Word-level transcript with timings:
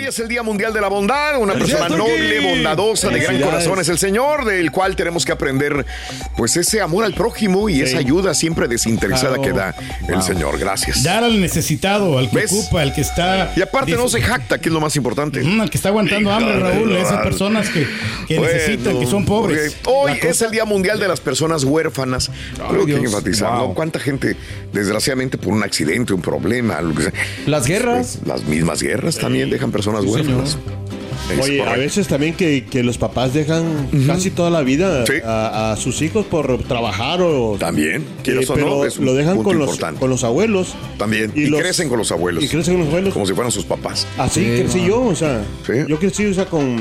Hoy 0.00 0.06
es 0.06 0.18
el 0.18 0.28
Día 0.28 0.42
Mundial 0.42 0.72
de 0.72 0.80
la 0.80 0.88
Bondad. 0.88 1.38
Una 1.38 1.52
¡Felicidades, 1.52 1.88
persona 1.92 2.10
noble, 2.10 2.40
bondadosa, 2.40 3.10
de 3.10 3.20
gran 3.20 3.38
corazón 3.42 3.78
es 3.80 3.88
el 3.90 3.98
Señor, 3.98 4.46
del 4.46 4.70
cual 4.70 4.96
tenemos 4.96 5.26
que 5.26 5.32
aprender, 5.32 5.84
pues, 6.38 6.56
ese 6.56 6.80
amor 6.80 7.04
al 7.04 7.12
prójimo 7.12 7.68
y 7.68 7.82
esa 7.82 7.98
ayuda 7.98 8.32
siempre 8.32 8.66
desinteresada 8.66 9.36
Claro. 9.36 9.42
que 9.42 9.52
da 9.52 9.74
el 10.08 10.14
Wow. 10.14 10.22
Señor. 10.22 10.58
Gracias. 10.58 11.02
Dar 11.02 11.22
al 11.22 11.38
necesitado, 11.38 12.16
al 12.16 12.30
que 12.30 12.36
¿Ves? 12.36 12.50
ocupa, 12.52 12.80
al 12.80 12.94
que 12.94 13.02
está. 13.02 13.52
Y 13.54 13.60
aparte 13.60 13.92
no 13.92 14.08
se 14.08 14.22
jacta, 14.22 14.58
que 14.58 14.70
es 14.70 14.72
lo 14.72 14.80
más 14.80 14.96
importante. 14.96 15.42
Mm, 15.42 15.60
al 15.60 15.68
que 15.70 15.76
está 15.76 15.90
aguantando 15.90 16.32
hambre, 16.32 16.58
Raúl. 16.58 16.96
Esas 16.96 17.20
personas 17.22 17.68
que, 17.68 17.86
que 18.26 18.38
Bueno, 18.38 18.54
necesitan, 18.54 18.98
que 18.98 19.06
son 19.06 19.26
pobres. 19.26 19.76
ok. 19.84 19.88
Hoy 19.92 20.14
cosa- 20.18 20.28
es 20.30 20.42
el 20.42 20.50
Día 20.50 20.64
Mundial 20.64 20.98
de 20.98 21.08
las 21.08 21.20
Personas 21.20 21.64
Huérfanas. 21.64 22.30
Algo 22.66 22.86
que 22.86 22.94
enfatizar, 22.96 23.52
¿no? 23.52 23.66
Wow. 23.66 23.74
¿Cuánta 23.74 23.98
gente, 24.00 24.34
desgraciadamente, 24.72 25.36
por 25.36 25.52
un 25.52 25.62
accidente, 25.62 26.14
un 26.14 26.22
problema, 26.22 26.80
lo 26.80 26.94
que 26.94 27.02
sea? 27.02 27.12
Las 27.46 27.66
guerras. 27.66 28.18
pues, 28.22 28.26
las 28.26 28.44
mismas 28.44 28.80
guerras 28.82 29.18
también 29.18 29.50
dejan 29.50 29.70
personas 29.70 29.89
huérfanas. 30.04 30.58
Es 31.30 31.44
Oye, 31.44 31.62
a 31.62 31.76
veces 31.76 32.08
también 32.08 32.34
que, 32.34 32.64
que 32.64 32.82
los 32.82 32.98
papás 32.98 33.32
dejan 33.32 33.88
casi 34.06 34.30
toda 34.30 34.50
la 34.50 34.62
vida 34.62 35.04
a, 35.24 35.70
a 35.72 35.76
sus 35.76 36.02
hijos 36.02 36.26
por 36.26 36.60
trabajar 36.64 37.20
o... 37.22 37.56
También, 37.56 38.04
quieras 38.24 38.50
o 38.50 38.54
pero 38.54 38.66
no, 38.68 38.84
es 38.84 38.98
un 38.98 39.04
lo 39.04 39.14
dejan 39.14 39.40
con 39.40 39.56
los, 39.56 39.78
con 39.78 40.10
los 40.10 40.24
abuelos. 40.24 40.74
También. 40.98 41.30
Y, 41.36 41.46
los- 41.46 41.60
crecen 41.60 41.88
con 41.88 41.98
los 41.98 42.10
abuelos. 42.10 42.42
Y 42.42 42.48
crecen 42.48 42.74
con 42.74 42.80
los 42.80 42.88
abuelos. 42.88 43.12
Como 43.14 43.26
si 43.26 43.34
fueran 43.34 43.52
sus 43.52 43.64
papás. 43.64 44.08
Así 44.18 44.40
crecí 44.40 44.84
yo, 44.84 45.02
o 45.02 45.14
sea, 45.14 45.42
yo 45.86 45.98
crecí, 46.00 46.24
o 46.26 46.34
sea, 46.34 46.46
con, 46.46 46.76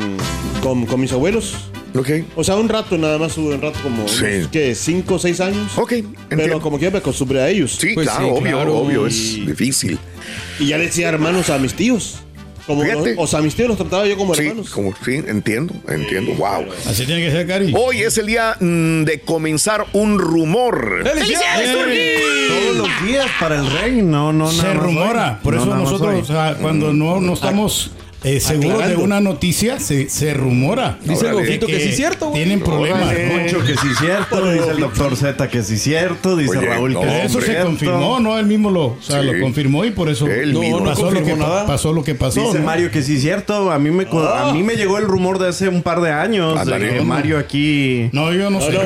con, 0.64 0.86
con 0.88 1.00
mis 1.00 1.12
abuelos. 1.12 1.54
Ok. 1.96 2.10
O 2.36 2.44
sea, 2.44 2.56
un 2.56 2.70
rato 2.70 2.98
nada 2.98 3.20
más, 3.20 3.38
un 3.38 3.62
rato 3.62 3.78
como, 3.84 4.08
Sí. 4.08 4.24
unos, 4.26 4.48
¿qué? 4.48 4.74
¿Cinco 4.74 5.16
o 5.16 5.20
seis 5.20 5.42
años? 5.42 5.74
Ok, 5.78 5.94
Pero 6.30 6.60
como 6.60 6.80
que 6.80 6.86
ya 6.86 6.92
me 6.92 6.98
acostumbré 7.00 7.42
a 7.42 7.50
ellos. 7.50 7.78
Sí, 7.80 7.94
claro, 7.94 8.34
obvio, 8.34 8.60
obvio, 8.62 9.06
es 9.06 9.46
difícil. 9.46 10.00
Y 10.60 10.68
ya 10.68 10.78
le 10.80 10.86
decía 10.86 11.10
hermanos 11.10 11.52
a 11.52 11.60
mis 11.60 11.74
tíos. 11.76 12.20
Como, 12.70 12.84
Fíjate. 12.84 13.16
o 13.18 13.26
sea, 13.26 13.42
mis 13.42 13.56
tíos 13.56 13.68
los 13.68 13.78
trataba 13.80 14.06
yo 14.06 14.16
como 14.16 14.36
Sí, 14.36 14.44
hermanos. 14.44 14.70
como, 14.70 14.94
sí, 15.04 15.16
entiendo, 15.26 15.74
entiendo. 15.88 16.34
Wow. 16.36 16.68
Así 16.88 17.04
tiene 17.08 17.24
que 17.26 17.32
ser, 17.32 17.48
Cari. 17.48 17.74
Hoy 17.76 18.04
es 18.04 18.16
el 18.20 18.28
día 18.28 18.56
mm, 18.60 19.06
de 19.06 19.22
comenzar 19.22 19.88
un 19.94 20.20
rumor. 20.20 21.02
¡Felicidades, 21.04 21.72
Todos 21.74 22.78
los 22.78 23.08
días 23.08 23.26
para 23.40 23.56
el 23.60 23.72
rey, 23.72 24.04
no, 24.04 24.32
no, 24.32 24.52
Se 24.52 24.58
nada 24.58 24.74
más 24.76 24.84
rumora, 24.84 25.32
hoy. 25.32 25.44
por 25.44 25.56
No, 25.56 25.62
eso 25.64 25.76
nosotros, 25.76 26.22
o 26.22 26.26
sea, 26.26 26.58
cuando 26.62 26.94
no, 26.94 27.20
no 27.20 27.34
estamos 27.34 27.90
eh, 28.24 28.40
seguros 28.40 28.88
de 28.88 28.96
una 28.98 29.22
noticia, 29.22 29.80
se, 29.80 30.10
se 30.10 30.34
rumora. 30.34 30.98
Dice. 31.04 31.32
Gofito 31.32 31.68
que 31.68 31.80
sí 31.80 31.90
es 31.90 31.96
cierto, 31.96 32.30
güey. 32.30 32.44
Tienen 32.44 32.62
problemas. 32.64 33.14
Poncho 33.14 33.66
que 33.66 33.76
sí 33.78 33.88
es 33.92 33.98
cierto, 34.00 34.52
dice 34.52 34.70
el 34.72 34.80
doctor 34.80 35.16
Z 35.16 35.48
que 35.50 35.64
sí 35.64 35.76
es 35.76 35.84
cierto, 35.84 36.36
dice 36.36 36.58
Oye, 36.58 36.68
Raúl 36.68 36.94
no, 36.94 37.02
que 37.02 37.08
sí 37.10 37.16
es 37.16 37.26
eso 37.26 37.40
se 37.40 37.46
cierto. 37.48 37.66
confirmó, 37.68 38.20
¿no? 38.20 38.38
Él 38.38 38.46
mismo 38.46 38.70
lo, 38.72 38.86
o 38.88 38.98
sea, 39.02 39.22
Sí. 39.22 39.28
lo 39.28 39.40
confirmó 39.42 39.86
y 39.86 39.92
por 39.92 40.10
eso 40.10 40.28
Él 40.28 40.54
no, 40.54 40.60
mismo. 40.62 40.84
pasó, 40.84 41.06
No 41.06 41.12
lo 41.12 41.24
que, 41.24 41.36
nada. 41.36 41.66
pasó 41.66 41.94
lo 41.94 42.04
que 42.04 42.16
pasó. 42.16 42.42
Dice 42.42 42.60
¿no? 42.60 42.66
Mario 42.66 42.92
que 42.92 43.02
sí 43.04 43.16
es 43.16 43.22
cierto. 43.22 43.72
A 43.72 43.80
mí 43.80 43.90
me 43.92 44.06
co- 44.06 44.28
a 44.28 44.52
mí 44.54 44.64
me 44.64 44.76
llegó 44.76 44.98
el 44.98 45.06
rumor 45.06 45.40
de 45.40 45.48
hace 45.50 45.70
un 45.70 45.82
par 45.82 46.02
de 46.02 46.12
años 46.12 46.56
de 46.56 46.62
Ándale. 46.62 46.94
que 46.96 47.02
Mario 47.02 47.38
aquí. 47.40 48.10
No, 48.12 48.34
yo 48.34 48.50
no 48.50 48.60
sé. 48.62 48.78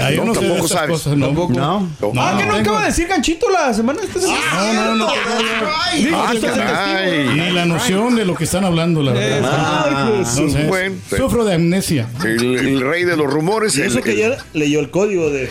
Ah, 0.00 0.10
yo 0.10 0.24
no 0.24 0.34
sé 0.34 0.40
de 0.48 0.58
esas 0.58 0.82
cosas, 0.88 1.16
no. 1.16 1.32
No. 1.32 1.88
Ah, 2.18 2.36
¿qué 2.38 2.46
no 2.46 2.54
acaba 2.54 2.80
de 2.80 2.86
decir 2.88 3.06
Ganchito 3.06 3.48
la 3.50 3.72
semana 3.72 4.00
semana? 4.02 4.38
No, 4.54 4.72
no, 4.74 4.94
no. 4.96 5.08
Ah, 6.14 6.32
que 6.32 6.40
de. 7.10 7.24
Ni 7.34 7.50
la 7.52 7.64
noción 7.66 8.16
de 8.16 8.24
lo 8.24 8.34
que 8.34 8.44
están 8.44 8.63
hablando, 8.64 9.02
la 9.02 9.12
verdad. 9.12 10.20
No 10.20 10.24
sé. 10.24 10.66
Bueno, 10.66 10.96
Sufro 11.16 11.44
de 11.44 11.54
amnesia. 11.54 12.08
El, 12.24 12.58
el 12.58 12.80
rey 12.80 13.04
de 13.04 13.16
los 13.16 13.32
rumores. 13.32 13.76
Y 13.76 13.82
eso 13.82 13.98
el, 13.98 14.04
que 14.04 14.16
ya 14.16 14.36
leyó 14.52 14.80
el 14.80 14.90
código 14.90 15.30
de... 15.30 15.48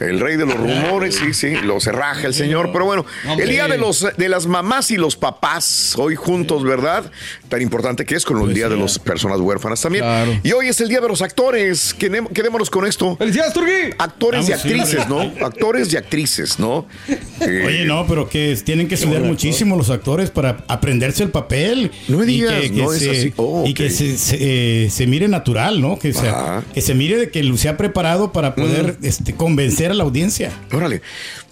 el 0.00 0.20
rey 0.20 0.36
de 0.36 0.46
los 0.46 0.56
rumores, 0.56 1.14
sí, 1.16 1.32
sí, 1.34 1.54
lo 1.64 1.80
se 1.80 1.92
raja 1.92 2.26
el 2.26 2.34
señor. 2.34 2.70
Pero 2.72 2.84
bueno, 2.84 3.04
el 3.38 3.48
día 3.48 3.66
de 3.68 3.78
los 3.78 4.06
de 4.16 4.28
las 4.28 4.46
mamás 4.46 4.90
y 4.90 4.96
los 4.96 5.16
papás, 5.16 5.94
hoy 5.96 6.14
juntos, 6.16 6.62
¿verdad? 6.64 7.10
Tan 7.48 7.62
importante 7.62 8.04
que 8.04 8.14
es 8.14 8.24
con 8.24 8.40
el 8.42 8.54
día 8.54 8.68
de 8.68 8.76
las 8.76 8.98
personas 8.98 9.40
huérfanas 9.40 9.80
también. 9.80 10.04
Y 10.42 10.52
hoy 10.52 10.68
es 10.68 10.80
el 10.80 10.88
día 10.88 11.00
de 11.00 11.08
los 11.08 11.22
actores. 11.22 11.94
Quedémonos 11.94 12.70
con 12.70 12.86
esto. 12.86 13.16
¡Felicidades, 13.16 13.52
Turgui! 13.52 13.72
Actores 13.98 14.42
y 14.44 14.46
sí, 14.46 14.52
actrices, 14.52 15.08
¿no? 15.08 15.20
Actores 15.44 15.92
y 15.92 15.96
actrices, 15.96 16.58
¿no? 16.58 16.86
Eh, 17.40 17.64
Oye, 17.66 17.84
no, 17.84 18.06
pero 18.06 18.28
que 18.28 18.56
tienen 18.64 18.88
que 18.88 18.94
estudiar 18.96 19.22
muchísimo 19.22 19.76
los 19.76 19.90
actores 19.90 20.30
para 20.30 20.64
aprenderse 20.68 21.22
el 21.22 21.30
papel. 21.30 21.90
No 22.08 22.18
me 22.18 22.24
Y 22.24 22.28
digas, 22.28 22.54
que- 22.60 22.70
que 22.72 22.82
no 22.82 22.92
es 22.92 23.08
así. 23.08 23.32
Oh, 23.36 23.64
y 23.66 23.74
que 23.74 23.86
ok. 23.86 23.90
se, 23.90 24.18
se, 24.18 24.36
eh, 24.84 24.90
se 24.90 25.06
mire 25.06 25.28
natural, 25.28 25.80
¿no? 25.80 25.98
Que 25.98 26.12
se, 26.12 26.28
Ajá. 26.28 26.62
que 26.74 26.80
se 26.80 26.94
mire 26.94 27.16
de 27.16 27.30
que 27.30 27.56
se 27.56 27.68
ha 27.68 27.76
preparado 27.76 28.32
para 28.32 28.54
poder 28.54 28.96
este, 29.02 29.34
convencer 29.34 29.85
a 29.90 29.94
la 29.94 30.04
audiencia. 30.04 30.52
Órale. 30.72 31.02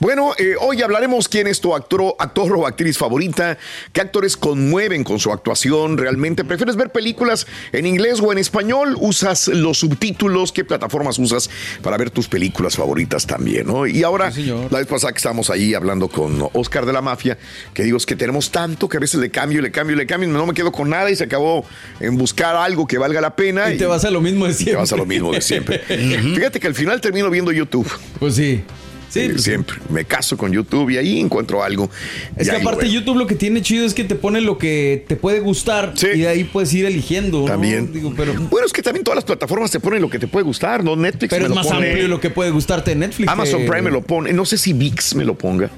Bueno, 0.00 0.32
eh, 0.38 0.54
hoy 0.60 0.82
hablaremos 0.82 1.28
quién 1.28 1.46
es 1.46 1.60
tu 1.60 1.74
actor, 1.74 2.14
actor 2.18 2.52
o 2.56 2.66
actriz 2.66 2.98
favorita, 2.98 3.56
qué 3.92 4.00
actores 4.00 4.36
conmueven 4.36 5.04
con 5.04 5.18
su 5.18 5.32
actuación 5.32 5.96
realmente. 5.96 6.44
¿Prefieres 6.44 6.76
ver 6.76 6.90
películas 6.90 7.46
en 7.72 7.86
inglés 7.86 8.20
o 8.20 8.32
en 8.32 8.38
español? 8.38 8.96
¿Usas 9.00 9.48
los 9.48 9.78
subtítulos? 9.78 10.52
¿Qué 10.52 10.64
plataformas 10.64 11.18
usas 11.18 11.48
para 11.82 11.96
ver 11.96 12.10
tus 12.10 12.28
películas 12.28 12.76
favoritas 12.76 13.26
también? 13.26 13.66
¿no? 13.66 13.86
Y 13.86 14.02
ahora, 14.02 14.30
la 14.70 14.78
vez 14.78 14.86
pasada 14.86 15.12
que 15.12 15.18
estábamos 15.18 15.48
ahí 15.50 15.74
hablando 15.74 16.08
con 16.08 16.48
Oscar 16.52 16.86
de 16.86 16.92
la 16.92 17.00
Mafia, 17.00 17.38
que 17.72 17.82
digo, 17.82 17.96
es 17.96 18.06
que 18.06 18.16
tenemos 18.16 18.50
tanto 18.50 18.88
que 18.88 18.96
a 18.96 19.00
veces 19.00 19.20
le 19.20 19.30
cambio, 19.30 19.62
le 19.62 19.70
cambio, 19.70 19.96
le 19.96 20.06
cambio, 20.06 20.28
y 20.28 20.32
no 20.32 20.46
me 20.46 20.54
quedo 20.54 20.72
con 20.72 20.90
nada 20.90 21.10
y 21.10 21.16
se 21.16 21.24
acabó 21.24 21.64
en 22.00 22.16
buscar 22.16 22.56
algo 22.56 22.86
que 22.86 22.98
valga 22.98 23.20
la 23.20 23.36
pena. 23.36 23.72
Y 23.72 23.78
te 23.78 23.86
vas 23.86 24.04
a 24.04 24.10
lo 24.10 24.20
mismo 24.20 24.46
de 24.46 24.54
siempre. 24.54 24.74
Te 24.74 24.80
vas 24.80 24.92
a 24.92 24.96
lo 24.96 25.06
mismo 25.06 25.32
de 25.32 25.40
siempre. 25.40 25.78
Fíjate 26.34 26.60
que 26.60 26.66
al 26.66 26.74
final 26.74 27.00
termino 27.00 27.30
viendo 27.30 27.52
YouTube. 27.52 27.90
Pues 28.24 28.36
sí. 28.36 28.62
Sí, 29.10 29.20
Eh, 29.20 29.28
pues 29.30 29.42
sí. 29.44 29.50
siempre. 29.50 29.76
Me 29.90 30.06
caso 30.06 30.36
con 30.38 30.50
YouTube 30.50 30.88
y 30.90 30.96
ahí 30.96 31.20
encuentro 31.20 31.62
algo. 31.62 31.90
Es 32.36 32.48
que 32.48 32.56
aparte 32.56 32.86
lo. 32.86 32.90
YouTube 32.92 33.16
lo 33.18 33.26
que 33.26 33.34
tiene 33.34 33.60
chido 33.60 33.84
es 33.84 33.92
que 33.92 34.02
te 34.02 34.14
pone 34.14 34.40
lo 34.40 34.56
que 34.56 35.04
te 35.06 35.14
puede 35.14 35.40
gustar 35.40 35.92
y 36.02 36.20
de 36.20 36.26
ahí 36.28 36.42
puedes 36.44 36.72
ir 36.72 36.86
eligiendo. 36.86 37.40
¿no? 37.40 37.44
También. 37.44 37.92
Digo, 37.92 38.14
pero, 38.16 38.32
Bueno, 38.50 38.66
es 38.66 38.72
que 38.72 38.82
también 38.82 39.04
todas 39.04 39.16
las 39.16 39.24
plataformas 39.24 39.70
te 39.70 39.78
ponen 39.78 40.00
lo 40.00 40.08
que 40.08 40.18
te 40.18 40.26
puede 40.26 40.44
gustar, 40.44 40.82
¿no? 40.82 40.96
Netflix 40.96 41.28
pero 41.30 41.42
me 41.42 41.44
es 41.44 41.48
lo 41.50 41.54
más 41.54 41.66
pone. 41.66 41.88
amplio 41.90 42.08
lo 42.08 42.18
que 42.18 42.30
puede 42.30 42.50
gustarte 42.50 42.92
de 42.92 42.96
Netflix. 42.96 43.28
Amazon 43.30 43.60
que- 43.60 43.66
Prime 43.68 43.82
me 43.82 43.90
lo 43.90 44.00
pone. 44.02 44.32
No 44.32 44.46
sé 44.46 44.56
si 44.58 44.72
VIX 44.72 45.14
me 45.16 45.24
lo 45.26 45.34
ponga. 45.36 45.70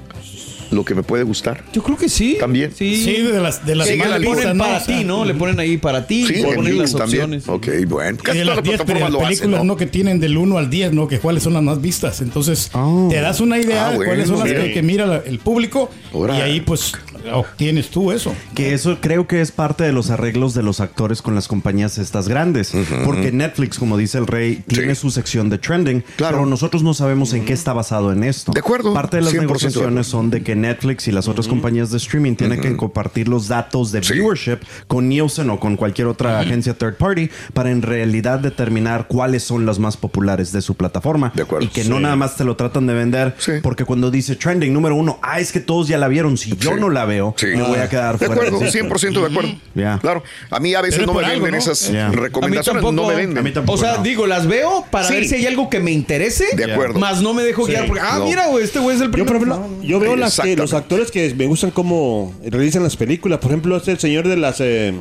Lo 0.71 0.83
que 0.83 0.93
me 0.95 1.03
puede 1.03 1.23
gustar. 1.23 1.63
Yo 1.73 1.81
creo 1.83 1.97
que 1.97 2.09
sí. 2.09 2.37
También. 2.39 2.71
Sí, 2.75 3.03
Sí, 3.03 3.21
de 3.21 3.39
las, 3.39 3.65
de 3.65 3.75
las 3.75 3.87
Que 3.87 3.95
más 3.97 4.19
le 4.19 4.25
ponen 4.27 4.57
para 4.57 4.77
O 4.77 4.79
sea, 4.85 4.97
ti, 4.97 5.03
¿no? 5.03 5.23
Le 5.25 5.33
ponen 5.33 5.59
ahí 5.59 5.77
para 5.77 6.05
ti, 6.07 6.25
Sí, 6.27 6.43
ponen 6.43 6.77
las 6.77 6.91
VIX 6.91 6.95
también. 6.95 7.23
opciones. 7.23 7.47
Ok, 7.49 7.67
bueno. 7.87 8.17
Y 8.19 8.23
Casi 8.23 8.37
de 8.39 8.43
todas 8.43 8.47
las 8.47 8.55
las 8.57 8.63
10 8.63 8.75
plataformas 8.77 9.11
lo 9.11 9.17
películas 9.19 9.39
hacen, 9.39 9.51
¿no? 9.51 9.63
¿no? 9.63 9.77
que 9.77 9.85
tienen 9.85 10.19
del 10.19 10.37
1 10.37 10.57
al 10.57 10.69
10, 10.69 10.93
¿no? 10.93 11.07
Que 11.07 11.19
cuáles 11.19 11.43
son 11.43 11.53
las 11.53 11.63
más 11.63 11.81
vistas. 11.81 12.21
Entonces, 12.21 12.69
te 13.09 13.15
das 13.21 13.39
una 13.39 13.57
idea 13.59 13.87
Ah, 13.87 13.91
de 13.91 13.97
cuáles 13.97 14.29
bueno, 14.29 14.43
son 14.45 14.53
las 14.53 14.65
que, 14.65 14.73
que 14.73 14.81
mira 14.81 15.05
la- 15.05 15.17
el 15.25 15.39
público. 15.39 15.89
Ahora, 16.13 16.37
y 16.37 16.41
ahí, 16.41 16.61
pues, 16.61 16.93
obtienes 17.33 17.89
tú 17.89 18.11
eso. 18.11 18.33
Que 18.55 18.73
eso 18.73 18.97
creo 19.01 19.27
que 19.27 19.41
es 19.41 19.51
parte 19.51 19.83
de 19.83 19.91
los 19.91 20.09
arreglos 20.09 20.53
de 20.53 20.63
los 20.63 20.79
actores 20.79 21.21
con 21.21 21.35
las 21.35 21.47
compañías 21.47 21.97
estas 21.97 22.27
grandes. 22.27 22.73
Porque 23.05 23.31
Netflix, 23.31 23.77
como 23.79 23.97
dice 23.97 24.17
el 24.17 24.27
rey, 24.27 24.63
tiene 24.67 24.95
su 24.95 25.09
sección 25.11 25.49
de 25.49 25.57
trending. 25.57 26.03
Pero 26.17 26.45
nosotros 26.45 26.83
no 26.83 26.93
sabemos 26.93 27.33
en 27.33 27.45
qué 27.45 27.53
está 27.53 27.73
basado 27.73 28.11
en 28.11 28.23
esto. 28.23 28.51
De 28.51 28.59
acuerdo. 28.59 28.93
Parte 28.93 29.17
de 29.17 29.23
las 29.23 29.33
100% 29.33 29.35
de 29.35 29.41
negociaciones 29.41 30.07
son 30.07 30.29
de 30.29 30.43
que 30.43 30.55
Netflix 30.55 31.07
y 31.07 31.11
las 31.11 31.27
otras 31.27 31.47
compañías 31.47 31.91
de 31.91 31.97
streaming 31.97 32.35
tienen 32.35 32.61
que 32.61 32.75
compartir 32.77 33.27
los 33.27 33.47
datos 33.47 33.91
de 33.91 33.99
viewership 34.01 34.59
con 34.87 35.09
Nielsen 35.09 35.49
o 35.49 35.59
con 35.59 35.75
cualquier 35.75 36.07
otra 36.07 36.39
agencia 36.39 36.73
third 36.77 36.95
party 36.97 37.29
para 37.53 37.71
en 37.71 37.81
realidad 37.81 38.39
determinar 38.39 39.07
cuáles 39.07 39.43
son 39.43 39.65
las 39.65 39.79
más 39.79 39.97
populares 39.97 40.51
de 40.51 40.61
su 40.61 40.75
plataforma. 40.75 41.31
De 41.35 41.43
acuerdo. 41.43 41.65
Y 41.65 41.69
que 41.69 41.83
no 41.85 41.99
nada 41.99 42.15
más 42.15 42.35
te 42.37 42.43
lo 42.43 42.55
tratan 42.55 42.87
de 42.87 42.93
vender 42.93 43.35
porque 43.61 43.85
cuando 43.85 44.11
dice 44.11 44.35
trending 44.35 44.73
número 44.73 44.95
uno, 44.95 45.19
ah, 45.21 45.39
es 45.39 45.51
que 45.51 45.59
todos 45.59 45.87
ya 45.87 45.97
la 45.97 46.07
vieron. 46.07 46.37
Si 46.37 46.55
yo 46.55 46.71
Sí. 46.73 46.79
no 46.79 46.89
la 46.89 47.05
veo, 47.05 47.16
Sí. 47.37 47.47
me 47.47 47.61
voy 47.63 47.79
a 47.79 47.89
quedar 47.89 48.17
De 48.17 48.25
fuera. 48.25 48.41
acuerdo, 48.43 48.65
esto. 48.65 48.77
100% 48.79 49.21
de 49.21 49.25
acuerdo. 49.27 49.51
Ya. 49.75 49.97
Claro. 49.99 50.23
A 50.49 50.59
mí 50.59 50.73
a 50.73 50.81
veces 50.81 51.05
no 51.05 51.13
me 51.13 51.19
algo, 51.25 51.43
venden 51.43 51.51
¿no? 51.51 51.57
esas 51.57 51.91
Ya. 51.91 52.07
A 52.07 52.09
mí 52.09 52.15
recomendaciones. 52.15 52.81
tampoco. 52.83 52.91
No 52.93 53.07
me 53.07 53.15
venden. 53.15 53.37
A 53.37 53.41
mí 53.41 53.51
tampoco. 53.51 53.77
O 53.77 53.81
sea, 53.81 53.97
no. 53.97 54.03
digo, 54.03 54.27
las 54.27 54.47
veo 54.47 54.85
para 54.91 55.07
Sí. 55.07 55.13
ver 55.15 55.27
si 55.27 55.35
hay 55.35 55.47
algo 55.47 55.69
que 55.69 55.79
me 55.79 55.91
interese. 55.91 56.45
De 56.55 56.71
acuerdo. 56.71 56.99
Más 56.99 57.21
no 57.21 57.33
me 57.33 57.43
dejo 57.43 57.65
guiar 57.65 57.85
porque, 57.87 58.01
ah, 58.03 58.19
No. 58.19 58.25
mira, 58.25 58.47
güey, 58.47 58.63
este 58.63 58.79
güey 58.79 58.95
es 58.95 59.01
el 59.01 59.07
Yo, 59.07 59.11
primero. 59.25 59.35
ejemplo, 59.55 59.69
yo 59.81 59.99
veo 59.99 60.15
las 60.15 60.39
que, 60.39 60.55
los 60.55 60.73
actores 60.73 61.11
que 61.11 61.33
me 61.35 61.45
gustan 61.45 61.71
cómo 61.71 62.33
realizan 62.45 62.83
las 62.83 62.95
películas. 62.97 63.39
Por 63.39 63.51
ejemplo, 63.51 63.77
este 63.77 63.91
el 63.91 63.99
señor 63.99 64.27
de 64.27 64.37
las... 64.37 64.57
eh, 64.59 64.93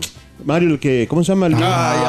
Mario, 0.44 0.68
el 0.70 0.78
que... 0.78 1.06
¿Cómo 1.08 1.24
se 1.24 1.32
llama? 1.32 1.46
El, 1.46 1.52
loco, 1.52 1.60
la- 1.60 2.06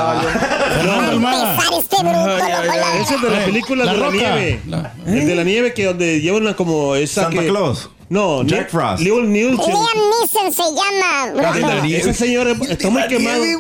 Ese 3.02 3.16
es 3.16 3.22
de 3.22 3.30
las 3.30 3.40
Eh, 3.42 3.46
películas 3.46 3.86
La 3.88 3.94
de 3.94 4.00
la 4.00 4.12
nieve. 4.12 4.60
La- 4.68 4.94
El 5.06 5.26
de 5.28 5.36
la 5.36 5.44
nieve 5.44 5.74
que 5.74 5.86
donde 5.86 6.22
llevan 6.22 6.42
una 6.44 6.56
como 6.56 6.96
esa 6.96 7.24
Santa 7.24 7.42
que... 7.42 7.48
Claus. 7.48 7.90
No, 8.10 8.44
Jack 8.44 8.60
Nick- 8.60 8.70
Frost. 8.70 9.04
Liam 9.04 9.32
Neeson. 9.32 9.58
Liam 9.58 9.98
Neeson 10.22 10.54
se 10.54 10.64
llama, 10.64 11.52
bruto. 11.52 11.84
Ese 11.86 12.14
señor 12.14 12.48
está 12.70 12.90
muy 12.90 13.08
quemado. 13.08 13.44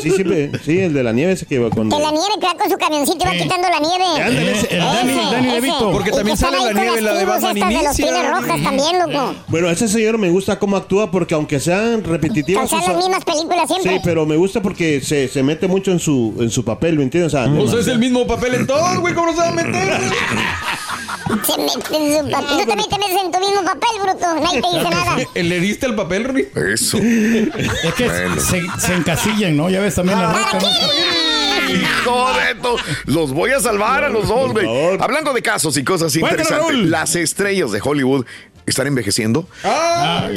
Sí, 0.00 0.10
siempre, 0.10 0.50
sí, 0.64 0.78
el 0.78 0.94
de 0.94 1.02
la 1.02 1.12
nieve 1.12 1.32
ese 1.32 1.44
que 1.44 1.58
va 1.58 1.68
con... 1.68 1.88
Que 1.90 1.98
la 1.98 2.10
nieve 2.10 2.34
que 2.40 2.46
va 2.46 2.54
con 2.56 2.70
su 2.70 2.76
camioncito 2.76 3.24
y 3.24 3.26
va 3.26 3.32
quitando 3.32 3.68
la 3.68 3.78
nieve. 3.78 4.04
Ándale, 4.04 4.50
El, 4.50 4.56
ese-. 4.56 5.52
DeVito. 5.54 5.92
Porque 5.92 6.10
también 6.12 6.36
sale 6.36 6.58
la 6.58 6.72
nieve, 6.72 7.00
la 7.00 7.14
de 7.14 7.24
Batman 7.24 7.54
de 7.54 7.82
los 7.82 7.96
pieles 7.96 8.30
rojas 8.30 8.62
también, 8.62 8.98
loco. 8.98 9.34
Bueno, 9.48 9.68
ese 9.70 9.88
señor 9.88 10.18
me 10.18 10.30
gusta 10.30 10.58
cómo 10.58 10.76
actúa 10.76 11.10
porque 11.10 11.34
aunque 11.34 11.60
sean 11.60 12.02
repetitivas... 12.04 12.70
Son 12.70 12.80
las 12.80 12.96
mismas 12.96 13.24
películas 13.24 13.66
siempre. 13.68 13.92
Sí, 13.94 14.00
pero 14.04 14.24
me 14.24 14.36
gusta 14.36 14.62
porque 14.62 15.00
se, 15.00 15.28
se 15.28 15.42
mete 15.42 15.66
mucho 15.68 15.90
en 15.92 15.98
su, 15.98 16.34
en 16.38 16.50
su 16.50 16.64
papel, 16.64 16.96
¿me 16.96 17.02
entiendes? 17.04 17.34
O 17.34 17.36
sea, 17.44 17.52
Pues 17.54 17.72
es 17.72 17.86
el 17.88 17.98
mismo 17.98 18.26
papel 18.26 18.54
en 18.54 18.66
todo, 18.66 19.00
güey. 19.00 19.14
¿Cómo 19.14 19.26
no 19.26 19.32
se 19.32 19.38
va 19.40 19.48
a 19.48 19.52
meter? 19.52 19.72
Se 21.44 21.58
mete 21.60 21.96
en 21.96 22.24
su 22.24 22.30
papel. 22.30 22.48
Tú 22.58 22.66
también 22.66 22.88
te 22.90 22.98
metes 22.98 23.22
en 23.24 23.30
tu 23.32 23.38
mismo 23.40 23.64
papel, 23.64 23.90
bruto. 24.02 24.34
Nadie 24.40 24.60
te 24.62 24.68
dice 24.78 24.90
nada. 24.90 25.16
¿Le 25.34 25.60
diste 25.60 25.86
el 25.86 25.94
papel, 25.94 26.24
Rui? 26.24 26.48
Eso. 26.54 26.98
Es 26.98 27.94
que 27.96 28.04
Bueno. 28.08 28.40
se, 28.40 28.62
se 28.78 28.94
encasillan, 28.94 29.56
¿no? 29.56 29.70
Ya 29.70 29.80
ves 29.80 29.94
también 29.94 30.18
la 30.18 30.32
roca. 30.32 30.58
Hijo 31.68 32.26
de 32.34 32.54
to- 32.60 32.76
Los 33.06 33.32
voy 33.32 33.50
a 33.50 33.60
salvar 33.60 34.04
a 34.04 34.08
los 34.08 34.28
dos, 34.28 34.52
güey. 34.52 34.66
Hablando 35.00 35.32
de 35.32 35.42
casos 35.42 35.76
y 35.76 35.84
cosas 35.84 36.14
interesantes, 36.16 36.58
Raúl. 36.58 36.90
las 36.90 37.14
estrellas 37.16 37.70
de 37.72 37.80
Hollywood 37.82 38.26
están 38.66 38.86
envejeciendo. 38.86 39.48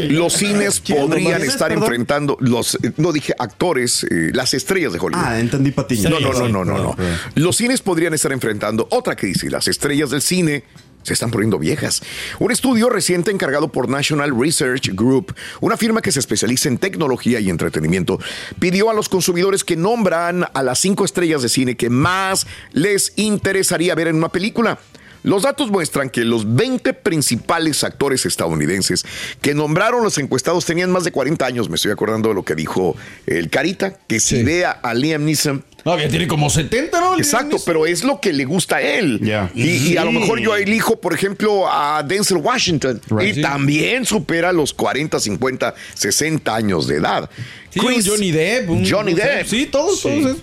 Los 0.09 0.33
cines 0.33 0.80
podrían 0.80 1.33
nomás? 1.39 1.48
estar 1.48 1.68
Perdón. 1.69 1.83
enfrentando 1.83 2.38
los, 2.39 2.75
eh, 2.75 2.91
no 2.98 3.12
dije 3.12 3.33
actores, 3.38 4.03
eh, 4.09 4.31
las 4.33 4.53
estrellas 4.53 4.94
de 4.94 5.00
Hollywood. 5.00 5.24
Ah, 5.25 5.39
entendí 5.39 5.71
patiño. 5.71 6.09
No, 6.09 6.19
no, 6.19 6.31
no, 6.33 6.48
no, 6.50 6.65
no, 6.65 6.77
no. 6.77 6.95
Los 7.36 7.57
cines 7.57 7.81
podrían 7.81 8.13
estar 8.13 8.31
enfrentando 8.31 8.88
otra 8.91 9.15
crisis. 9.15 9.51
Las 9.51 9.68
estrellas 9.68 10.09
del 10.12 10.21
cine 10.21 10.63
se 11.05 11.13
están 11.13 11.29
poniendo 11.29 11.59
viejas. 11.59 12.01
Un 12.39 12.51
estudio 12.51 12.89
reciente 12.89 13.29
encargado 13.29 13.67
por 13.67 13.87
National 13.87 14.37
Research 14.37 14.89
Group, 14.93 15.35
una 15.61 15.77
firma 15.77 16.01
que 16.01 16.11
se 16.11 16.19
especializa 16.19 16.67
en 16.67 16.79
tecnología 16.79 17.39
y 17.39 17.49
entretenimiento, 17.49 18.19
pidió 18.59 18.89
a 18.89 18.93
los 18.93 19.07
consumidores 19.07 19.63
que 19.63 19.75
nombran 19.75 20.45
a 20.51 20.63
las 20.63 20.79
cinco 20.79 21.05
estrellas 21.05 21.43
de 21.43 21.49
cine 21.49 21.77
que 21.77 21.91
más 21.91 22.47
les 22.73 23.13
interesaría 23.17 23.93
ver 23.93 24.07
en 24.07 24.15
una 24.15 24.29
película. 24.29 24.79
Los 25.25 25.44
datos 25.44 25.72
muestran 25.72 26.10
que 26.10 26.24
los 26.24 26.56
20 26.56 26.94
principales 26.94 27.83
actores 27.83 28.25
estadounidenses 28.25 29.04
que 29.42 29.54
nombraron 29.54 30.04
los 30.04 30.18
encuestados 30.18 30.66
tenían 30.66 30.92
más 30.92 31.04
de 31.04 31.12
40 31.12 31.45
años. 31.45 31.69
Me 31.69 31.75
estoy 31.75 31.92
acordando 31.92 32.30
de 32.30 32.36
lo 32.36 32.44
que 32.45 32.56
dijo 32.56 32.95
el 33.25 33.50
Carita, 33.50 33.98
que 34.07 34.19
si 34.19 34.38
Sí. 34.38 34.44
ve 34.44 34.66
a, 34.66 34.94
Liam 34.94 35.25
Neeson, 35.25 35.63
No, 35.83 35.95
que 35.98 36.07
tiene 36.07 36.27
como 36.27 36.50
70, 36.50 37.00
¿no? 37.00 37.16
Exacto, 37.16 37.57
pero 37.63 37.86
es 37.86 38.04
lo 38.04 38.19
que 38.19 38.33
le 38.33 38.45
gusta 38.45 38.77
a 38.77 38.81
él. 38.81 39.19
Ya. 39.22 39.51
Y, 39.54 39.94
y 39.94 39.98
a 39.98 40.04
lo 40.04 40.12
mejor 40.12 40.39
yo 40.39 40.56
elijo, 40.56 41.00
por 41.00 41.13
ejemplo, 41.13 41.72
a 41.72 42.01
Denzel 42.01 42.38
Washington. 42.38 43.00
Right. 43.10 43.30
Y 43.30 43.33
Sí. 43.36 43.42
también 43.42 44.04
supera 44.06 44.51
los 44.51 44.74
40, 44.74 45.19
50, 45.19 45.75
60 45.94 46.56
años 46.56 46.88
de 46.88 46.95
edad. 46.95 47.30
Sí, 47.69 47.80
un 47.81 48.04
Johnny 48.04 48.31
Depp. 48.31 48.69
un- 48.69 48.89
Johnny 48.89 49.13
Depp. 49.13 49.45
Sí, 49.48 49.68
todos, 49.68 50.01
todos. 50.01 50.38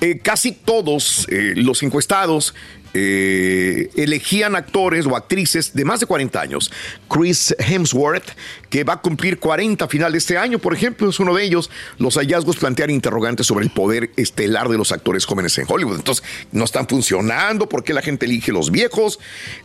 Eh, 0.00 0.20
casi 0.22 0.52
todos 0.52 1.26
eh, 1.30 1.54
los 1.56 1.82
encuestados 1.82 2.54
eh, 2.98 3.90
elegían 3.96 4.56
actores 4.56 5.04
o 5.06 5.14
actrices 5.16 5.74
de 5.74 5.84
más 5.84 6.00
de 6.00 6.06
40 6.06 6.40
años. 6.40 6.72
Chris 7.10 7.54
Hemsworth, 7.58 8.24
que 8.70 8.84
va 8.84 8.94
a 8.94 9.00
cumplir 9.02 9.38
40 9.38 9.84
a 9.84 9.88
final 9.88 10.12
de 10.12 10.18
este 10.18 10.38
año, 10.38 10.58
por 10.58 10.72
ejemplo, 10.72 11.10
es 11.10 11.20
uno 11.20 11.34
de 11.34 11.44
ellos. 11.44 11.70
Los 11.98 12.14
hallazgos 12.16 12.56
plantean 12.56 12.88
interrogantes 12.88 13.46
sobre 13.46 13.66
el 13.66 13.70
poder 13.70 14.10
estelar 14.16 14.70
de 14.70 14.78
los 14.78 14.92
actores 14.92 15.26
jóvenes 15.26 15.58
en 15.58 15.66
Hollywood. 15.68 15.96
Entonces, 15.96 16.24
no 16.52 16.64
están 16.64 16.88
funcionando. 16.88 17.68
¿Por 17.68 17.84
qué 17.84 17.92
la 17.92 18.00
gente 18.00 18.24
elige 18.24 18.50
los 18.50 18.70
viejos? 18.70 19.18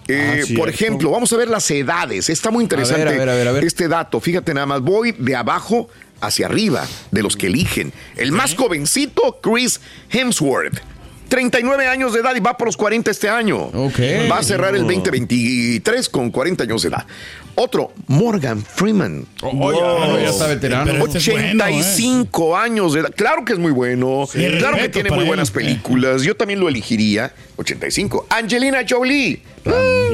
Eh, 0.10 0.44
Ah, 0.44 0.54
por 0.58 0.70
ejemplo, 0.70 1.10
vamos 1.12 1.32
a 1.34 1.38
ver 1.38 1.48
las 1.48 1.70
edades. 1.72 2.30
Está 2.30 2.52
muy 2.52 2.64
interesante 2.64 3.02
A 3.02 3.06
ver, 3.06 3.14
a 3.16 3.20
ver, 3.20 3.30
a 3.30 3.36
ver, 3.36 3.48
a 3.48 3.52
ver. 3.54 3.64
este 3.64 3.88
dato. 3.88 4.20
Fíjate 4.20 4.54
nada 4.54 4.66
más. 4.66 4.82
Voy 4.82 5.14
de 5.14 5.36
abajo 5.36 5.90
hacia 6.20 6.46
arriba 6.48 6.86
de 7.12 7.24
los 7.24 7.38
que 7.38 7.48
eligen. 7.48 7.94
El 8.18 8.32
más 8.32 8.56
jovencito, 8.56 9.40
Chris 9.42 9.80
Hemsworth. 10.10 10.82
39 11.32 11.88
años 11.88 12.12
de 12.12 12.20
edad 12.20 12.36
y 12.36 12.42
va 12.42 12.58
por 12.58 12.68
los 12.68 12.76
40 12.76 13.10
este 13.10 13.30
año. 13.30 13.58
Ok. 13.58 14.00
Va 14.30 14.40
a 14.40 14.44
cerrar 14.44 14.76
el 14.76 14.82
2023 14.82 16.10
con 16.10 16.30
40 16.30 16.66
años 16.66 16.82
de 16.82 16.90
edad. 16.90 17.06
Otro, 17.56 17.94
Morgan 18.08 18.62
Freeman. 18.62 19.26
Oh, 19.42 19.72
ya, 19.72 20.08
no, 20.08 20.20
ya 20.20 20.30
está 20.30 20.48
veterano. 20.48 20.92
Pero 20.92 21.06
este 21.06 21.20
es 21.20 21.32
bueno, 21.32 21.64
¿eh? 21.64 21.80
85 21.80 22.58
años 22.58 22.94
de 22.94 23.00
edad. 23.00 23.14
Claro 23.16 23.46
que 23.46 23.54
es 23.54 23.60
muy 23.60 23.72
bueno. 23.72 24.28
Claro 24.60 24.76
que 24.76 24.90
tiene 24.90 25.10
muy 25.10 25.22
él. 25.22 25.28
buenas 25.28 25.52
películas. 25.52 26.24
Yo 26.24 26.36
también 26.36 26.60
lo 26.60 26.68
elegiría. 26.68 27.34
85. 27.56 28.28
Angelina 28.30 28.80
Jolie. 28.88 29.42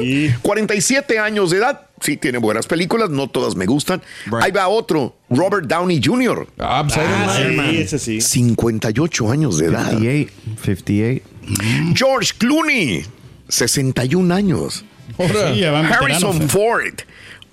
Y- 0.04 0.30
47 0.42 1.18
años 1.18 1.50
de 1.50 1.58
edad. 1.58 1.82
Sí, 2.00 2.16
tiene 2.16 2.38
buenas 2.38 2.66
películas. 2.66 3.10
No 3.10 3.28
todas 3.28 3.56
me 3.56 3.66
gustan. 3.66 4.00
Right. 4.26 4.42
Ahí 4.44 4.50
va 4.52 4.68
otro. 4.68 5.16
Robert 5.30 5.66
Downey 5.66 6.00
Jr. 6.02 6.46
Ah, 6.58 6.84
pues 6.86 6.96
Iron 6.96 7.12
Ah, 7.12 7.52
Man. 7.56 7.70
sí, 7.70 7.76
ese 7.78 7.98
sí. 7.98 8.20
58 8.20 9.30
años 9.30 9.58
de 9.58 9.66
edad. 9.66 9.90
58. 9.90 10.32
58. 10.64 11.22
George 11.94 12.32
Clooney. 12.38 13.04
61 13.48 14.30
años. 14.32 14.84
Sí, 15.16 15.64
Harrison 15.64 16.42
¿eh? 16.42 16.48
Ford. 16.48 17.00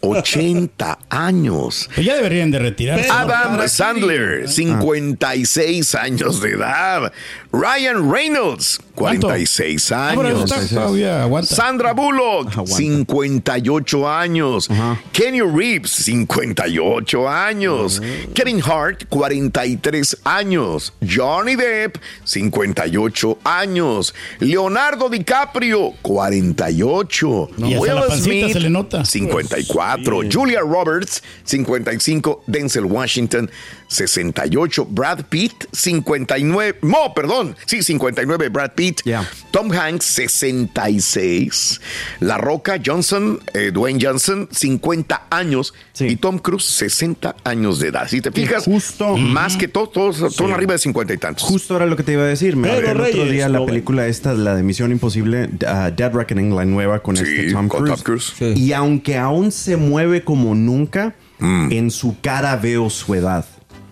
80 0.10 1.00
años. 1.10 1.90
Pues 1.94 2.06
ya 2.06 2.16
deberían 2.16 2.52
de 2.52 2.60
retirarse. 2.60 3.10
Adam 3.10 3.68
Sandler, 3.68 4.48
56 4.50 5.96
años 5.96 6.42
de 6.42 6.52
edad. 6.52 7.12
Ryan 7.52 8.12
Reynolds, 8.12 8.80
46 8.96 9.92
Ah, 9.92 10.10
años. 10.10 10.52
está-. 10.52 11.44
Sandra 11.44 11.94
Bullock, 11.94 12.50
Aguanta. 12.52 12.76
58 12.76 14.10
años. 14.10 14.70
Kenny 15.14 15.42
Reeves, 15.42 15.92
58 15.92 17.30
años. 17.30 18.02
Kevin 18.34 18.62
Hart, 18.62 19.06
43 19.10 20.18
años. 20.26 20.94
Johnny 21.02 21.56
Depp, 21.56 21.98
58 22.26 23.38
años. 23.46 24.14
Leonardo 24.40 25.10
DiCaprio, 25.10 25.94
48. 26.02 27.50
Y 27.58 27.74
hasta 27.76 27.94
la 27.94 28.08
pancita 28.08 28.50
se 28.50 28.60
le 28.60 28.70
nota. 28.70 29.06
54. 29.06 29.95
Julia 30.30 30.62
Roberts, 30.64 31.22
55. 31.46 32.42
Denzel 32.48 32.86
Washington, 32.86 33.50
68. 33.88 34.86
Brad 34.90 35.26
Pitt, 35.30 35.66
59. 35.72 36.80
No, 36.82 37.14
perdón. 37.16 37.56
Sí, 37.66 37.84
59. 37.84 38.50
Brad 38.50 38.72
Pitt. 38.76 39.02
Yeah. 39.04 39.28
Tom 39.52 39.72
Hanks, 39.72 40.06
66. 40.06 41.82
La 42.20 42.38
Roca 42.38 42.80
Johnson, 42.84 43.40
eh, 43.54 43.72
Dwayne 43.72 44.00
Johnson, 44.02 44.48
50 44.52 45.28
años. 45.30 45.74
Sí. 45.94 46.06
Y 46.08 46.16
Tom 46.18 46.40
Cruise, 46.40 46.66
60 46.66 47.36
años 47.44 47.80
de 47.80 47.88
edad. 47.90 48.08
Si 48.08 48.22
te 48.22 48.32
fijas, 48.32 48.64
justo. 48.66 49.18
más 49.18 49.56
que 49.58 49.68
todos, 49.68 49.92
todos 49.92 50.34
son 50.36 50.52
arriba 50.52 50.74
de 50.74 50.80
50 50.80 51.14
y 51.14 51.18
tantos. 51.18 51.44
Justo 51.44 51.76
era 51.76 51.86
lo 51.86 51.96
que 51.96 52.04
te 52.04 52.14
iba 52.14 52.24
a 52.24 52.28
decir. 52.28 52.56
Me 52.56 52.68
Pero, 52.70 52.92
el 52.92 53.00
otro 53.02 53.04
Reyes, 53.14 53.32
día 53.32 53.50
la 53.50 53.66
película 53.66 54.08
esta, 54.08 54.34
la 54.34 54.56
de 54.56 54.64
Misión 54.64 54.92
Imposible, 54.92 55.46
uh, 55.46 55.92
Dead 55.96 56.12
Reckoning, 56.14 56.56
la 56.56 56.66
nueva 56.66 57.00
con 57.02 57.16
Sí, 57.18 57.24
este 57.24 57.52
Tom 57.54 57.68
con 57.68 57.82
Cruise. 57.84 57.96
Tom 57.96 58.04
Cruise. 58.04 58.34
Sí. 58.38 58.54
Y 58.56 58.74
aunque 58.74 59.18
aún 59.18 59.52
se 59.52 59.78
mueve 59.78 60.24
como 60.24 60.56
nunca, 60.56 61.16
Mm. 61.38 61.70
en 61.74 61.92
su 61.92 62.16
cara 62.22 62.56
veo 62.56 62.90
su 62.90 63.14
edad. 63.14 63.46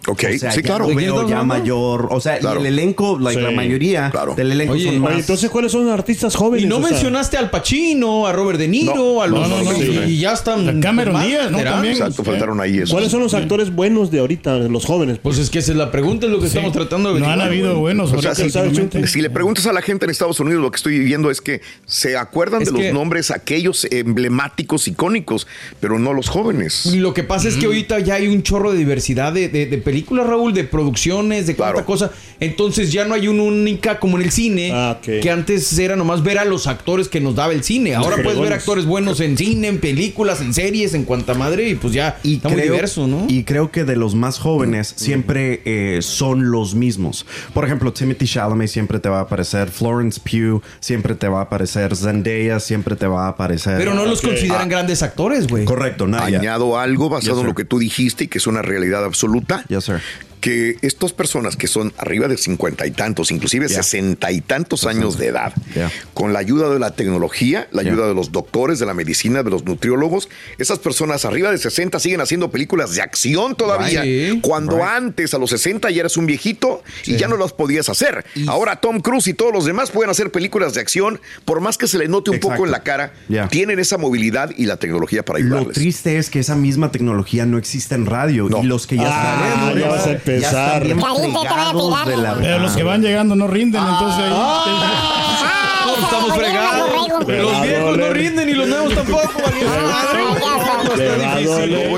Ok, 0.07 0.23
O 0.35 0.37
sea, 0.37 0.51
sí, 0.51 0.61
claro. 0.61 0.83
lo 0.83 0.89
¿De 0.89 0.95
quién 0.95 1.05
veo 1.05 1.21
estamos 1.21 1.29
ya 1.31 1.43
mayor. 1.43 2.07
O 2.11 2.19
sea, 2.19 2.37
y 2.41 2.45
el 2.45 2.65
elenco, 2.65 3.17
like, 3.19 3.39
Sí. 3.39 3.45
la 3.45 3.51
mayoría 3.51 4.09
Claro. 4.11 4.35
del 4.35 4.51
elenco 4.51 4.73
Oye, 4.73 4.85
son 4.85 4.99
más. 4.99 5.11
Oye, 5.11 5.19
entonces, 5.21 5.49
¿cuáles 5.49 5.71
son 5.71 5.85
los 5.85 5.93
artistas 5.93 6.35
jóvenes? 6.35 6.65
Y 6.65 6.67
no 6.67 6.77
O 6.77 6.81
sea, 6.81 6.89
mencionaste 6.91 7.37
al 7.37 7.49
Pacino, 7.49 8.27
a 8.27 8.33
Robert 8.33 8.59
De 8.59 8.67
Niro, 8.67 8.95
No, 8.95 9.21
a 9.21 9.27
los 9.27 9.47
no, 9.47 9.63
no, 9.63 9.63
no, 9.63 9.77
y, 9.77 9.81
sí. 9.85 9.99
y 10.07 10.17
ya 10.19 10.33
están. 10.33 10.67
A 10.67 10.79
Cameron 10.81 11.13
más 11.13 11.25
Díaz, 11.25 11.51
¿no? 11.51 11.59
También. 11.63 11.93
Exacto, 11.93 12.23
faltaron 12.23 12.59
ahí 12.59 12.79
eso. 12.79 12.91
¿Cuáles 12.93 13.11
son 13.11 13.21
los 13.21 13.33
actores 13.33 13.73
buenos 13.73 14.11
de 14.11 14.19
ahorita, 14.19 14.57
los 14.57 14.85
jóvenes? 14.85 15.19
Pues 15.23 15.37
es 15.37 15.49
que 15.49 15.59
esa 15.59 15.71
es 15.71 15.77
la 15.77 15.89
pregunta, 15.89 16.25
es 16.25 16.31
lo 16.31 16.39
que 16.39 16.47
estamos 16.47 16.73
tratando 16.73 17.13
de 17.13 17.19
No 17.21 17.29
han 17.29 17.39
habido 17.41 17.79
buenos 17.79 18.11
O 18.11 18.21
sea, 18.21 18.35
si, 18.35 19.21
le 19.21 19.29
preguntas 19.29 19.65
a 19.67 19.73
la 19.73 19.81
gente 19.81 20.05
en 20.05 20.11
Estados 20.11 20.39
Unidos, 20.39 20.61
lo 20.61 20.69
que 20.71 20.77
estoy 20.77 20.99
viviendo 20.99 21.31
es 21.31 21.39
que 21.39 21.61
se 21.85 22.17
acuerdan 22.17 22.61
Es 22.63 22.73
de 22.73 22.83
los 22.83 22.93
nombres 22.93 23.31
aquellos 23.31 23.87
emblemáticos, 23.89 24.87
icónicos, 24.87 25.47
pero 25.79 25.97
no 25.97 26.13
los 26.13 26.27
jóvenes. 26.29 26.85
Y 26.87 26.97
lo 26.97 27.13
que 27.13 27.23
pasa 27.23 27.47
es 27.47 27.55
que 27.55 27.67
ahorita 27.67 27.99
ya 27.99 28.15
hay 28.15 28.27
un 28.27 28.43
chorro 28.43 28.71
de 28.71 28.77
diversidad 28.77 29.31
de, 29.31 29.47
de 29.47 29.77
películas, 29.93 30.25
Raúl, 30.25 30.53
de 30.53 30.63
producciones, 30.63 31.45
de 31.47 31.55
cuánta 31.55 31.73
Claro. 31.73 31.85
cosa. 31.85 32.11
Entonces 32.39 32.91
ya 32.91 33.05
no 33.05 33.13
hay 33.13 33.27
una 33.27 33.43
única 33.43 33.99
como 33.99 34.17
en 34.17 34.23
el 34.23 34.31
cine, 34.31 34.71
Ah, 34.73 34.97
que 35.03 35.29
antes 35.29 35.77
era 35.77 35.95
nomás 35.95 36.23
ver 36.23 36.39
a 36.39 36.45
los 36.45 36.67
actores 36.67 37.07
que 37.07 37.19
nos 37.21 37.35
daba 37.35 37.53
el 37.53 37.63
cine. 37.63 37.93
Ahora 37.95 38.17
puedes 38.23 38.39
ver 38.39 38.51
actores 38.53 38.85
buenos 38.85 39.19
en 39.19 39.37
cine, 39.37 39.67
en 39.67 39.79
películas, 39.79 40.41
en 40.41 40.53
series, 40.53 40.93
en 40.93 41.03
cuanta 41.05 41.33
madre, 41.35 41.69
y 41.69 41.75
pues 41.75 41.93
ya 41.93 42.17
Y 42.23 42.35
está 42.37 42.49
muy 42.49 42.57
creo, 42.61 42.73
diverso, 42.73 43.07
¿no? 43.07 43.25
y 43.29 43.43
creo 43.43 43.71
que 43.71 43.83
de 43.83 43.95
los 43.95 44.15
más 44.15 44.39
jóvenes 44.39 44.93
siempre 44.97 45.61
eh, 45.65 45.99
son 46.01 46.51
los 46.51 46.75
mismos. 46.75 47.25
Por 47.53 47.65
ejemplo, 47.65 47.93
Timothy 47.93 48.25
Chalamet 48.25 48.67
siempre 48.69 48.99
te 48.99 49.09
va 49.09 49.19
a 49.19 49.21
aparecer, 49.21 49.69
Florence 49.69 50.19
Pugh 50.19 50.61
siempre 50.79 51.15
te 51.15 51.27
va 51.27 51.39
a 51.39 51.43
aparecer, 51.43 51.95
Zendaya 51.95 52.59
siempre 52.59 52.95
te 52.95 53.05
va 53.07 53.25
a 53.25 53.29
aparecer. 53.29 53.77
Pero 53.77 53.93
no 53.93 54.05
los 54.05 54.21
consideran 54.21 54.67
grandes 54.69 55.03
actores, 55.03 55.47
güey. 55.47 55.65
Correcto, 55.65 56.07
Naya. 56.07 56.39
Añado 56.39 56.77
algo 56.79 57.09
basado 57.09 57.35
Yes, 57.35 57.41
en 57.41 57.47
lo 57.47 57.55
que 57.55 57.63
tú 57.65 57.79
dijiste 57.79 58.23
y 58.25 58.27
que 58.27 58.37
es 58.39 58.47
una 58.47 58.61
realidad 58.61 59.05
absoluta. 59.05 59.63
Yes, 59.69 59.82
sir. 59.83 60.01
Que 60.43 60.75
estas 60.81 61.13
personas 61.13 61.55
que 61.55 61.67
son 61.67 61.93
arriba 61.97 62.27
de 62.27 62.35
cincuenta 62.35 62.85
y 62.85 62.91
tantos, 62.91 63.31
inclusive 63.31 63.69
Yeah. 63.69 63.81
sesenta 63.81 64.29
y 64.33 64.41
tantos 64.41 64.85
años 64.85 65.17
de 65.17 65.27
edad, 65.27 65.53
Yeah. 65.73 65.89
con 66.13 66.33
la 66.33 66.39
ayuda 66.39 66.69
de 66.69 66.79
la 66.79 66.91
tecnología, 66.91 67.69
la 67.71 67.81
Yeah. 67.81 67.93
ayuda 67.93 68.07
de 68.09 68.13
los 68.13 68.33
doctores, 68.33 68.77
de 68.77 68.85
la 68.85 68.93
medicina, 68.93 69.41
de 69.41 69.49
los 69.49 69.63
nutriólogos, 69.63 70.27
esas 70.57 70.79
personas 70.79 71.23
arriba 71.23 71.49
de 71.49 71.57
60 71.57 71.97
siguen 71.97 72.19
haciendo 72.19 72.51
películas 72.51 72.93
de 72.93 73.01
acción 73.01 73.55
todavía. 73.55 74.01
Right. 74.01 74.41
Cuando 74.41 74.75
Right. 74.75 74.85
antes, 74.85 75.33
a 75.33 75.37
los 75.37 75.49
60, 75.51 75.89
ya 75.91 76.01
eras 76.01 76.17
un 76.17 76.25
viejito 76.25 76.83
y 77.05 77.15
ya 77.15 77.29
no 77.29 77.37
las 77.37 77.53
podías 77.53 77.87
hacer. 77.87 78.25
Ahora 78.47 78.75
Tom 78.81 78.99
Cruise 78.99 79.27
y 79.29 79.33
todos 79.33 79.53
los 79.53 79.63
demás 79.63 79.91
pueden 79.91 80.09
hacer 80.11 80.29
películas 80.29 80.73
de 80.73 80.81
acción, 80.81 81.21
por 81.45 81.61
más 81.61 81.77
que 81.77 81.87
se 81.87 81.97
le 81.97 82.09
note 82.09 82.31
un 82.31 82.35
Exacto. 82.35 82.55
poco 82.57 82.65
en 82.65 82.71
la 82.71 82.83
cara, 82.83 83.13
Yeah. 83.29 83.47
tienen 83.47 83.79
esa 83.79 83.97
movilidad 83.97 84.51
y 84.57 84.65
la 84.65 84.75
tecnología 84.75 85.23
para 85.23 85.39
Lo 85.39 85.45
ayudarles. 85.45 85.75
triste 85.75 86.17
es 86.17 86.29
que 86.29 86.39
esa 86.39 86.57
misma 86.57 86.91
tecnología 86.91 87.45
no 87.45 87.57
existe 87.57 87.95
en 87.95 88.05
radio 88.07 88.49
No. 88.49 88.61
y 88.61 88.65
los 88.67 88.87
que 88.87 88.97
ya 88.97 89.03
Ah, 89.05 89.47
están 89.71 89.79
ya 89.79 89.87
vas 89.87 90.07
a 90.07 90.11
empezar. 90.35 90.85
ya 90.85 90.93
están 90.93 92.05
de 92.05 92.17
la 92.17 92.35
Pero 92.35 92.59
los 92.59 92.75
que 92.75 92.83
van 92.83 93.01
llegando 93.01 93.35
no 93.35 93.47
rinden, 93.47 93.81
entonces 93.81 94.23
ahí. 94.23 94.31
Ah, 94.33 95.85
estamos 96.03 96.35
fregados. 96.35 96.89
Los 97.27 97.61
viejos 97.61 97.97
no 97.97 98.09
rinden 98.09 98.49
y 98.49 98.53
los 98.53 98.67
nuevos 98.67 98.95
tampoco. 98.95 99.29
Ah, 99.67 100.13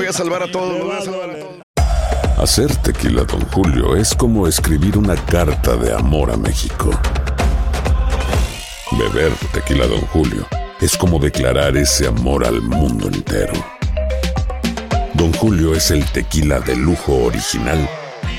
a 0.08 0.12
salvar 0.12 0.42
a 0.42 0.50
todos, 0.50 0.80
voy 0.80 0.96
a 0.96 1.00
salvar 1.02 1.30
a 1.30 1.38
todos. 1.38 1.66
Hacer 2.38 2.74
tequila, 2.76 3.24
Don 3.24 3.40
Julio, 3.50 3.96
es 3.96 4.14
como 4.14 4.46
escribir 4.46 4.98
una 4.98 5.16
carta 5.16 5.76
de 5.76 5.92
amor 5.92 6.30
a 6.30 6.36
México. 6.36 6.90
Beber 8.92 9.32
tequila, 9.52 9.86
Don 9.86 10.00
Julio, 10.12 10.46
es 10.80 10.96
como 10.96 11.18
declarar 11.18 11.76
ese 11.76 12.06
amor 12.06 12.46
al 12.46 12.60
mundo 12.60 13.08
entero. 13.08 13.54
Don 15.14 15.32
Julio 15.32 15.74
es 15.74 15.90
el 15.90 16.04
tequila 16.04 16.60
de 16.60 16.76
lujo 16.76 17.24
original, 17.24 17.88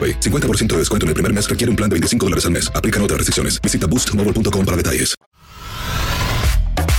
AroPay. 0.00 0.20
50% 0.20 0.68
de 0.68 0.78
descuento 0.78 1.04
en 1.04 1.08
el 1.08 1.14
primer 1.14 1.34
mes 1.34 1.48
requiere 1.48 1.70
un 1.70 1.76
plan 1.76 1.90
de 1.90 1.94
25 1.94 2.26
dólares 2.26 2.46
al 2.46 2.52
mes. 2.52 2.72
Aplican 2.74 3.02
otras 3.02 3.18
restricciones. 3.18 3.60
Visita 3.60 3.86
boostmobile.com 3.86 4.64
para 4.64 4.76
detalles. 4.76 5.14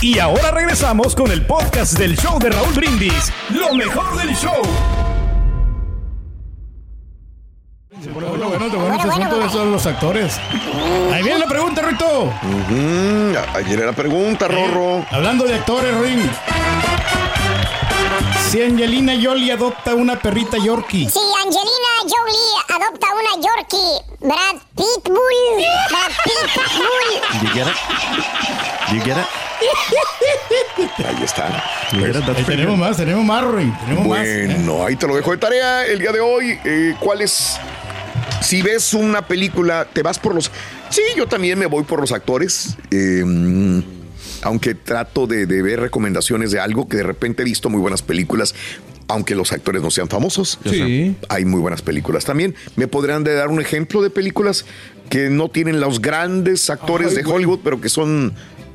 Y 0.00 0.18
ahora 0.18 0.50
regresamos 0.50 1.14
con 1.14 1.30
el 1.30 1.46
podcast 1.46 1.96
del 1.96 2.16
show 2.16 2.36
de 2.40 2.50
Raúl 2.50 2.74
Brindis. 2.74 3.32
Lo 3.50 3.72
mejor 3.72 4.16
del 4.16 4.34
show. 4.34 4.60
Bueno, 8.12 8.30
bueno, 8.30 8.48
bueno, 8.48 8.96
este 8.96 9.08
asunto 9.08 9.38
de 9.38 9.46
esos 9.46 9.66
los 9.68 9.86
actores. 9.86 10.40
Ahí 11.12 11.22
viene 11.22 11.38
la 11.38 11.46
pregunta, 11.46 11.82
Rito. 11.82 12.32
Mm, 12.68 13.36
ayer 13.54 13.78
era 13.78 13.92
pregunta, 13.92 14.48
Rorro. 14.48 15.06
Hablando 15.10 15.44
de 15.44 15.54
actores, 15.54 15.94
Ring. 15.98 16.28
Si 18.52 18.60
Angelina 18.60 19.14
Jolie 19.18 19.50
adopta 19.50 19.94
una 19.94 20.20
perrita 20.20 20.58
Yorkie. 20.58 21.08
Si 21.08 21.18
Angelina 21.42 22.02
Jolie 22.02 22.52
adopta 22.68 23.06
una 23.14 23.42
Yorkie, 23.42 24.02
Brad 24.20 24.60
Pitbull, 24.76 25.64
Brad 25.88 26.12
Pitbull. 26.22 27.40
You 27.40 27.48
get 27.54 27.66
it? 27.66 28.92
You 28.92 29.00
get 29.02 29.16
it? 29.16 29.26
Ahí 31.02 31.24
está. 31.24 31.64
Pretty 31.92 32.44
tenemos 32.44 32.76
más, 32.76 32.98
tenemos 32.98 33.24
más, 33.24 33.42
Ring. 33.42 33.72
Tenemos 33.86 34.06
más. 34.06 34.18
Bueno, 34.18 34.84
ahí 34.84 34.96
te 34.96 35.06
lo 35.06 35.16
dejo 35.16 35.30
de 35.30 35.38
tarea 35.38 35.86
el 35.86 36.00
día 36.00 36.12
de 36.12 36.20
hoy. 36.20 36.60
Eh, 36.62 36.94
¿Cuál 37.00 37.22
es? 37.22 37.56
Si 38.42 38.60
ves 38.60 38.92
una 38.92 39.26
película, 39.26 39.86
te 39.90 40.02
vas 40.02 40.18
por 40.18 40.34
los. 40.34 40.50
Sí, 40.90 41.00
yo 41.16 41.26
también 41.26 41.58
me 41.58 41.64
voy 41.64 41.84
por 41.84 42.02
los 42.02 42.12
actores. 42.12 42.76
Eh, 42.90 43.24
aunque 44.42 44.74
trato 44.74 45.26
de, 45.26 45.46
de 45.46 45.62
ver 45.62 45.80
recomendaciones 45.80 46.50
de 46.50 46.60
algo 46.60 46.88
que 46.88 46.98
de 46.98 47.02
repente 47.04 47.42
he 47.42 47.44
visto 47.44 47.70
muy 47.70 47.80
buenas 47.80 48.02
películas, 48.02 48.54
aunque 49.08 49.34
los 49.34 49.52
actores 49.52 49.82
no 49.82 49.90
sean 49.90 50.08
famosos. 50.08 50.58
Sí. 50.68 51.16
Hay 51.28 51.44
muy 51.44 51.60
buenas 51.60 51.82
películas 51.82 52.24
también. 52.24 52.54
¿Me 52.76 52.88
podrían 52.88 53.24
dar 53.24 53.48
un 53.48 53.60
ejemplo 53.60 54.02
de 54.02 54.10
películas 54.10 54.64
que 55.10 55.28
no 55.28 55.50
tienen 55.50 55.80
los 55.80 56.00
grandes 56.00 56.70
actores 56.70 57.14
de 57.14 57.24
Hollywood, 57.24 57.60
pero 57.62 57.80
que 57.80 57.90
son 57.90 58.32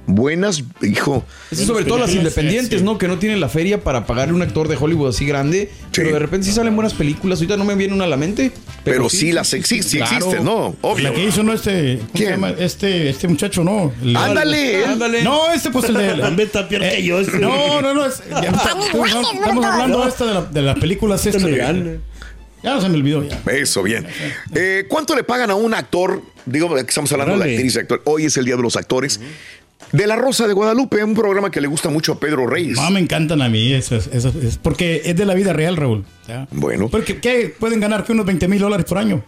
buenas? 0.07 0.63
Hijo. 0.81 1.23
Eso 1.51 1.65
sobre 1.65 1.85
todo 1.85 1.99
las 1.99 2.13
independientes. 2.15 2.81
¿no? 2.81 2.97
Que 2.97 3.07
no 3.07 3.19
tienen 3.19 3.39
la 3.39 3.49
feria 3.49 3.81
para 3.83 4.07
pagarle 4.07 4.33
un 4.33 4.41
actor 4.41 4.67
de 4.67 4.75
Hollywood 4.75 5.09
así 5.09 5.25
grande. 5.25 5.69
Pero 5.93 6.11
de 6.13 6.19
repente 6.19 6.47
sí 6.47 6.53
salen 6.53 6.75
buenas 6.75 6.93
películas. 6.95 7.37
Ahorita 7.39 7.57
no 7.57 7.65
me 7.65 7.75
viene 7.75 7.93
una 7.93 8.05
a 8.05 8.07
la 8.07 8.17
mente. 8.17 8.51
Pero, 8.83 9.09
sí, 9.09 9.31
las 9.33 9.53
exi- 9.53 9.81
sí 9.83 9.97
Claro. 9.97 10.15
existen, 10.15 10.43
¿no? 10.45 10.75
Obvio. 10.81 11.03
La 11.09 11.13
que 11.13 11.23
hizo, 11.25 11.43
¿no? 11.43 11.53
Este, 11.53 11.97
¿cómo 11.99 12.07
se 12.07 12.17
¿Quién? 12.17 12.29
llama? 12.31 12.49
Este, 12.57 13.09
este 13.09 13.27
muchacho, 13.27 13.63
¿no? 13.63 13.91
El- 14.01 14.15
Ándale. 14.15 14.85
Ándale. 14.85 15.23
No, 15.23 15.51
este 15.51 15.69
pues 15.71 15.85
el 15.89 15.95
de... 15.95 16.23
Hombre, 16.23 16.45
está 16.45 16.67
peor 16.67 16.81
que 16.83 17.03
yo, 17.03 17.19
este. 17.19 17.37
No, 17.37 17.81
no, 17.81 17.93
no. 17.93 18.05
es- 18.05 18.21
ya, 18.29 18.49
estamos, 18.49 18.87
hablando 19.65 20.07
esta 20.07 20.25
de, 20.25 20.33
la- 20.33 20.41
de 20.45 20.61
las 20.61 20.79
películas 20.79 21.25
Este 21.25 21.37
estas. 21.37 21.51
de- 21.51 21.57
gana. 21.57 21.91
Ya 22.63 22.73
no 22.73 22.81
se 22.81 22.89
me 22.89 22.95
olvidó 22.97 23.23
ya. 23.23 23.39
Eso, 23.51 23.83
bien. 23.83 24.07
Eh, 24.55 24.85
¿Cuánto 24.89 25.15
le 25.15 25.23
pagan 25.23 25.51
a 25.51 25.55
un 25.55 25.73
actor? 25.75 26.23
Digo, 26.45 26.75
estamos 26.77 27.11
hablando 27.11 27.33
de 27.35 27.39
Órale. 27.41 27.55
actriz 27.55 27.75
y 27.75 27.79
actor. 27.79 28.01
Hoy 28.05 28.25
es 28.25 28.35
el 28.37 28.45
Día 28.45 28.55
de 28.55 28.61
los 28.63 28.75
Actores. 28.75 29.19
De 29.91 30.05
La 30.07 30.15
Rosa 30.15 30.47
de 30.47 30.53
Guadalupe, 30.53 31.03
un 31.03 31.13
programa 31.15 31.49
que 31.49 31.61
le 31.61 31.67
gusta 31.67 31.89
mucho 31.89 32.13
a 32.13 32.19
Pedro 32.19 32.45
Reyes. 32.47 32.77
No, 32.77 32.89
me 32.91 32.99
encantan 32.99 33.41
a 33.41 33.49
mí. 33.49 33.71
Eso, 33.73 33.95
es- 33.95 34.09
eso 34.11 34.33
es 34.41 34.57
porque 34.57 35.01
es 35.05 35.15
de 35.15 35.25
la 35.25 35.33
vida 35.33 35.53
real, 35.53 35.77
Raúl. 35.77 36.05
¿ya? 36.27 36.47
Bueno. 36.51 36.89
Porque 36.89 37.19
¿qué? 37.19 37.53
pueden 37.57 37.79
ganar 37.79 38.03
que 38.03 38.11
unos 38.11 38.25
20 38.25 38.47
mil 38.47 38.59
dólares 38.59 38.85
por 38.85 38.97
año. 38.97 39.23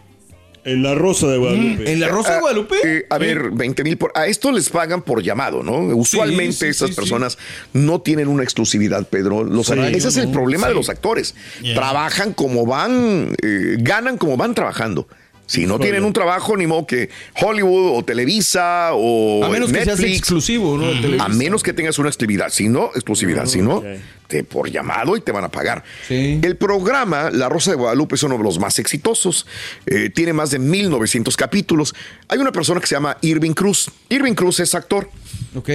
En 0.66 0.84
la 0.84 0.94
Rosa 0.94 1.28
de 1.28 1.38
Guadalupe. 1.38 1.89
¿En 1.92 2.00
la 2.01 2.10
Rosa 2.10 2.32
de 2.32 2.38
Ah, 2.38 2.42
Guadalupe? 2.42 2.75
eh, 2.84 3.06
a 3.10 3.18
ver, 3.18 3.51
20 3.51 3.82
mil 3.86 3.98
por. 3.98 4.12
A 4.13 4.28
esto 4.28 4.51
les 4.51 4.70
pagan 4.70 5.01
por 5.01 5.24
llamado, 5.24 5.63
¿no? 5.63 5.78
Usualmente 5.96 6.51
sí, 6.54 6.66
estas 6.68 6.89
sí, 6.89 6.96
personas 6.98 7.38
no 7.72 8.01
tienen 8.01 8.28
una 8.28 8.44
exclusividad, 8.44 9.08
Pedro. 9.08 9.46
Los, 9.46 9.68
Sí, 9.68 9.74
ese 9.94 10.10
es 10.10 10.18
el 10.18 10.30
problema 10.32 10.68
de 10.68 10.74
los 10.74 10.89
actores. 10.89 11.34
Yeah. 11.62 11.75
Trabajan 11.75 12.34
como 12.34 12.66
van, 12.66 13.34
eh, 13.42 13.78
ganan 13.80 14.18
como 14.18 14.36
van 14.36 14.54
trabajando. 14.54 15.08
Si 15.50 15.65
no 15.65 15.79
tienen 15.79 16.03
un 16.03 16.13
trabajo, 16.13 16.56
ni 16.56 16.68
modo 16.68 16.86
que 16.86 17.10
Hollywood 17.41 17.98
o 17.98 18.06
Televisa 18.06 18.91
o 18.94 19.44
a 19.44 19.50
menos 19.50 19.72
que 19.72 19.84
seas 19.84 19.98
Netflix, 19.98 20.20
exclusivo, 20.20 20.77
¿no? 20.77 21.24
A 21.24 21.27
menos 21.27 21.63
que 21.63 21.74
tengas 21.74 21.98
una 21.98 22.10
exclusividad. 22.10 22.50
Si 22.51 22.70
no, 22.70 22.91
exclusividad. 22.94 23.48
Si 23.48 23.60
no, 23.60 23.84
este, 23.84 24.44
por 24.44 24.70
llamado 24.70 25.18
y 25.18 25.22
te 25.22 25.32
van 25.32 25.44
a 25.44 25.50
pagar. 25.50 25.84
El 26.08 26.56
programa 26.56 27.32
La 27.32 27.50
Rosa 27.50 27.72
de 27.72 27.77
Guadalupe 27.77 28.13
es 28.13 28.22
uno 28.22 28.38
de 28.38 28.44
los 28.44 28.60
más 28.60 28.77
exitosos. 28.77 29.48
Eh, 29.88 30.12
tiene 30.12 30.34
más 30.34 30.51
de 30.51 30.60
1900 30.60 31.36
capítulos. 31.36 31.96
Hay 32.27 32.38
una 32.38 32.51
persona 32.51 32.79
que 32.79 32.86
se 32.86 32.94
llama 32.94 33.18
Irving 33.22 33.53
Cruz. 33.53 33.89
Irving 34.10 34.36
Cruz 34.36 34.60
es 34.60 34.75
actor. 34.75 35.10
Ok. 35.56 35.70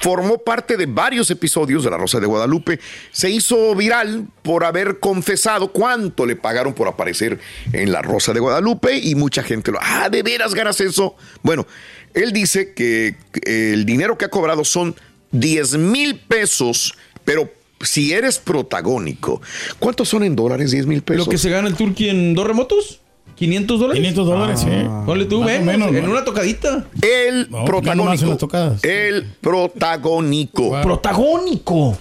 Formó 0.00 0.38
parte 0.38 0.76
de 0.76 0.86
varios 0.86 1.30
episodios 1.30 1.82
de 1.84 1.90
La 1.90 1.96
Rosa 1.96 2.20
de 2.20 2.26
Guadalupe. 2.26 2.78
Se 3.10 3.30
hizo 3.30 3.74
viral 3.74 4.28
por 4.42 4.64
haber 4.64 5.00
confesado 5.00 5.72
cuánto 5.72 6.26
le 6.26 6.36
pagaron 6.36 6.74
por 6.74 6.86
aparecer 6.86 7.40
en 7.72 7.92
La 7.92 8.02
Rosa 8.02 8.32
de 8.32 8.40
Guadalupe 8.40 8.96
y 8.96 9.14
mucha 9.14 9.42
gente 9.42 9.72
lo, 9.72 9.78
ah, 9.80 10.08
¿de 10.10 10.22
veras 10.22 10.54
ganas 10.54 10.80
eso? 10.80 11.16
Bueno, 11.42 11.66
él 12.14 12.32
dice 12.32 12.72
que 12.72 13.16
el 13.42 13.84
dinero 13.84 14.16
que 14.16 14.26
ha 14.26 14.30
cobrado 14.30 14.64
son 14.64 14.94
10 15.32 15.78
mil 15.78 16.18
pesos, 16.20 16.94
pero 17.24 17.50
si 17.80 18.12
eres 18.12 18.38
protagónico, 18.38 19.42
¿cuántos 19.78 20.08
son 20.08 20.22
en 20.24 20.36
dólares 20.36 20.70
10 20.70 20.86
mil 20.86 21.02
pesos? 21.02 21.26
Lo 21.26 21.30
que 21.30 21.38
se 21.38 21.50
gana 21.50 21.68
el 21.68 21.74
Turkey 21.74 22.08
en 22.10 22.34
dos 22.34 22.46
remotos. 22.46 23.00
500 23.36 23.78
dólares. 23.80 24.00
500 24.00 24.26
dólares, 24.26 24.60
sí. 24.60 24.66
Ponle 25.04 25.24
tú, 25.26 25.44
ven, 25.44 25.64
menos, 25.64 25.94
en 25.94 26.08
una 26.08 26.24
tocadita. 26.24 26.86
El 27.02 27.50
No, 27.50 27.64
protagónico. 27.64 28.22
en 28.24 28.28
las 28.30 28.38
tocadas. 28.38 28.82
El 28.84 29.24
protagónico. 29.40 30.80
Protagónico. 30.82 31.98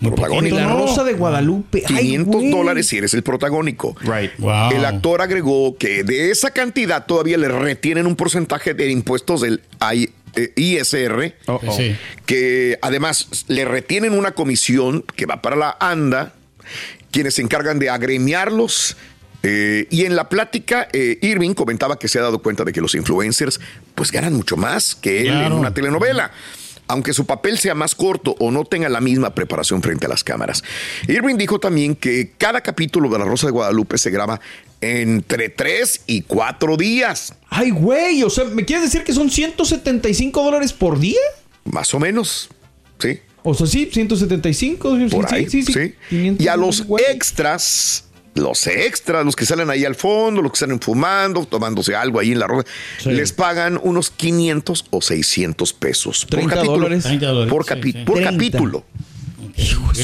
Protagónico. 0.00 0.56
La. 0.56 0.68
Rosa 0.72 1.04
de 1.04 1.12
Guadalupe. 1.14 1.82
Ay, 1.88 1.96
500 2.04 2.34
güey. 2.34 2.50
dólares 2.50 2.86
si 2.86 2.98
eres 2.98 3.12
el 3.14 3.22
protagónico. 3.22 3.94
Right. 4.02 4.32
Wow. 4.38 4.70
El 4.72 4.84
actor 4.84 5.20
agregó 5.20 5.76
que 5.76 6.04
de 6.04 6.30
esa 6.30 6.50
cantidad 6.52 7.04
todavía 7.06 7.36
le 7.36 7.48
retienen 7.48 8.06
un 8.06 8.16
porcentaje 8.16 8.72
de 8.74 8.90
impuestos 8.90 9.42
del 9.42 9.60
I- 9.94 10.10
eh, 10.36 10.52
ISR, 10.56 11.34
Oh, 11.46 11.60
oh. 11.66 11.72
Sí. 11.76 11.94
que 12.24 12.78
además 12.82 13.44
le 13.48 13.64
retienen 13.64 14.12
una 14.12 14.30
comisión 14.32 15.04
que 15.16 15.26
va 15.26 15.42
para 15.42 15.56
la 15.56 15.76
ANDA, 15.80 16.32
quienes 17.10 17.34
se 17.34 17.42
encargan 17.42 17.78
de 17.78 17.90
agremiarlos. 17.90 18.96
Eh, 19.42 19.86
y 19.90 20.04
en 20.04 20.16
la 20.16 20.28
plática, 20.28 20.88
eh, 20.92 21.18
Irving 21.22 21.54
comentaba 21.54 21.98
que 21.98 22.08
se 22.08 22.18
ha 22.18 22.22
dado 22.22 22.40
cuenta 22.40 22.64
de 22.64 22.72
que 22.72 22.80
los 22.80 22.94
influencers 22.94 23.60
pues 23.94 24.10
ganan 24.12 24.34
mucho 24.34 24.56
más 24.56 24.94
que 24.94 25.22
él 25.22 25.40
en 25.42 25.52
una 25.52 25.72
telenovela. 25.72 26.30
Aunque 26.88 27.12
su 27.12 27.24
papel 27.24 27.56
sea 27.58 27.76
más 27.76 27.94
corto 27.94 28.34
o 28.40 28.50
no 28.50 28.64
tenga 28.64 28.88
la 28.88 29.00
misma 29.00 29.32
preparación 29.32 29.80
frente 29.80 30.06
a 30.06 30.08
las 30.08 30.24
cámaras. 30.24 30.64
Irving 31.06 31.36
dijo 31.36 31.60
también 31.60 31.94
que 31.94 32.32
cada 32.36 32.62
capítulo 32.62 33.08
de 33.08 33.16
La 33.18 33.24
Rosa 33.24 33.46
de 33.46 33.52
Guadalupe 33.52 33.96
se 33.96 34.10
graba 34.10 34.40
entre 34.80 35.50
tres 35.50 36.00
y 36.08 36.22
cuatro 36.22 36.76
días, 36.76 37.34
Ay, 37.48 37.70
güey. 37.70 38.22
O 38.24 38.30
sea, 38.30 38.44
¿me 38.46 38.64
quieres 38.64 38.84
decir 38.86 39.04
que 39.04 39.12
son 39.12 39.30
175 39.30 40.42
dólares 40.42 40.72
por 40.72 40.98
día? 40.98 41.20
más 41.64 41.94
o 41.94 42.00
menos. 42.00 42.48
¿Sí? 42.98 43.20
O 43.44 43.54
sea, 43.54 43.66
sí, 43.68 43.88
175. 43.92 44.96
sí, 44.96 45.06
por 45.14 45.28
sí, 45.28 45.34
ahí, 45.34 45.48
sí, 45.48 45.62
sí. 45.62 45.72
sí. 45.72 45.94
500 46.08 46.44
Y 46.44 46.48
a 46.48 46.56
los 46.56 46.82
güey. 46.86 47.04
extras, 47.10 48.04
los 48.34 48.66
extras, 48.66 49.24
los 49.24 49.34
que 49.36 49.44
salen 49.44 49.70
ahí 49.70 49.84
al 49.84 49.94
fondo, 49.96 50.40
los 50.42 50.52
que 50.52 50.58
salen 50.58 50.80
fumando, 50.80 51.44
tomándose 51.46 51.94
algo 51.96 52.20
ahí 52.20 52.32
en 52.32 52.38
la 52.38 52.46
rosa, 52.46 52.66
les 53.04 53.32
pagan 53.32 53.78
unos 53.82 54.10
500 54.10 54.86
o 54.90 55.00
600 55.02 55.72
pesos. 55.72 56.26
30 56.30 56.48
por 56.48 56.54
capítulo. 56.56 56.78
dólares. 56.82 57.04
30 57.04 57.26
dólares, 57.26 57.50
Por, 57.52 57.64
sí, 57.64 57.70
capi- 57.70 57.92
sí. 57.92 58.04
por 58.04 58.14
30. 58.16 58.32
capítulo. 58.32 58.84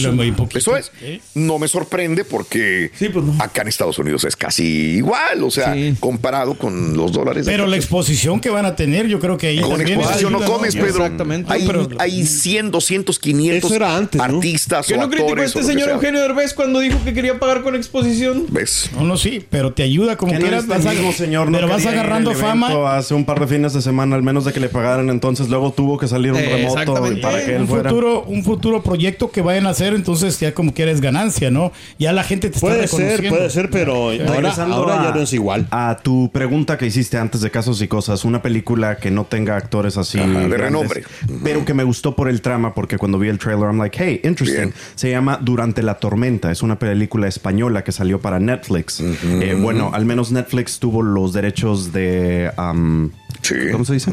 Lo- 0.01 0.13
muy 0.13 0.33
poquito. 0.33 0.59
Eso 0.59 0.77
es. 0.77 0.93
¿eh? 1.03 1.21
No 1.35 1.59
me 1.59 1.69
sorprende 1.69 2.25
porque 2.25 2.91
Sí, 2.95 3.09
pues 3.09 3.25
no. 3.25 3.35
acá 3.43 3.63
en 3.63 3.69
Estados 3.69 3.99
Unidos 3.99 4.25
es 4.25 4.37
casi 4.37 4.65
igual, 4.97 5.43
o 5.43 5.51
sea, 5.51 5.75
Sí. 5.75 5.95
comparado 6.01 6.55
con 6.57 6.97
los 6.97 7.13
dólares. 7.13 7.47
Pero 7.47 7.67
la 7.67 7.77
exposición 7.77 8.41
que 8.41 8.51
van 8.51 8.67
a 8.67 8.77
tener, 8.77 9.07
yo 9.07 9.19
creo 9.21 9.37
que 9.37 9.49
ahí 9.49 9.61
con 9.61 9.81
exposición 9.81 10.33
no 10.33 10.41
comes, 10.43 10.75
Pedro. 10.75 10.89
Exactamente. 11.05 11.53
Hay, 11.53 11.67
Pero- 11.67 11.89
hay 11.99 12.25
100, 12.27 12.71
200, 12.71 13.19
500 13.19 13.71
Eso 13.71 13.75
era 13.77 13.97
antes, 13.97 14.19
¿no? 14.19 14.25
artistas 14.25 14.87
¿Qué 14.87 14.95
o 14.95 14.99
no 14.99 15.09
criticó 15.09 15.29
actores. 15.31 15.47
este 15.49 15.61
que 15.61 15.67
señor. 15.67 15.89
Eugenio 15.91 16.21
Derbez 16.21 16.55
cuando 16.55 16.81
dijo 16.81 16.99
que 17.05 17.15
quería 17.15 17.39
pagar 17.39 17.63
con 17.63 17.75
exposición? 17.75 18.47
¿Ves? 18.51 18.91
No, 18.95 19.05
no, 19.05 19.17
sí, 19.17 19.45
pero 19.51 19.73
te 19.73 19.83
ayuda 19.83 20.17
como 20.17 20.33
Que 20.33 20.39
no 20.39 20.45
quieras. 20.45 20.67
vas 20.67 20.83
señor 21.17 21.51
no 21.51 21.57
pero 21.59 21.69
vas 21.69 21.87
agarrando 21.87 22.35
fama. 22.35 22.97
Hace 22.97 23.15
un 23.15 23.25
par 23.25 23.41
de 23.41 23.47
fines 23.47 23.73
de 23.73 23.83
semana, 23.83 24.17
al 24.17 24.23
menos 24.23 24.45
de 24.45 24.53
que 24.53 24.61
le 24.61 24.69
pagaran, 24.69 25.09
entonces 25.11 25.49
luego 25.49 25.73
tuvo 25.73 25.99
que 25.99 26.07
salir 26.09 26.33
un 26.33 26.39
Eh, 26.39 26.49
remoto 26.49 26.95
para 27.23 27.45
que 27.45 27.55
él 27.57 27.63
un 27.63 27.69
fuera. 27.69 27.91
futuro, 27.91 28.23
un 28.25 28.45
futuro 28.45 28.83
proyecto 28.83 29.31
que 29.31 29.41
vayan 29.47 29.67
a 29.67 29.71
hacer, 29.71 29.95
entonces 29.95 30.39
ya 30.39 30.53
como 30.53 30.75
quieres 30.75 31.01
ganancia, 31.01 31.51
¿no? 31.51 31.73
Ya 31.99 32.13
la 32.13 32.23
gente 32.23 32.51
te 32.51 32.61
Puede 32.61 32.85
está 32.85 32.97
ser, 32.99 33.07
reconociendo. 33.23 33.37
puede 33.39 33.51
ser, 33.51 33.71
pero 33.71 33.95
ahora, 34.11 34.53
ahora 34.73 35.03
ya 35.05 35.09
a- 35.11 35.15
no 35.15 35.23
es 35.23 35.33
igual. 35.33 35.67
A 35.71 35.97
tu 36.03 36.31
pregunta 36.33 36.77
que 36.77 36.87
hiciste 36.87 37.17
antes 37.17 37.41
de 37.41 37.51
Casos 37.51 37.81
y 37.81 37.89
Cosas, 37.89 38.25
una 38.25 38.43
película 38.43 38.97
que 38.99 39.11
no 39.11 39.25
tenga 39.25 39.57
actores 39.57 39.97
así. 39.97 40.19
Ajá, 40.19 40.29
de 40.29 40.35
grandes, 40.49 40.61
renombre. 40.61 41.05
Pero 41.43 41.65
que 41.65 41.73
me 41.73 41.85
gustó 41.85 42.15
por 42.15 42.29
el 42.29 42.43
trama, 42.43 42.75
porque 42.75 42.99
cuando 42.99 43.19
vi 43.19 43.29
el 43.29 43.39
trailer, 43.39 43.67
I'm 43.67 43.79
like, 43.79 43.97
hey, 43.99 44.21
interesting. 44.25 44.57
Bien. 44.67 44.75
Se 44.95 45.11
llama 45.11 45.39
Durante 45.41 45.83
la 45.83 45.95
Tormenta. 45.95 46.51
Es 46.51 46.63
una 46.63 46.79
película 46.79 47.29
española 47.29 47.85
que 47.85 47.93
salió 47.93 48.21
para 48.21 48.39
Netflix. 48.41 49.01
Eh, 49.01 49.57
bueno, 49.59 49.91
al 49.95 50.05
menos 50.05 50.33
Netflix 50.33 50.79
tuvo 50.79 51.03
los 51.03 51.33
derechos 51.33 51.93
de. 51.93 52.51
um, 52.59 53.11
Sí. 53.43 53.55
¿Cómo 53.71 53.85
se 53.85 53.93
dice? 53.95 54.11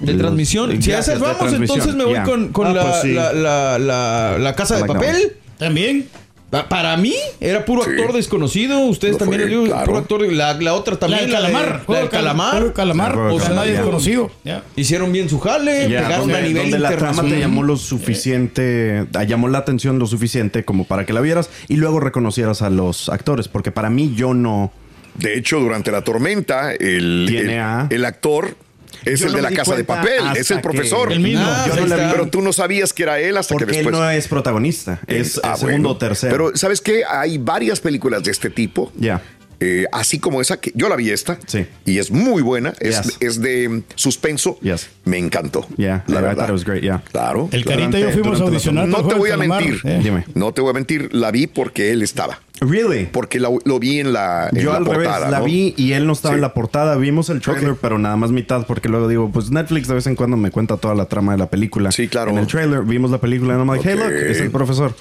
De 0.00 0.12
Los- 0.12 0.20
transmisión. 0.20 0.82
Si 0.82 0.92
a 0.92 0.98
esas 0.98 1.18
vamos, 1.20 1.52
entonces 1.52 1.94
me 1.94 2.04
voy 2.04 2.14
Yeah. 2.14 2.24
con, 2.24 2.48
con 2.48 2.66
Ah, 2.68 2.72
la, 2.72 2.82
pues 2.82 3.02
sí. 3.02 3.12
la, 3.12 3.32
la, 3.32 3.78
la- 3.78 4.36
la 4.38 4.54
casa 4.54 4.74
de 4.74 4.82
like 4.82 4.94
papel. 4.94 5.32
También. 5.58 6.08
Pa- 6.50 6.68
Para 6.68 6.96
mí 6.96 7.12
era 7.40 7.64
puro 7.64 7.82
Sí. 7.82 7.90
actor 7.90 8.12
desconocido. 8.14 8.78
Ustedes 8.80 9.18
también 9.18 9.48
digo, 9.48 9.64
claro. 9.64 9.84
puro 9.86 9.98
actor. 9.98 10.32
La, 10.32 10.54
la 10.54 10.74
otra 10.74 10.96
también. 10.96 11.28
la 11.32 11.38
calamar. 11.40 11.82
La 11.88 11.98
del 11.98 12.08
calamar. 12.08 12.72
Calamar. 12.72 13.16
O 13.18 13.30
sea, 13.40 13.48
calamar, 13.48 13.54
nadie 13.56 13.72
desconocido. 13.72 14.30
Hicieron 14.76 15.10
bien 15.12 15.28
su 15.28 15.40
jale. 15.40 15.88
Ya, 15.90 16.02
pegaron 16.04 16.28
donde, 16.28 16.36
a 16.36 16.40
nivel 16.42 16.62
donde 16.70 16.78
la 16.78 16.96
trama 16.96 17.22
te 17.24 17.40
llamó 17.40 17.64
lo 17.64 17.76
suficiente, 17.76 19.06
llamó 19.26 19.48
la 19.48 19.58
atención 19.58 19.98
lo 19.98 20.06
suficiente 20.06 20.64
como 20.64 20.84
para 20.84 21.04
que 21.04 21.12
la 21.12 21.20
vieras 21.20 21.50
y 21.68 21.76
luego 21.76 21.98
reconocieras 22.00 22.62
a 22.62 22.70
los 22.70 23.08
actores, 23.08 23.48
porque 23.48 23.72
para 23.72 23.90
mí 23.90 24.12
yo 24.14 24.34
no... 24.34 24.72
De 25.14 25.36
hecho, 25.38 25.58
durante 25.60 25.90
la 25.90 26.02
tormenta, 26.02 26.72
el, 26.74 27.24
Tiene 27.28 27.54
el, 27.54 27.60
a- 27.60 27.86
el 27.90 28.04
actor 28.04 28.56
es 29.04 29.20
Yo 29.20 29.26
el 29.26 29.32
no 29.32 29.36
de 29.36 29.42
la 29.42 29.50
casa 29.50 29.74
de 29.76 29.84
papel, 29.84 30.22
es 30.36 30.50
el 30.50 30.56
que- 30.58 30.62
profesor. 30.62 31.12
El 31.12 31.20
mismo. 31.20 31.44
Ah, 31.46 31.64
Yo 31.68 31.76
no 31.76 31.86
la 31.86 31.94
está. 31.96 32.06
vi, 32.08 32.12
Pero 32.12 32.28
tú 32.28 32.42
no 32.42 32.52
sabías 32.52 32.92
que 32.92 33.02
era 33.04 33.18
él 33.20 33.36
hasta 33.36 33.54
que 33.54 33.58
porque 33.64 33.78
él 33.78 33.84
después. 33.84 34.00
no 34.00 34.10
es 34.10 34.28
protagonista, 34.28 35.00
es 35.06 35.40
Ah, 35.42 35.52
el 35.52 35.58
segundo 35.58 35.62
bueno. 35.62 35.90
o 35.90 35.96
tercero. 35.96 36.32
Pero, 36.32 36.56
¿sabes 36.56 36.80
qué? 36.80 37.02
Hay 37.08 37.38
varias 37.38 37.80
películas 37.80 38.22
de 38.22 38.30
este 38.30 38.50
tipo. 38.50 38.92
Ya. 38.98 39.22
Eh, 39.58 39.86
así 39.90 40.18
como 40.18 40.42
esa, 40.42 40.60
que 40.60 40.70
yo 40.74 40.86
la 40.90 40.96
vi 40.96 41.10
esta. 41.10 41.38
Sí. 41.46 41.64
Y 41.86 41.96
es 41.98 42.10
muy 42.10 42.42
buena. 42.42 42.74
Es, 42.78 43.00
Yes. 43.02 43.16
es 43.20 43.40
de 43.40 43.66
mm, 43.70 43.82
suspenso. 43.94 44.58
Yes. 44.60 44.88
Me 45.06 45.16
encantó. 45.16 45.66
Yeah, 45.78 46.04
la 46.08 46.18
I 46.18 46.22
verdad. 46.22 46.36
thought 46.36 46.48
it 46.48 46.52
was 46.52 46.64
great, 46.66 46.82
yeah. 46.82 47.02
Claro. 47.10 47.48
El. 47.50 47.64
Carita 47.64 47.98
y 47.98 48.02
yo 48.02 48.10
fuimos 48.10 48.38
a 48.40 48.44
audicionar. 48.44 48.86
No 48.86 49.06
te 49.06 49.14
voy 49.14 49.30
a 49.30 49.38
mentir. 49.38 49.80
Eh. 49.84 50.00
Dime. 50.02 50.24
No 50.34 50.52
te 50.52 50.60
voy 50.60 50.70
a 50.70 50.74
mentir. 50.74 51.08
La 51.14 51.30
vi 51.30 51.46
porque 51.46 51.90
él 51.90 52.02
estaba. 52.02 52.38
Really? 52.60 53.06
Porque 53.12 53.38
lo 53.38 53.78
vi 53.78 54.00
en 54.00 54.12
la, 54.12 54.48
en 54.50 54.58
Yo 54.62 54.70
la 54.72 54.78
al 54.78 54.86
revés, 54.86 55.08
la 55.28 55.38
¿no? 55.40 55.44
vi 55.44 55.74
y 55.76 55.92
él 55.92 56.06
no 56.06 56.14
estaba 56.14 56.34
Sí. 56.34 56.36
en 56.36 56.40
la 56.42 56.54
portada. 56.54 56.96
Vimos 56.96 57.28
el 57.28 57.40
trailer, 57.40 57.76
pero 57.80 57.98
nada 57.98 58.16
más 58.16 58.30
mitad, 58.30 58.66
porque 58.66 58.88
luego 58.88 59.08
digo, 59.08 59.30
pues 59.30 59.50
Netflix 59.50 59.88
de 59.88 59.94
vez 59.94 60.06
en 60.06 60.16
cuando 60.16 60.36
me 60.36 60.50
cuenta 60.50 60.76
toda 60.76 60.94
la 60.94 61.04
trama 61.06 61.32
de 61.32 61.38
la 61.38 61.50
película. 61.50 61.92
Sí, 61.92 62.08
claro. 62.08 62.30
En 62.30 62.38
el 62.38 62.46
trailer 62.46 62.82
vimos 62.82 63.10
la 63.10 63.18
película 63.18 63.54
y 63.54 63.58
I'm 63.58 63.68
like, 63.70 63.86
hey, 63.86 63.96
Ok. 63.98 64.04
look, 64.04 64.12
es 64.14 64.40
el 64.40 64.50
profesor. 64.50 64.94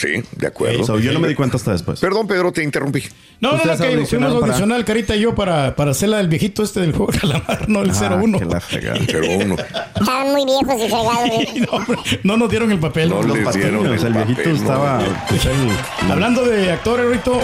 Sí, 0.00 0.22
de 0.36 0.46
acuerdo. 0.46 0.84
So, 0.84 0.98
yo 0.98 1.12
no 1.12 1.20
me 1.20 1.28
di 1.28 1.34
cuenta 1.34 1.56
hasta 1.56 1.72
después. 1.72 2.00
Perdón, 2.00 2.26
Pedro, 2.26 2.52
te 2.52 2.62
interrumpí. 2.62 3.02
No, 3.40 3.52
no, 3.52 3.56
no, 3.58 3.76
que 3.76 4.06
fuimos 4.06 4.40
para- 4.40 4.84
Carita 4.84 5.14
y 5.16 5.20
yo 5.20 5.34
para, 5.34 5.74
para 5.76 5.90
hacer 5.92 6.08
la 6.08 6.16
del 6.18 6.28
viejito 6.28 6.62
este 6.62 6.80
del 6.80 6.92
juego 6.92 7.12
de 7.12 7.18
calamar, 7.18 7.68
no 7.68 7.82
el 7.82 7.90
Ah, 7.90 8.18
01. 8.22 8.38
que 8.38 8.44
la 8.44 8.60
fregada. 8.60 8.98
Pero 9.06 9.26
uno. 9.30 9.56
Estaban 9.98 10.32
muy 10.32 10.44
viejos 10.44 10.74
y 10.76 10.88
fregados. 10.88 11.30
No, 11.90 11.96
no 12.24 12.36
nos 12.36 12.50
dieron 12.50 12.70
el 12.72 12.78
papel. 12.78 13.08
No 13.10 13.22
Los 13.22 13.38
les 13.38 13.54
dieron 13.54 13.86
el, 13.86 13.92
el 13.92 14.12
viejito 14.12 14.36
papel, 14.38 14.52
no. 14.52 14.56
estaba... 14.60 14.98
pues, 15.28 15.42
Hablando 16.10 16.44
de 16.44 16.70
actores, 16.72 17.06
Rito, 17.10 17.40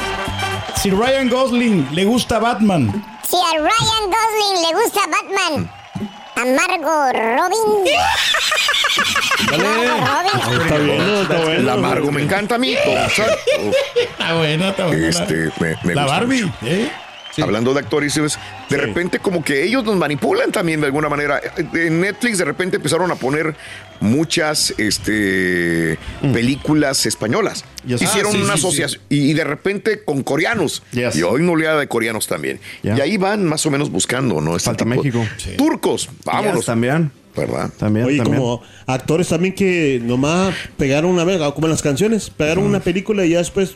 si 0.81 0.91
Ryan 0.91 1.29
Gosling 1.29 1.89
le 1.95 2.05
gusta 2.05 2.39
Batman, 2.39 2.91
Si 3.29 3.37
a 3.37 3.59
Ryan 3.59 4.11
Gosling 4.11 4.63
le 4.63 4.83
gusta 4.83 5.01
Batman, 5.11 5.71
a 6.37 6.45
Margot 6.45 7.13
Robin. 7.13 7.85
Margot 9.51 10.01
Robin. 10.07 10.63
Está 10.63 10.79
bien, 10.79 10.99
no, 10.99 11.23
está 11.23 11.37
bueno. 11.39 11.61
El 11.61 11.69
amargo 11.69 12.13
me 12.13 12.23
encanta 12.23 12.55
a 12.57 12.59
mí. 12.59 12.75
está 12.75 14.35
buena, 14.35 14.69
está 14.71 14.87
buena. 14.87 15.09
Este, 15.09 15.51
me, 15.61 15.77
me 15.83 15.95
la 15.95 16.03
gusta 16.03 16.19
Barbie, 16.19 16.43
mucho. 16.45 16.55
¿eh? 16.67 16.93
Hablando 17.43 17.75
de 17.75 17.81
actores, 17.81 18.19
de 18.71 18.77
repente 18.77 19.19
como 19.19 19.45
que 19.45 19.63
ellos 19.65 19.85
nos 19.85 19.97
manipulan 19.97 20.53
también 20.53 20.81
de 20.81 20.87
alguna 20.87 21.09
manera. 21.09 21.41
En 21.75 22.01
Netflix 22.01 22.39
de 22.39 22.45
repente 22.45 22.77
empezaron 22.77 23.11
a 23.11 23.15
poner 23.17 23.55
muchas 24.01 24.75
este, 24.79 25.99
películas 26.33 27.07
españolas. 27.07 27.65
Yes. 27.87 28.03
Hicieron 28.03 28.33
Ah, 28.33 28.37
sí, 28.39 28.43
una 28.43 28.55
asociación 28.55 29.01
y, 29.09 29.31
y 29.31 29.35
de 29.35 29.45
repente 29.45 30.03
con 30.05 30.23
coreanos. 30.23 30.83
Yes. 30.93 31.17
Y 31.17 31.23
hoy 31.23 31.43
no 31.43 31.57
le 31.57 31.67
da 31.67 31.79
de 31.79 31.89
coreanos 31.89 32.27
también. 32.27 32.59
Yeah. 32.83 32.97
Y 32.99 33.01
ahí 33.01 33.17
van 33.17 33.45
más 33.45 33.65
o 33.67 33.71
menos 33.71 33.91
buscando, 33.91 34.41
¿no? 34.41 34.57
Este 34.57 34.67
Falta 34.71 34.85
tipo- 34.85 34.97
México. 35.03 35.25
Turcos, 35.57 36.09
vámonos. 36.25 36.57
Yes, 36.59 36.67
también. 36.67 37.11
¿Verdad? 37.37 37.71
También, 37.79 38.07
Oye, 38.07 38.17
también. 38.17 38.39
como 38.41 38.63
actores 38.87 39.29
también 39.29 39.55
que 39.55 40.01
nomás 40.03 40.55
pegaron 40.79 41.11
una 41.11 41.23
vez, 41.25 41.39
como 41.55 41.67
en 41.67 41.71
las 41.71 41.83
canciones, 41.83 42.31
pegaron 42.31 42.65
una 42.65 42.81
película 42.81 43.27
y 43.27 43.31
ya 43.31 43.39
después 43.39 43.75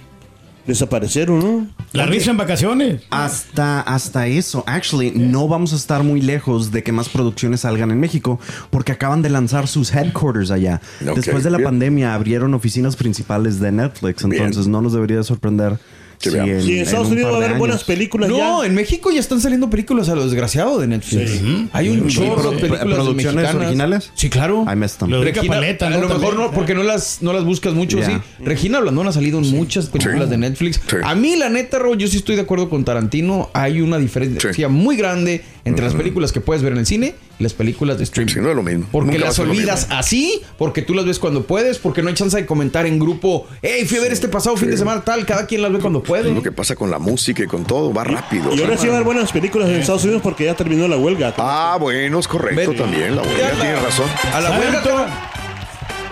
desaparecieron, 0.66 1.38
¿no? 1.40 1.66
La 1.92 2.07
risa 2.07 2.31
en 2.31 2.37
vacaciones. 2.37 3.03
Hasta, 3.11 3.81
hasta 3.81 4.27
eso. 4.27 4.62
Actually, 4.66 5.12
no 5.12 5.49
vamos 5.49 5.73
a 5.73 5.77
estar 5.77 6.03
muy 6.03 6.20
lejos 6.20 6.70
de 6.70 6.83
que 6.83 6.92
más 6.92 7.09
producciones 7.09 7.61
salgan 7.61 7.90
en 7.90 8.01
México 8.01 8.38
porque 8.70 8.92
acaban 8.92 9.23
de 9.23 9.31
lanzar 9.31 9.68
sus 9.68 9.92
headquarters 9.92 10.51
allá. 10.51 10.81
Después 11.01 11.44
de 11.44 11.51
la 11.51 11.59
bien. 11.59 11.68
pandemia 11.68 12.14
abrieron 12.14 12.55
oficinas 12.55 12.96
principales 12.96 13.61
de 13.61 13.73
Netflix, 13.73 14.25
entonces 14.25 14.66
no 14.66 14.81
nos 14.83 14.92
debería 14.92 15.23
sorprender. 15.23 15.79
Que 16.21 16.29
si 16.31 16.37
veamos. 16.37 16.65
Sí, 16.65 16.75
en 16.75 16.83
Estados 16.83 17.07
un 17.07 17.15
Unidos 17.15 17.33
va 17.33 17.37
a 17.37 17.45
haber 17.47 17.59
buenas 17.59 17.83
películas 17.85 18.29
No, 18.29 18.61
ya. 18.61 18.67
en 18.67 18.75
México 18.75 19.11
ya 19.11 19.21
están 19.21 19.41
saliendo 19.41 19.71
películas 19.71 20.09
a 20.11 20.15
lo 20.15 20.23
desgraciado 20.25 20.79
de 20.79 20.87
Netflix. 20.87 21.41
Hay 21.73 21.89
un 21.89 22.11
Sí, 22.11 22.17
chorro 22.17 22.51
de 22.51 22.59
películas 22.59 22.83
¿producciones 22.85 23.35
mexicanas. 23.35 23.55
originales? 23.55 24.11
Sí, 24.15 24.29
claro. 24.29 24.67
Them. 24.69 25.11
Lo 25.11 25.21
de 25.21 25.33
Regina, 25.33 25.55
Paleta, 25.55 25.87
a 25.87 25.91
lo 25.91 26.09
mejor 26.09 26.37
no, 26.37 26.51
porque 26.51 26.75
no 26.75 26.83
las, 26.83 27.23
no 27.23 27.33
las 27.33 27.45
buscas 27.45 27.73
mucho, 27.73 27.97
Yeah. 27.99 28.07
sí. 28.39 28.45
Regina 28.45 28.81
Blandón 28.81 29.09
ha 29.09 29.13
salido 29.13 29.39
en 29.39 29.51
muchas 29.51 29.87
películas 29.87 30.25
Sí. 30.25 30.31
de 30.31 30.37
Netflix. 30.39 30.81
Sí. 30.89 30.97
A 31.03 31.15
mí, 31.15 31.37
la 31.37 31.49
neta, 31.49 31.79
Ro, 31.79 31.95
yo 31.95 32.07
sí 32.07 32.19
estoy 32.19 32.37
de 32.37 32.43
acuerdo 32.43 32.69
con 32.69 32.85
Tarantino. 32.85 33.49
Hay 33.55 33.81
una 33.81 33.97
diferencia 33.99 34.53
Sí. 34.53 34.67
muy 34.67 34.97
grande 34.97 35.43
entre 35.65 35.85
las 35.87 35.95
películas 35.95 36.33
que 36.33 36.41
puedes 36.43 36.63
ver 36.63 36.73
en 36.75 36.81
el 36.81 36.87
cine 36.87 37.15
las 37.40 37.53
películas 37.55 37.98
de 37.98 38.05
streaming. 38.05 38.33
Sí, 38.33 38.38
no 38.40 38.50
es 38.50 38.57
lo 38.57 38.62
mismo. 38.62 38.87
Porque 38.92 39.12
Nunca 39.12 39.24
las 39.26 39.38
olvidas 39.38 39.81
mismo. 39.87 39.96
así, 39.98 40.42
porque 40.59 40.83
tú 40.83 40.94
las 40.94 41.05
ves 41.07 41.18
cuando 41.18 41.42
puedes, 41.44 41.79
porque 41.79 42.03
no 42.03 42.09
hay 42.09 42.14
chance 42.14 42.37
de 42.37 42.46
comentar 42.46 42.87
en 42.87 42.98
grupo. 42.98 43.46
Hey, 43.62 43.85
fui 43.87 43.98
a 43.98 44.03
ver 44.03 44.12
este 44.12 44.29
pasado 44.29 44.57
fin 44.57 44.70
de 44.70 44.76
semana 44.76 45.00
tal. 45.03 45.26
Cada 45.26 45.46
quien 45.46 45.62
las 45.62 45.72
ve 45.72 45.79
cuando 45.81 46.03
puede. 46.03 46.29
Es 46.29 46.35
lo 46.35 46.42
que 46.42 46.53
pasa 46.53 46.76
con 46.76 46.90
la 46.90 46.98
música 46.98 47.42
y 47.42 47.46
con 47.46 47.64
todo, 47.64 47.92
va 47.92 48.05
rápido. 48.05 48.55
Y 48.55 48.61
ahora 48.62 48.76
sí 48.76 48.87
va 48.87 48.92
a 48.92 48.96
haber 48.98 49.07
buenas 49.07 49.33
películas 49.33 49.68
en 49.70 49.76
Estados 49.76 50.05
Unidos 50.05 50.22
porque 50.22 50.44
ya 50.44 50.55
terminó 50.55 50.87
la 50.87 50.96
huelga. 50.96 51.35
Ah, 51.38 51.76
bueno, 51.81 52.18
es 52.18 52.29
correcto 52.29 52.70
Ven. 52.70 52.76
también. 52.79 53.16
La 53.16 53.22
huelga 53.22 53.48
la- 53.48 53.55
tiene 53.61 53.76
razón. 53.81 54.07
A 54.33 54.40
la 54.40 54.48
¿Saben, 54.50 54.74
huelga. 54.74 55.26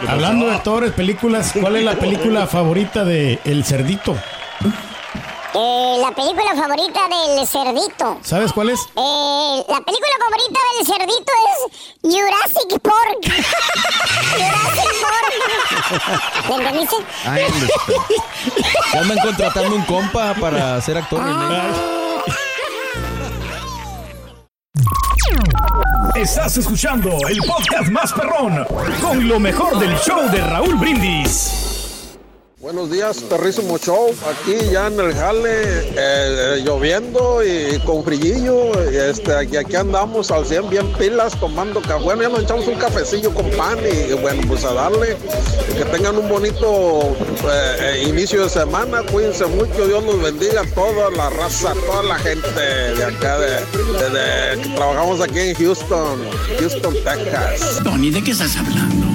Hablando 0.07 0.47
de 0.47 0.53
actores, 0.55 0.93
películas, 0.93 1.53
¿cuál 1.61 1.77
es 1.77 1.85
la 1.85 1.99
película 1.99 2.47
favorita 2.47 3.05
de 3.05 3.39
El 3.45 3.65
Cerdito? 3.65 4.17
Eh, 5.55 5.97
la 6.01 6.11
película 6.13 6.55
favorita 6.55 7.01
del 7.09 7.47
cerdito. 7.47 8.19
¿Sabes 8.23 8.53
cuál 8.53 8.71
es? 8.71 8.81
Eh, 8.81 9.65
la 9.69 9.81
película 9.81 10.13
favorita 10.21 10.61
del 10.77 10.87
cerdito 10.87 11.33
es 11.49 11.59
Jurassic 12.03 12.81
Park. 12.83 13.21
Jurassic 14.37 14.93
Park. 15.03 16.49
¿Le 16.49 16.55
entendiste? 16.55 16.97
Ya 18.93 19.01
andan 19.01 19.19
contratando 19.19 19.75
un 19.75 19.85
compa 19.85 20.35
para 20.35 20.81
ser 20.83 20.99
actor. 20.99 21.21
Estás 26.15 26.57
escuchando 26.59 27.11
el 27.29 27.39
podcast 27.39 27.91
más 27.91 28.13
perrón 28.13 28.67
con 29.01 29.29
lo 29.29 29.39
mejor 29.39 29.79
del 29.79 29.97
show 29.99 30.29
de 30.31 30.41
Raúl 30.41 30.75
Brindis. 30.75 31.68
Buenos 32.69 32.91
días, 32.91 33.23
perrísimo 33.23 33.79
show. 33.79 34.15
Aquí 34.31 34.55
ya 34.71 34.89
en 34.89 35.01
el 35.01 35.15
jale, 35.15 35.63
eh, 35.63 35.95
eh, 35.97 36.63
lloviendo 36.67 37.41
y 37.43 37.79
con 37.87 38.05
frillillo. 38.05 38.73
y 38.93 38.97
Este, 38.97 39.35
aquí 39.57 39.75
andamos 39.75 40.31
al 40.31 40.45
100 40.45 40.69
bien 40.69 40.93
pilas 40.99 41.33
tomando 41.41 41.81
café. 41.81 42.05
Bueno, 42.05 42.21
ya 42.25 42.29
nos 42.29 42.43
echamos 42.43 42.69
un 42.69 42.75
cafecillo 42.75 43.33
con 43.33 43.49
pan 43.53 43.79
y, 43.91 44.13
y 44.13 44.15
bueno, 44.21 44.43
pues 44.47 44.67
a 44.67 44.75
darle. 44.75 45.17
Que 45.79 45.85
tengan 45.87 46.19
un 46.19 46.29
bonito 46.29 47.17
eh, 47.51 48.03
eh, 48.03 48.05
inicio 48.07 48.45
de 48.45 48.51
semana. 48.51 49.01
Cuídense 49.11 49.47
mucho. 49.47 49.87
Dios 49.87 50.05
los 50.05 50.21
bendiga 50.23 50.61
a 50.61 50.67
toda 50.75 51.11
la 51.13 51.31
raza, 51.31 51.71
a 51.71 51.75
toda 51.75 52.03
la 52.03 52.17
gente 52.19 52.51
de 52.51 53.03
acá, 53.03 53.39
de, 53.39 53.47
de- 53.51 54.11
de- 54.11 54.63
que 54.63 54.69
trabajamos 54.77 55.23
aquí 55.23 55.39
en 55.39 55.55
Houston, 55.55 56.19
Houston, 56.61 56.93
Texas. 57.03 57.81
Tony, 57.83 58.11
¿de 58.11 58.23
qué 58.23 58.33
estás 58.33 58.55
hablando? 58.59 59.07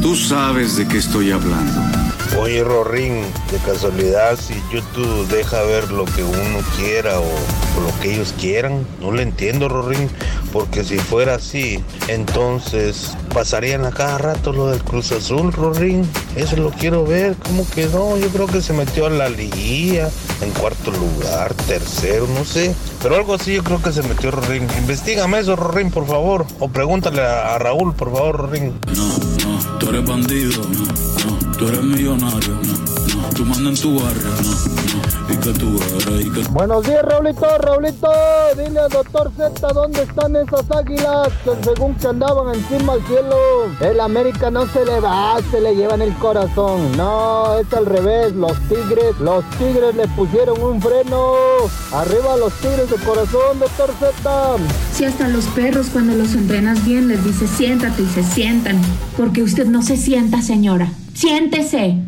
Tú 0.00 0.16
sabes 0.16 0.76
de 0.76 0.88
qué 0.88 0.96
estoy 0.96 1.30
hablando. 1.30 2.01
Oye, 2.38 2.64
Rorín, 2.64 3.22
de 3.50 3.58
casualidad, 3.64 4.38
si 4.38 4.54
YouTube 4.72 5.28
deja 5.28 5.62
ver 5.62 5.90
lo 5.90 6.06
que 6.06 6.24
uno 6.24 6.60
quiera 6.76 7.20
o, 7.20 7.24
lo 7.24 8.00
que 8.00 8.14
ellos 8.14 8.34
quieran, 8.40 8.86
no 9.00 9.12
le 9.12 9.22
entiendo, 9.22 9.68
Rorín, 9.68 10.08
porque 10.50 10.82
si 10.82 10.98
fuera 10.98 11.34
así, 11.34 11.84
entonces 12.08 13.12
pasarían 13.34 13.84
a 13.84 13.90
cada 13.90 14.18
rato 14.18 14.52
lo 14.52 14.70
del 14.70 14.82
Cruz 14.82 15.12
Azul, 15.12 15.52
Rorín. 15.52 16.08
Eso 16.34 16.56
lo 16.56 16.70
quiero 16.70 17.04
ver, 17.04 17.36
¿cómo 17.36 17.66
quedó? 17.68 18.16
Yo 18.16 18.28
creo 18.28 18.46
que 18.46 18.62
se 18.62 18.72
metió 18.72 19.06
a 19.06 19.10
la 19.10 19.28
liguilla, 19.28 20.10
en 20.40 20.50
cuarto 20.52 20.90
lugar, 20.90 21.52
tercero, 21.66 22.26
no 22.34 22.44
sé. 22.44 22.74
Pero 23.02 23.16
algo 23.16 23.34
así 23.34 23.54
yo 23.54 23.62
creo 23.62 23.82
que 23.82 23.92
se 23.92 24.02
metió 24.02 24.30
Rorín. 24.30 24.66
Investígame 24.78 25.38
eso, 25.38 25.54
Rorín, 25.54 25.90
por 25.90 26.06
favor. 26.06 26.46
O 26.60 26.68
pregúntale 26.68 27.20
a, 27.20 27.54
a 27.54 27.58
Raúl, 27.58 27.94
por 27.94 28.10
favor, 28.10 28.36
Rorín. 28.36 28.72
Tú 29.78 29.88
eres 29.90 30.06
bandido, 30.06 30.62
no, 30.62 30.84
no. 30.84 31.41
Tú 31.62 31.68
eres 31.68 31.84
millonario, 31.84 32.54
no, 32.54 32.91
mandas 33.44 33.78
en 33.78 33.82
tu 33.82 34.00
barrio, 34.00 34.22
no, 34.22 34.40
no. 34.40 35.32
Y 35.32 35.36
que 35.36 35.52
tú 35.52 35.78
eres, 35.78 36.26
y 36.26 36.30
que 36.30 36.42
Buenos 36.50 36.84
días, 36.84 37.02
Raulito, 37.02 37.46
Raulito. 37.58 38.10
Dile 38.56 38.80
al 38.80 38.90
doctor 38.90 39.30
Z 39.36 39.72
dónde 39.72 40.02
están 40.02 40.36
esas 40.36 40.70
águilas 40.70 41.28
que 41.44 41.50
según 41.64 41.94
que 41.94 42.08
andaban 42.08 42.54
encima 42.54 42.94
al 42.94 43.06
cielo. 43.06 43.36
El 43.80 44.00
América 44.00 44.50
no 44.50 44.66
se 44.66 44.84
le 44.84 45.00
va, 45.00 45.36
se 45.50 45.60
le 45.60 45.74
llevan 45.74 46.02
el 46.02 46.14
corazón. 46.14 46.96
No, 46.96 47.58
es 47.58 47.72
al 47.72 47.86
revés. 47.86 48.34
Los 48.34 48.58
tigres, 48.68 49.18
los 49.20 49.44
tigres 49.58 49.94
le 49.94 50.06
pusieron 50.08 50.60
un 50.60 50.80
freno. 50.80 51.32
Arriba 51.92 52.36
los 52.36 52.52
tigres 52.54 52.90
de 52.90 52.96
corazón, 52.96 53.58
doctor 53.58 53.90
Z. 53.98 54.56
Si 54.92 55.04
hasta 55.04 55.28
los 55.28 55.46
perros 55.46 55.86
cuando 55.92 56.14
los 56.14 56.34
entrenas 56.34 56.84
bien 56.84 57.08
les 57.08 57.24
dice 57.24 57.46
siéntate 57.46 58.02
y 58.02 58.06
se 58.06 58.22
sientan. 58.22 58.80
Porque 59.16 59.42
usted 59.42 59.66
no 59.66 59.82
se 59.82 59.96
sienta, 59.96 60.42
señora. 60.42 60.92
Siéntese. 61.14 61.98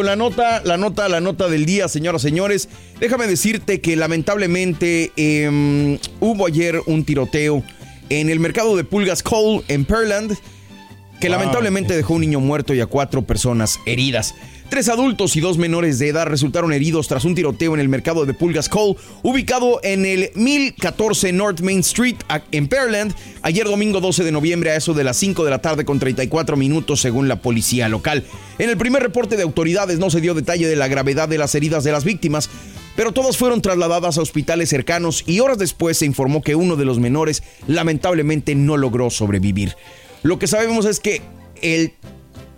Con 0.00 0.06
la 0.06 0.16
nota, 0.16 0.62
la 0.64 0.78
nota, 0.78 1.10
la 1.10 1.20
nota 1.20 1.50
del 1.50 1.66
día, 1.66 1.86
señoras, 1.86 2.22
señores. 2.22 2.70
Déjame 3.00 3.26
decirte 3.26 3.82
que 3.82 3.96
lamentablemente 3.96 5.12
em, 5.16 5.98
hubo 6.20 6.46
ayer 6.46 6.80
un 6.86 7.04
tiroteo 7.04 7.62
en 8.08 8.30
el 8.30 8.40
mercado 8.40 8.78
de 8.78 8.84
pulgas 8.84 9.22
Cole 9.22 9.60
en 9.68 9.84
Pearland 9.84 10.38
que 11.20 11.28
Wow. 11.28 11.38
lamentablemente 11.38 11.96
dejó 11.96 12.14
un 12.14 12.22
niño 12.22 12.40
muerto 12.40 12.74
y 12.74 12.80
a 12.80 12.86
cuatro 12.86 13.22
personas 13.22 13.78
heridas. 13.86 14.34
Tres 14.70 14.88
adultos 14.88 15.34
y 15.34 15.40
dos 15.40 15.58
menores 15.58 15.98
de 15.98 16.08
edad 16.08 16.26
resultaron 16.26 16.72
heridos 16.72 17.08
tras 17.08 17.24
un 17.24 17.34
tiroteo 17.34 17.74
en 17.74 17.80
el 17.80 17.88
mercado 17.88 18.24
de 18.24 18.34
Pulgas 18.34 18.68
Cole, 18.68 18.94
ubicado 19.24 19.80
en 19.82 20.06
el 20.06 20.30
1014 20.36 21.32
North 21.32 21.60
Main 21.60 21.80
Street 21.80 22.14
en 22.52 22.68
Pearland, 22.68 23.12
ayer 23.42 23.66
domingo 23.66 24.00
12 24.00 24.22
de 24.22 24.30
noviembre 24.30 24.70
a 24.70 24.76
eso 24.76 24.94
de 24.94 25.02
las 25.02 25.16
5 25.16 25.44
de 25.44 25.50
la 25.50 25.58
tarde 25.60 25.84
con 25.84 25.98
34 25.98 26.56
minutos 26.56 27.00
según 27.00 27.26
la 27.26 27.42
policía 27.42 27.88
local. 27.88 28.22
En 28.60 28.70
el 28.70 28.76
primer 28.76 29.02
reporte 29.02 29.36
de 29.36 29.42
autoridades 29.42 29.98
no 29.98 30.08
se 30.08 30.20
dio 30.20 30.34
detalle 30.34 30.68
de 30.68 30.76
la 30.76 30.86
gravedad 30.86 31.28
de 31.28 31.38
las 31.38 31.52
heridas 31.56 31.82
de 31.82 31.90
las 31.90 32.04
víctimas, 32.04 32.48
pero 32.94 33.10
todas 33.10 33.36
fueron 33.36 33.62
trasladadas 33.62 34.18
a 34.18 34.22
hospitales 34.22 34.68
cercanos 34.68 35.24
y 35.26 35.40
horas 35.40 35.58
después 35.58 35.98
se 35.98 36.06
informó 36.06 36.42
que 36.42 36.54
uno 36.54 36.76
de 36.76 36.84
los 36.84 37.00
menores 37.00 37.42
lamentablemente 37.66 38.54
no 38.54 38.76
logró 38.76 39.10
sobrevivir. 39.10 39.74
Lo 40.22 40.38
que 40.38 40.46
sabemos 40.46 40.84
es 40.86 41.00
que 41.00 41.22
el 41.62 41.92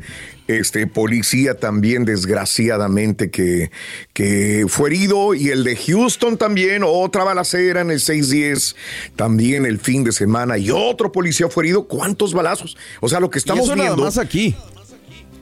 este 0.60 0.88
policía 0.88 1.56
también 1.58 2.06
desgraciadamente 2.06 3.30
que, 3.30 3.72
que 4.14 4.66
fue 4.68 4.90
herido 4.90 5.34
y 5.34 5.50
el 5.50 5.64
de 5.64 5.76
Houston 5.76 6.38
también, 6.38 6.84
otra 6.86 7.24
balacera 7.24 7.82
en 7.82 7.92
el 7.92 8.00
610 8.00 8.76
también 9.16 9.66
el 9.66 9.80
fin 9.80 10.04
de 10.04 10.12
semana 10.12 10.58
y 10.58 10.72
otro 10.72 11.12
policía 11.12 11.50
fue 11.50 11.66
herido. 11.66 11.88
¿Cuántos 11.88 12.34
balazos? 12.34 12.78
O 13.00 13.10
sea, 13.10 13.20
lo 13.20 13.30
que 13.30 13.40
estamos 13.40 13.66
eso 13.66 13.76
nada 13.76 13.90
viendo 13.90 14.04
más 14.04 14.18
aquí. 14.18 14.56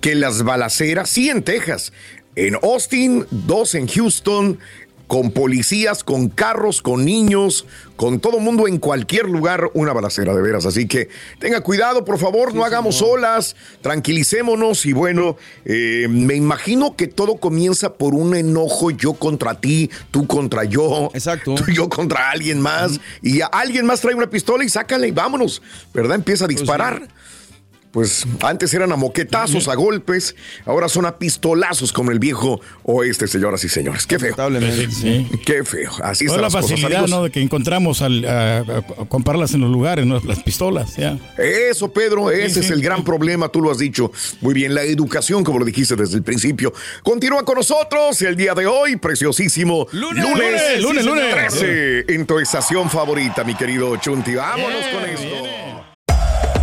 que 0.02 0.16
las 0.16 0.44
balaceras, 0.44 1.10
sí 1.10 1.30
en 1.30 1.44
Texas, 1.44 1.92
en 2.36 2.56
Austin, 2.56 3.26
dos 3.32 3.76
en 3.76 3.88
Houston, 3.88 4.60
con 5.10 5.32
policías, 5.32 6.04
con 6.04 6.30
carros, 6.30 6.84
con 6.84 7.04
niños, 7.04 7.66
con 7.96 8.20
todo 8.20 8.40
mundo 8.40 8.68
en 8.68 8.78
cualquier 8.78 9.26
lugar, 9.28 9.72
una 9.74 9.92
balacera 9.92 10.36
de 10.36 10.42
veras. 10.44 10.68
Así 10.68 10.88
que 10.88 11.10
tenga 11.40 11.62
cuidado, 11.62 12.06
por 12.06 12.20
favor, 12.20 12.54
no 12.54 12.64
hagamos 12.64 13.02
olas, 13.02 13.56
tranquilicémonos 13.82 14.86
y 14.86 14.94
bueno, 14.94 15.36
eh, 15.66 16.06
me 16.10 16.36
imagino 16.36 16.96
que 16.96 17.08
todo 17.08 17.38
comienza 17.38 17.96
por 17.96 18.14
un 18.14 18.36
enojo 18.36 18.92
yo 18.92 19.14
contra 19.14 19.60
ti, 19.60 19.90
tú 20.12 20.28
contra 20.28 20.64
yo, 20.64 21.10
Exacto. 21.16 21.56
tú 21.56 21.66
yo 21.72 21.90
contra 21.90 22.30
alguien 22.30 22.62
más 22.62 23.00
y 23.24 23.42
a- 23.42 23.48
alguien 23.48 23.88
más 23.88 24.02
trae 24.02 24.14
una 24.14 24.30
pistola 24.30 24.64
y 24.64 24.70
sácale 24.70 25.08
y 25.08 25.12
vámonos, 25.12 25.62
¿verdad? 25.92 26.16
Empieza 26.18 26.46
a 26.46 26.48
disparar. 26.48 27.00
Pues 27.00 27.10
antes 28.42 28.74
eran 28.74 28.92
a 28.92 28.96
moquetazos, 28.96 29.68
a 29.68 29.76
golpes, 29.76 30.36
ahora 30.66 30.88
son 30.88 31.06
a 31.06 31.18
pistolazos 31.18 31.92
como 31.92 32.12
el 32.12 32.20
viejo 32.20 32.62
oeste, 32.84 33.28
señoras 33.28 33.64
y 33.64 33.70
señores. 33.70 34.06
Qué 34.06 34.20
feo. 34.20 34.36
Sí. 34.92 35.28
Qué 35.46 35.64
feo. 35.64 35.92
Así 36.04 36.26
Toda 36.26 36.38
están 36.38 36.42
la 36.42 36.62
cosas, 36.62 36.80
facilidad. 36.80 37.24
De 37.24 37.32
que 37.32 37.42
encontramos 37.42 38.02
al, 38.02 38.26
a, 38.26 38.84
comprarlas 39.08 39.54
en 39.54 39.62
los 39.62 39.72
lugares, 39.72 40.06
¿no? 40.06 40.20
Las 40.24 40.44
pistolas, 40.44 40.96
ya. 40.98 41.18
Eso, 41.38 41.92
Pedro, 41.92 42.32
ese 42.32 42.50
Sí, 42.50 42.60
es 42.60 42.68
sí, 42.68 42.74
el 42.74 42.82
gran 42.82 43.04
problema, 43.04 43.50
tú 43.50 43.62
lo 43.62 43.72
has 43.72 43.80
dicho. 43.80 44.12
Muy 44.42 44.54
bien, 44.54 44.76
la 44.76 44.84
educación, 44.84 45.44
como 45.44 45.60
lo 45.60 45.66
dijiste 45.66 45.96
desde 45.96 46.18
el 46.18 46.24
principio. 46.24 46.74
Continúa 47.04 47.44
con 47.44 47.56
nosotros 47.56 48.22
el 48.22 48.36
día 48.36 48.54
de 48.54 48.68
hoy, 48.68 48.98
preciosísimo. 48.98 49.88
Lunes, 49.92 50.24
lunes, 50.24 50.82
lunes, 50.82 51.04
sí, 51.04 51.10
lunes. 51.10 51.32
13, 51.32 52.06
en 52.14 52.26
tu 52.26 52.40
estación 52.40 52.90
favorita, 52.90 53.44
mi 53.44 53.56
querido 53.56 53.96
Chunti. 53.98 54.36
Vámonos 54.36 54.86
con 54.94 55.06
esto. 55.06 55.89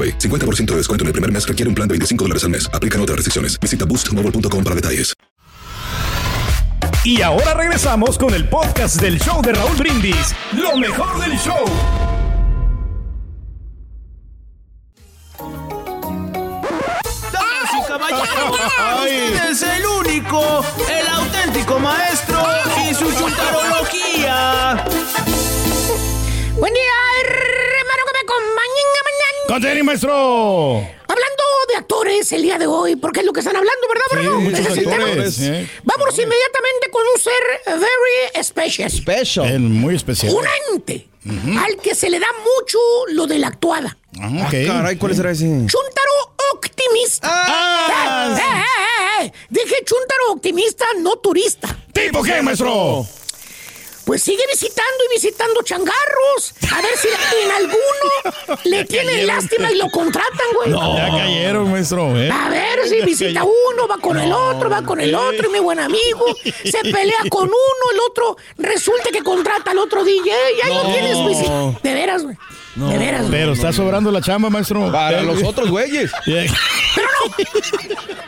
AroPay. 0.00 0.18
50% 0.18 0.66
de 0.66 0.76
descuento 0.76 1.04
en 1.04 1.08
el 1.08 1.12
primer 1.12 1.30
mes 1.30 1.46
requiere 1.46 1.68
un 1.68 1.74
plan 1.74 1.88
de 1.88 1.94
25 1.94 2.24
dólares 2.24 2.44
al 2.44 2.50
mes. 2.50 2.70
Aplican 2.72 3.00
otras 3.00 3.16
restricciones. 3.16 3.58
Visita 3.60 3.84
boostmobile.com 3.84 4.64
para 4.64 4.76
detalles. 4.76 5.14
Y 7.02 7.22
ahora 7.22 7.54
regresamos 7.54 8.18
con 8.18 8.34
el 8.34 8.46
podcast 8.48 9.00
del 9.00 9.18
show 9.18 9.40
de 9.40 9.52
Raúl 9.52 9.76
Brindis. 9.76 10.34
Lo 10.52 10.76
mejor 10.76 11.18
del 11.20 11.38
show. 11.38 11.64
Damas 17.32 17.70
y 17.72 17.88
caballeros, 17.88 19.62
el 19.62 19.86
único, 19.86 20.64
el 20.90 21.08
auténtico 21.08 21.78
maestro 21.78 22.38
y 22.86 22.94
su 22.94 23.10
chuntarología. 23.12 24.84
Buen 26.58 26.74
día, 26.74 26.90
¡Contení, 29.50 29.82
maestro! 29.82 30.76
Hablando 30.76 31.42
de 31.70 31.74
actores 31.76 32.30
el 32.30 32.42
día 32.42 32.56
de 32.56 32.68
hoy, 32.68 32.94
porque 32.94 33.18
es 33.18 33.26
lo 33.26 33.32
que 33.32 33.40
están 33.40 33.56
hablando, 33.56 33.88
¿verdad, 33.88 34.04
Sí, 34.10 34.16
Bruno? 34.18 34.40
muchos 34.42 34.60
Ese 34.60 34.80
es 34.80 34.86
actores, 34.86 35.40
¿eh? 35.40 35.68
Vámonos 35.82 36.14
inmediatamente 36.16 36.88
con 36.92 37.02
un 37.12 37.20
ser 37.20 37.80
very 37.80 38.44
special. 38.44 38.88
Special. 38.88 39.58
Muy 39.58 39.96
especial. 39.96 40.32
Un 40.34 40.44
ente 40.72 41.08
al 41.58 41.76
que 41.82 41.96
se 41.96 42.08
le 42.10 42.20
da 42.20 42.28
mucho 42.44 42.78
lo 43.08 43.26
de 43.26 43.40
la 43.40 43.48
actuada. 43.48 43.98
Ah, 44.20 44.30
Ah, 44.46 44.48
caray, 44.50 44.96
¿cuál 44.96 45.16
será 45.16 45.32
ese? 45.32 45.46
Chuntaro 45.46 46.36
optimista. 46.54 47.28
Ah. 47.28 48.36
Eh, 48.38 48.42
eh, 48.42 49.24
eh, 49.24 49.26
eh. 49.26 49.32
Dije 49.48 49.74
chuntaro 49.84 50.30
optimista, 50.30 50.84
no 51.00 51.16
turista. 51.16 51.76
¿Tipo 51.92 52.22
qué, 52.22 52.40
maestro? 52.40 53.04
Pues 54.10 54.24
sigue 54.24 54.42
visitando 54.50 55.04
y 55.08 55.14
visitando 55.14 55.62
changarros. 55.62 56.52
A 56.72 56.82
ver 56.82 56.90
si 57.00 57.06
en 57.44 57.50
alguno 57.52 58.56
le 58.64 58.84
tienen 58.84 59.24
lástima 59.24 59.70
y 59.70 59.76
lo 59.76 59.88
contratan, 59.88 60.46
güey. 60.56 60.72
Ya 60.72 61.10
cayeron, 61.16 61.70
maestro. 61.70 62.20
¿eh? 62.20 62.28
A 62.28 62.48
ver 62.48 62.88
si 62.88 63.02
visita 63.02 63.44
uno, 63.44 63.86
va 63.86 63.98
con 63.98 64.18
el 64.18 64.32
otro, 64.32 64.68
va 64.68 64.82
con 64.82 65.00
el 65.00 65.14
otro, 65.14 65.48
y 65.48 65.52
mi 65.52 65.60
buen 65.60 65.78
amigo 65.78 66.26
se 66.64 66.90
pelea 66.90 67.18
con 67.30 67.44
uno, 67.44 67.92
el 67.94 68.00
otro 68.10 68.36
resulta 68.58 69.10
que 69.12 69.22
contrata 69.22 69.70
al 69.70 69.78
otro 69.78 70.02
DJ. 70.02 70.32
Ya 70.60 70.68
lo 70.70 70.82
No. 70.82 70.92
tienes, 70.92 71.16
visi- 71.18 71.80
De 71.80 71.94
veras, 71.94 72.24
güey. 72.24 72.36
De 72.74 72.98
veras, 72.98 73.20
güey. 73.28 73.30
Pero 73.30 73.52
está 73.52 73.72
sobrando 73.72 74.10
la 74.10 74.20
chamba, 74.22 74.50
maestro. 74.50 74.90
Para 74.90 75.22
los 75.22 75.40
otros 75.44 75.70
güeyes. 75.70 76.10
Yeah. 76.26 76.46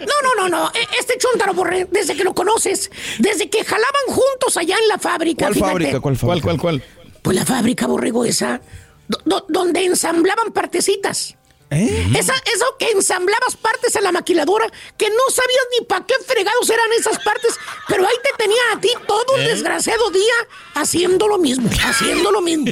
No, 0.00 0.14
no, 0.22 0.34
no, 0.36 0.48
no. 0.48 0.70
E- 0.74 0.88
Este 0.98 1.16
chuntaro, 1.18 1.54
borre, 1.54 1.86
desde 1.90 2.14
que 2.16 2.24
lo 2.24 2.34
conoces, 2.34 2.90
desde 3.18 3.48
que 3.50 3.64
jalaban 3.64 4.06
juntos 4.06 4.56
allá 4.56 4.76
en 4.80 4.88
la 4.88 4.98
fábrica. 4.98 5.46
¿Cuál 5.46 5.54
fíjate. 5.54 5.70
fábrica? 5.72 6.00
¿Cuál 6.00 6.00
¿Cuál, 6.00 6.18
fábrica? 6.18 6.44
cuál, 6.44 6.58
cuál? 6.58 6.82
Pues 7.22 7.36
la 7.36 7.44
fábrica, 7.46 7.86
borrego, 7.86 8.24
esa. 8.24 8.60
do- 9.08 9.20
do- 9.24 9.46
donde 9.48 9.84
ensamblaban 9.84 10.52
partecitas. 10.52 11.36
¿Eh? 11.74 12.06
Esa, 12.18 12.34
eso 12.54 12.66
que 12.78 12.90
ensamblabas 12.90 13.56
partes 13.56 13.96
en 13.96 14.04
la 14.04 14.12
maquiladora, 14.12 14.66
que 14.98 15.08
no 15.08 15.34
sabías 15.34 15.64
ni 15.78 15.86
para 15.86 16.04
qué 16.04 16.12
fregados 16.26 16.68
eran 16.68 16.84
esas 16.98 17.18
partes, 17.24 17.54
pero 17.88 18.06
ahí 18.06 18.14
te 18.22 18.42
tenía 18.44 18.60
a 18.74 18.78
ti 18.80 18.90
todo 19.06 19.24
un 19.38 19.44
desgraciado 19.44 20.10
día 20.10 20.34
haciendo 20.74 21.26
lo 21.28 21.38
mismo, 21.38 21.70
haciendo 21.82 22.30
lo 22.30 22.42
mismo. 22.42 22.66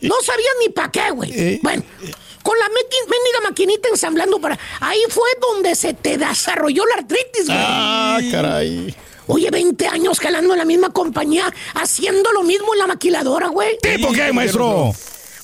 No 0.00 0.16
sabías 0.20 0.54
ni 0.60 0.68
para 0.70 0.90
qué, 0.90 1.10
güey. 1.12 1.60
Bueno, 1.62 1.84
con 2.44 2.58
la 2.58 2.68
mendiga 2.68 3.40
maquinita 3.42 3.88
ensamblando 3.88 4.38
para... 4.38 4.58
Ahí 4.80 5.00
fue 5.08 5.28
donde 5.40 5.74
se 5.74 5.94
te 5.94 6.18
desarrolló 6.18 6.84
la 6.84 7.00
artritis, 7.00 7.46
güey. 7.46 7.58
Ah, 7.58 8.20
caray. 8.30 8.94
Oye, 9.26 9.50
20 9.50 9.88
años 9.88 10.20
jalando 10.20 10.52
en 10.52 10.58
la 10.58 10.66
misma 10.66 10.90
compañía, 10.90 11.50
haciendo 11.74 12.30
lo 12.32 12.42
mismo 12.42 12.74
en 12.74 12.80
la 12.80 12.86
maquiladora, 12.86 13.48
güey. 13.48 13.78
¿Tipo 13.78 14.12
qué, 14.12 14.30
maestro? 14.32 14.92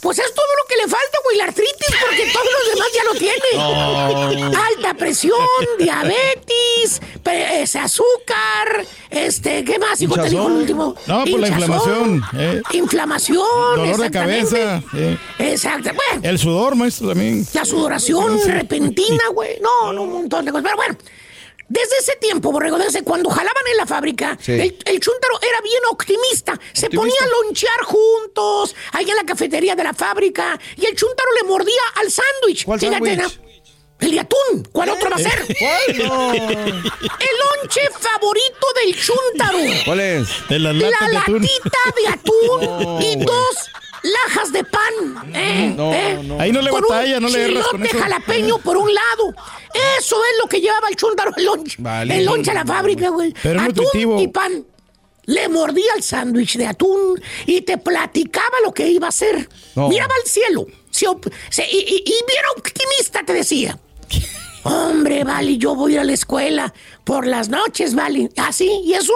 Pues 0.00 0.18
es 0.18 0.32
todo 0.34 0.46
lo 0.62 0.66
que 0.68 0.76
le 0.76 0.82
falta, 0.84 1.18
güey, 1.24 1.36
la 1.36 1.44
artritis, 1.44 1.96
porque 2.00 2.30
todos 2.32 2.46
los 2.46 2.74
demás 2.74 2.88
ya 2.94 3.04
lo 3.04 3.14
tiene. 3.18 3.34
Oh. 4.52 4.56
Alta 4.76 4.94
presión, 4.94 5.36
diabetes, 5.78 7.00
ese 7.24 7.78
azúcar, 7.78 8.84
este, 9.10 9.64
¿qué 9.64 9.78
más? 9.78 10.00
Hijo, 10.00 10.14
te 10.14 10.28
dijo 10.30 10.46
el 10.46 10.52
último. 10.54 10.94
No, 11.06 11.24
pues 11.24 11.36
la 11.40 11.48
Hinchazón, 11.48 12.14
inflamación. 12.16 12.22
eh. 12.38 12.62
Inflamación. 12.72 13.76
Dolor 13.76 14.00
de 14.00 14.10
cabeza. 14.10 14.82
eh. 14.94 15.18
Exacto. 15.38 15.90
Bueno, 15.94 16.28
El 16.28 16.38
sudor, 16.38 16.76
maestro, 16.76 17.08
también. 17.08 17.46
la 17.52 17.64
sudoración 17.64 18.40
repentina, 18.46 19.28
güey. 19.32 19.58
No, 19.60 19.92
no, 19.92 20.02
un 20.02 20.12
montón 20.12 20.44
de 20.44 20.50
cosas. 20.52 20.64
Pero 20.64 20.76
bueno, 20.76 20.96
desde 21.70 21.96
ese 21.98 22.16
tiempo, 22.16 22.50
Borrego, 22.50 22.76
desde 22.78 23.02
cuando 23.04 23.30
jalaban 23.30 23.64
en 23.70 23.76
la 23.76 23.86
fábrica, 23.86 24.36
Sí. 24.42 24.52
el, 24.52 24.76
el 24.84 25.00
chúntaro 25.00 25.38
era 25.40 25.60
bien 25.62 25.82
optimista. 25.90 26.58
Se 26.72 26.90
ponía 26.90 27.14
a 27.22 27.26
lonchear 27.44 27.80
juntos, 27.84 28.74
ahí 28.92 29.08
en 29.08 29.14
la 29.16 29.24
cafetería 29.24 29.76
de 29.76 29.84
la 29.84 29.94
fábrica, 29.94 30.58
y 30.76 30.84
el 30.84 30.96
chúntaro 30.96 31.28
le 31.40 31.48
mordía 31.48 31.80
al 31.94 32.10
sándwich. 32.10 32.64
¿Cuál 32.64 32.80
Fíjate, 32.80 33.16
sándwich? 33.16 33.40
El 34.00 34.10
de 34.12 34.20
atún. 34.20 34.68
¿Cuál 34.72 34.88
otro 34.88 35.10
va 35.10 35.16
a 35.16 35.18
ser? 35.20 35.46
¿Cuál? 35.58 36.08
No. 36.08 36.32
El 36.32 37.34
lonche 37.62 37.80
favorito 38.00 38.66
del 38.82 38.96
chúntaro. 39.00 39.58
¿Cuál 39.84 40.00
es? 40.00 40.28
De 40.48 40.58
La 40.58 40.72
latas 40.72 41.08
de 41.10 41.16
atún. 41.18 41.42
latita 41.42 41.78
de 41.96 42.08
atún 42.08 42.60
No, 42.84 43.00
y 43.00 43.16
dos 43.24 43.56
lajas 44.02 44.52
de 44.52 44.64
pan. 44.64 45.34
¿eh? 45.34 45.74
No, 45.76 45.92
¿eh? 45.94 46.20
no. 46.24 46.40
Ahí 46.40 46.52
no 46.52 46.62
le 46.62 46.70
Con 46.70 46.82
batalla, 46.82 47.16
un 47.18 47.22
no 47.24 47.28
le 47.28 47.44
erras 47.44 47.66
con 47.68 47.80
chilote 47.80 47.96
eso. 47.96 48.02
jalapeño 48.04 48.58
por 48.58 48.76
un 48.76 48.92
lado. 48.92 49.34
Eso 49.98 50.16
es 50.24 50.38
lo 50.42 50.48
que 50.48 50.60
llevaba 50.60 50.88
el 50.88 50.96
chúndaro 50.96 51.32
el 51.36 51.44
lonche. 51.44 51.76
Vale. 51.78 52.18
El 52.18 52.24
lonche 52.24 52.50
a 52.50 52.54
la 52.54 52.64
fábrica, 52.64 53.08
güey. 53.10 53.34
Pero 53.42 53.60
atún 53.60 53.74
nutritivo. 53.84 54.20
y 54.20 54.28
pan. 54.28 54.64
Le 55.26 55.48
mordía 55.48 55.92
el 55.96 56.02
sándwich 56.02 56.56
de 56.56 56.66
atún 56.66 57.20
y 57.46 57.60
te 57.60 57.78
platicaba 57.78 58.56
lo 58.64 58.72
que 58.72 58.88
iba 58.88 59.06
a 59.06 59.10
hacer. 59.10 59.48
No. 59.76 59.88
Miraba 59.88 60.14
al 60.14 60.28
cielo. 60.28 60.66
se 60.90 61.06
op- 61.06 61.30
se- 61.50 61.66
y, 61.70 61.76
y- 61.78 62.02
y 62.04 62.24
bien 62.26 62.44
optimista 62.56 63.22
te 63.24 63.32
decía. 63.34 63.78
Hombre, 64.64 65.24
vale, 65.24 65.56
yo 65.56 65.74
voy 65.74 65.92
a 65.92 65.94
ir 65.94 66.00
a 66.00 66.04
la 66.04 66.12
escuela 66.12 66.74
por 67.04 67.26
las 67.26 67.48
noches, 67.48 67.94
vale. 67.94 68.28
¿Así? 68.36 68.68
¿Y 68.84 68.94
eso? 68.94 69.12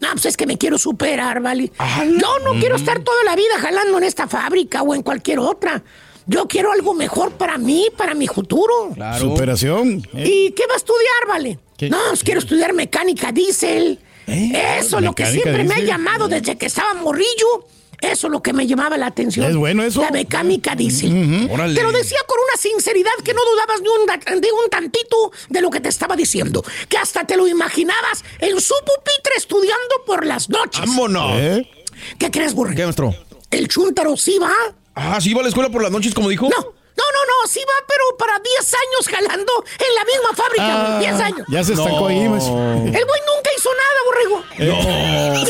No, 0.00 0.08
pues 0.12 0.26
es 0.26 0.36
que 0.36 0.46
me 0.46 0.56
quiero 0.56 0.78
superar, 0.78 1.40
vale. 1.40 1.72
Yo 2.20 2.38
no 2.44 2.58
quiero 2.60 2.76
estar 2.76 3.00
toda 3.02 3.24
la 3.24 3.34
vida 3.34 3.58
jalando 3.60 3.98
en 3.98 4.04
esta 4.04 4.28
fábrica 4.28 4.82
o 4.82 4.94
en 4.94 5.02
cualquier 5.02 5.38
otra. 5.40 5.82
Yo 6.26 6.46
quiero 6.46 6.70
algo 6.72 6.94
mejor 6.94 7.32
para 7.32 7.56
mí, 7.58 7.86
para 7.96 8.14
mi 8.14 8.26
futuro. 8.28 8.90
Claro. 8.94 9.18
Superación. 9.30 10.02
eh. 10.14 10.24
¿Y 10.28 10.50
qué 10.52 10.64
va 10.68 10.74
a 10.74 10.76
estudiar, 10.76 11.26
vale? 11.26 11.58
¿Qué? 11.76 11.88
No, 11.90 11.98
pues 12.10 12.22
quiero 12.22 12.40
estudiar 12.40 12.72
mecánica 12.74 13.32
diésel. 13.32 13.98
Eso 14.26 14.98
es 14.98 15.04
lo 15.04 15.14
que 15.14 15.24
siempre 15.26 15.64
me 15.64 15.74
ha 15.74 15.80
llamado 15.80 16.28
desde 16.28 16.56
que 16.58 16.66
estaba 16.66 16.92
morrillo. 16.94 17.66
Eso 18.00 18.28
es 18.28 18.32
lo 18.32 18.42
que 18.42 18.52
me 18.52 18.66
llamaba 18.66 18.96
la 18.96 19.06
atención. 19.06 19.46
¿Es 19.46 19.56
bueno 19.56 19.82
eso? 19.82 20.00
La 20.02 20.10
mecánica 20.10 20.76
diésel. 20.76 21.48
Órale. 21.50 21.74
Te 21.74 21.82
lo 21.82 21.90
decía 21.90 22.18
con 22.26 22.36
una 22.38 22.56
sinceridad 22.60 23.10
que 23.24 23.34
no 23.34 23.40
dudabas 23.44 23.80
ni 23.80 23.88
un, 23.88 24.62
un 24.64 24.70
tantito 24.70 25.32
de 25.48 25.60
lo 25.60 25.70
que 25.70 25.80
te 25.80 25.88
estaba 25.88 26.14
diciendo. 26.14 26.64
Que 26.88 26.96
hasta 26.96 27.26
te 27.26 27.36
lo 27.36 27.48
imaginabas 27.48 28.24
en 28.38 28.60
su 28.60 28.74
pupitre 28.80 29.34
estudiando 29.36 30.04
por 30.06 30.24
las 30.24 30.48
noches. 30.48 30.80
¡Vámonos! 30.80 31.32
¿Eh? 31.40 31.70
¿Qué 32.18 32.30
crees, 32.30 32.54
burro? 32.54 32.74
¿Qué, 32.74 32.84
maestro? 32.84 33.14
El 33.50 33.66
chúntaro 33.66 34.16
sí 34.16 34.38
va. 34.38 34.52
Ah, 34.94 35.20
¿sí 35.20 35.30
iba 35.30 35.40
a 35.40 35.42
la 35.42 35.48
escuela 35.48 35.70
por 35.70 35.82
las 35.82 35.90
noches, 35.90 36.14
como 36.14 36.28
dijo? 36.28 36.48
No, 36.48 36.72
no, 36.98 37.04
no, 37.12 37.20
no, 37.26 37.48
sí 37.48 37.60
va, 37.60 37.84
pero 37.86 38.04
para 38.18 38.38
10 38.38 38.74
años 38.74 39.08
jalando 39.08 39.64
en 39.78 39.94
la 39.94 40.04
misma 40.04 40.30
fábrica, 40.34 40.84
güey, 40.88 40.98
10 41.06 41.20
años. 41.20 41.40
Ah, 41.42 41.52
Ya 41.52 41.64
se 41.64 41.72
estancó 41.74 42.06
ahí, 42.08 42.28
maestro. 42.28 42.54
El 42.58 43.04
güey 43.04 43.20
nunca 43.30 43.50
hizo 43.56 43.70
nada, 43.74 43.98
borrego. 44.06 44.44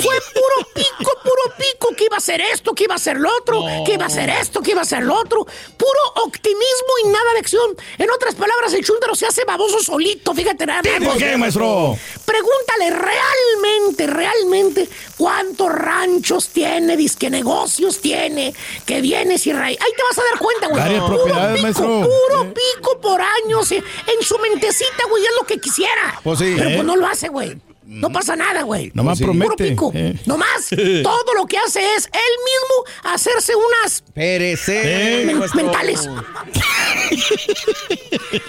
Fue 0.02 0.16
puro 0.34 0.68
pico, 0.74 1.10
puro 1.22 1.54
pico, 1.56 1.88
que 1.96 2.04
iba 2.04 2.16
a 2.16 2.18
hacer 2.18 2.40
esto, 2.40 2.74
que 2.74 2.84
iba 2.84 2.94
a 2.94 2.96
hacer 2.96 3.16
lo 3.18 3.30
otro, 3.40 3.64
que 3.86 3.94
iba 3.94 4.04
a 4.04 4.08
hacer 4.08 4.28
esto, 4.30 4.60
que 4.60 4.72
iba 4.72 4.80
a 4.80 4.84
hacer 4.84 5.02
lo 5.02 5.14
otro. 5.14 5.44
Puro 5.76 6.24
optimismo 6.26 6.92
y 7.04 7.08
nada 7.08 7.32
de 7.34 7.38
acción. 7.40 7.76
En 7.98 8.10
otras 8.10 8.34
palabras, 8.34 8.72
el 8.74 8.84
chúntaro 8.84 9.14
se 9.14 9.26
hace 9.26 9.44
baboso 9.44 9.80
solito, 9.80 10.34
fíjate 10.34 10.66
nada. 10.66 10.82
¿Por 10.82 11.16
qué, 11.16 11.36
maestro? 11.36 11.96
Pregúntale 12.24 12.90
realmente, 12.90 14.06
realmente, 14.06 14.88
cuántos 15.16 15.72
ranchos 15.72 16.48
tiene, 16.48 16.96
disque 16.96 17.30
negocios 17.30 18.00
tiene, 18.00 18.54
que 18.86 19.00
vienes 19.00 19.46
y 19.46 19.52
raíz. 19.52 19.78
Ahí 19.80 19.92
te 19.96 20.02
vas 20.02 20.18
a 20.18 20.22
dar 20.30 20.38
cuenta, 20.38 20.66
güey. 20.68 21.00
Puro 21.00 21.24
pico, 21.54 21.62
maestro. 21.62 21.86
Puro 21.86 22.44
Eh. 22.44 22.54
pico 22.76 23.00
por 23.00 23.20
años. 23.20 23.72
eh. 23.72 23.82
En 24.06 24.26
su 24.26 24.38
mentecita, 24.38 25.04
güey, 25.10 25.24
es 25.24 25.30
lo 25.40 25.46
que 25.46 25.58
quisiera. 25.58 26.20
Pues 26.22 26.38
sí. 26.38 26.54
Pero 26.56 26.70
Eh. 26.70 26.74
pues 26.76 26.86
no 26.86 26.96
lo 26.96 27.06
hace, 27.06 27.28
güey. 27.28 27.56
No 27.84 28.10
pasa 28.10 28.36
nada, 28.36 28.62
güey. 28.64 28.90
Nomás 28.92 29.18
Puro 29.18 29.32
promete. 29.32 29.70
pico. 29.70 29.90
eh. 29.94 30.14
Nomás. 30.26 30.68
Todo 31.02 31.34
lo 31.34 31.46
que 31.46 31.56
hace 31.56 31.80
es 31.94 32.04
él 32.06 32.34
mismo 32.44 32.84
hacerse 33.14 33.54
unas 33.56 34.04
men- 34.14 35.36
maestro. 35.38 35.62
mentales. 35.62 36.06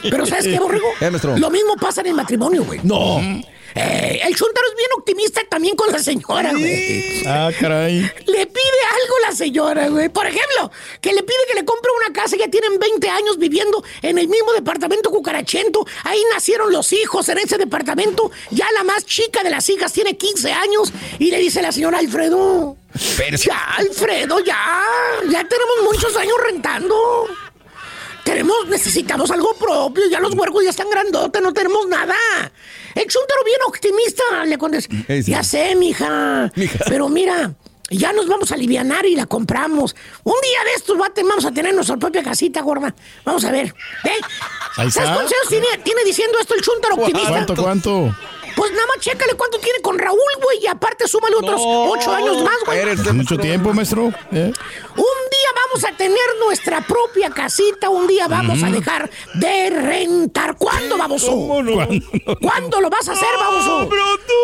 Pero 0.09 0.25
¿sabes 0.25 0.45
qué, 0.45 0.59
borrego? 0.59 0.87
Lo 1.37 1.49
mismo 1.49 1.75
pasa 1.79 2.01
en 2.01 2.07
el 2.07 2.15
matrimonio, 2.15 2.65
güey. 2.65 2.81
No. 2.83 3.21
Eh, 3.75 4.21
el 4.23 4.35
chúntaro 4.35 4.67
es 4.67 4.75
bien 4.75 4.89
optimista 4.97 5.41
también 5.49 5.75
con 5.75 5.91
la 5.91 5.99
señora, 5.99 6.51
güey. 6.51 7.23
Ah, 7.25 7.49
caray. 7.59 7.99
Le 7.99 8.45
pide 8.47 8.79
algo 8.91 9.15
la 9.27 9.35
señora, 9.35 9.87
güey. 9.89 10.09
Por 10.09 10.25
ejemplo, 10.25 10.71
que 11.01 11.13
le 11.13 11.23
pide 11.23 11.37
que 11.47 11.55
le 11.55 11.65
compre 11.65 11.91
una 12.05 12.13
casa. 12.13 12.35
Ya 12.37 12.47
tienen 12.49 12.79
20 12.79 13.09
años 13.09 13.37
viviendo 13.37 13.83
en 14.01 14.17
el 14.17 14.27
mismo 14.27 14.53
departamento 14.53 15.11
cucarachento. 15.11 15.85
Ahí 16.03 16.21
nacieron 16.33 16.71
los 16.71 16.91
hijos 16.93 17.29
en 17.29 17.37
ese 17.39 17.57
departamento. 17.57 18.31
Ya 18.51 18.67
la 18.73 18.83
más 18.83 19.05
chica 19.05 19.43
de 19.43 19.49
las 19.49 19.69
hijas 19.69 19.93
tiene 19.93 20.17
15 20.17 20.51
años. 20.51 20.91
Y 21.19 21.31
le 21.31 21.39
dice 21.39 21.61
la 21.61 21.71
señora 21.71 21.99
Alfredo. 21.99 22.77
Ya, 23.45 23.75
Alfredo, 23.77 24.39
ya. 24.39 24.81
Ya 25.29 25.47
tenemos 25.47 25.75
muchos 25.83 26.15
años 26.15 26.35
rentando. 26.43 26.95
Tenemos, 28.29 28.67
necesitamos 28.67 29.31
algo 29.31 29.55
propio. 29.55 30.03
Ya 30.07 30.19
los 30.19 30.35
huercos 30.35 30.63
ya 30.63 30.69
están 30.69 30.87
grandotes, 30.87 31.41
no 31.41 31.51
tenemos 31.51 31.87
nada. 31.87 32.13
El 32.93 33.07
chúntaro 33.07 33.43
bien 33.43 33.57
optimista 33.67 34.45
le 34.45 34.55
contesta. 34.55 34.95
Eh, 35.07 35.23
sí. 35.23 35.31
Ya 35.31 35.43
sé, 35.43 35.75
mija. 35.75 36.51
Mija. 36.55 36.85
Pero 36.87 37.09
mira, 37.09 37.55
ya 37.89 38.13
nos 38.13 38.27
vamos 38.27 38.51
a 38.51 38.55
alivianar 38.55 39.07
y 39.07 39.15
la 39.15 39.25
compramos. 39.25 39.95
Un 40.23 40.35
día 40.43 40.63
de 40.63 40.73
estos 40.75 40.95
vamos 40.95 41.43
a 41.43 41.51
tener 41.51 41.73
nuestra 41.73 41.97
propia 41.97 42.21
casita, 42.21 42.61
gorda. 42.61 42.93
Vamos 43.25 43.43
a 43.45 43.51
ver. 43.51 43.73
¿Eh? 44.03 44.09
¿Sabes 44.75 44.93
cuántos 44.93 45.33
años 45.33 45.47
tiene, 45.49 45.67
tiene 45.83 46.03
diciendo 46.03 46.37
esto 46.39 46.53
el 46.53 46.61
chúntaro 46.61 46.95
optimista? 46.95 47.29
¿Cuánto, 47.29 47.55
cuánto? 47.55 48.15
Pues 48.55 48.71
nada 48.71 48.85
más 48.87 48.99
chécale 48.99 49.33
cuánto 49.35 49.59
tiene 49.59 49.79
con 49.81 49.97
Raúl, 49.97 50.19
güey. 50.41 50.59
Y 50.63 50.67
aparte 50.67 51.07
súmale 51.07 51.35
otros 51.35 51.61
No, 51.61 51.91
ocho 51.91 52.11
años 52.13 52.43
más, 52.43 52.55
güey. 52.65 53.13
mucho 53.13 53.37
tiempo, 53.37 53.73
maestro. 53.73 54.07
¿eh? 54.31 54.51
Un 54.95 55.29
día 55.31 55.49
vamos 55.67 55.85
a 55.85 55.95
tener 55.95 56.17
nuestra 56.45 56.81
propia 56.81 57.29
casita, 57.29 57.89
un 57.89 58.07
día 58.07 58.27
vamos 58.27 58.61
a 58.63 58.69
dejar 58.69 59.09
de 59.35 59.69
rentar. 59.69 60.55
¿Cuándo, 60.57 60.97
baboso? 60.97 61.31
¿Cuándo? 61.47 62.07
¿Cuándo 62.41 62.81
lo 62.81 62.89
vas 62.89 63.07
a 63.09 63.13
hacer, 63.13 63.29
baboso? 63.39 63.89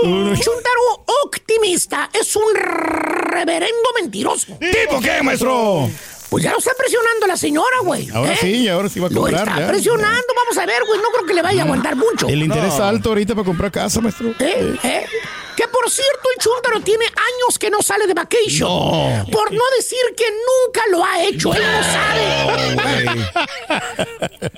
Chuntaro 0.04 1.06
optimista 1.26 2.10
es 2.14 2.36
un 2.36 2.54
reverendo 2.56 3.90
mentiroso. 4.00 4.58
¿Tipo 4.60 5.00
qué, 5.02 5.22
maestro? 5.24 5.90
Pues 6.36 6.44
ya 6.44 6.52
lo 6.52 6.58
está 6.58 6.74
presionando 6.78 7.28
la 7.28 7.38
señora, 7.38 7.78
güey. 7.82 8.10
Ahora 8.10 8.34
¿eh? 8.34 8.38
sí, 8.42 8.68
ahora 8.68 8.90
sí 8.90 9.00
va 9.00 9.08
a 9.08 9.10
Lo 9.10 9.22
cobrar. 9.22 9.48
está 9.48 9.58
ya. 9.62 9.68
presionando, 9.70 10.28
vamos 10.36 10.58
a 10.58 10.66
ver, 10.66 10.84
güey. 10.86 11.00
No 11.00 11.08
creo 11.14 11.26
que 11.26 11.34
le 11.34 11.42
vaya 11.42 11.62
a 11.62 11.64
aguantar 11.64 11.96
mucho. 11.96 12.28
El 12.28 12.44
interés 12.44 12.74
alto 12.78 13.08
ahorita 13.08 13.36
para 13.36 13.46
comprar 13.46 13.72
casa, 13.72 14.02
maestro. 14.02 14.32
¿Eh? 14.40 14.76
¿Eh? 14.84 15.06
Que 15.56 15.66
por 15.86 15.92
cierto, 15.92 16.30
el 16.36 16.42
chúntaro 16.44 16.80
tiene 16.82 17.06
años 17.06 17.60
que 17.60 17.70
no 17.70 17.80
sale 17.84 18.08
de 18.08 18.16
vacation. 18.16 18.68
No. 18.68 19.24
Por 19.32 19.52
no 19.52 19.62
decir 19.78 20.00
que 20.18 20.26
nunca 20.32 20.82
lo 20.90 21.06
ha 21.06 21.22
hecho. 21.24 21.54
Él 21.54 21.62
no 21.62 21.84
sabe. 21.84 23.30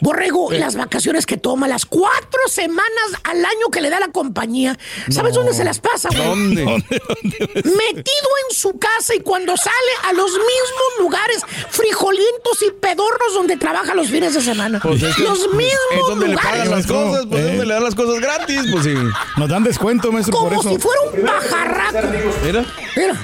Borrego, 0.01 0.51
las 0.51 0.75
vacaciones 0.77 1.25
que 1.25 1.35
toma, 1.35 1.67
las 1.67 1.85
cuatro 1.85 2.39
semanas 2.49 2.87
al 3.25 3.43
año 3.43 3.67
que 3.71 3.81
le 3.81 3.89
da 3.89 3.99
la 3.99 4.07
compañía. 4.07 4.77
¿Sabes 5.09 5.33
dónde 5.35 5.53
se 5.53 5.65
las 5.65 5.79
pasa, 5.79 6.07
güey? 6.09 6.23
¿Dónde? 6.23 6.63
Metido 6.63 8.29
en 8.49 8.55
su 8.55 8.77
casa 8.79 9.13
y 9.15 9.19
cuando 9.19 9.57
sale 9.57 9.75
a 10.05 10.13
los 10.13 10.31
mismos 10.31 10.99
lugares 10.99 11.41
frijolientos 11.69 12.61
y 12.67 12.71
pedorros 12.71 13.33
donde 13.33 13.57
trabaja 13.57 13.93
los 13.95 14.07
fines 14.07 14.33
de 14.33 14.41
semana. 14.41 14.79
Pues 14.81 15.03
es 15.03 15.13
que 15.15 15.23
los 15.23 15.39
mismos 15.53 15.73
Es 15.91 15.99
donde 16.07 16.27
le 16.27 16.33
lugares. 16.35 16.51
pagan 16.61 16.71
las 16.71 16.87
cosas, 16.87 17.25
pues 17.29 17.41
es 17.41 17.45
Eh. 17.47 17.49
donde 17.49 17.65
le 17.65 17.73
dan 17.73 17.83
las 17.83 17.95
cosas 17.95 18.19
gratis, 18.21 18.61
pues 18.71 18.83
sí. 18.85 18.93
Nos 19.35 19.49
dan 19.49 19.63
descuento, 19.63 20.11
maestro, 20.11 20.39
por 20.39 20.49
Como 20.49 20.61
eso. 20.61 20.69
si 20.69 20.77
fuera 20.77 21.01
un 21.01 21.16
pajarraco. 21.25 21.97
Mira, 22.43 22.65
Mira. 22.95 23.15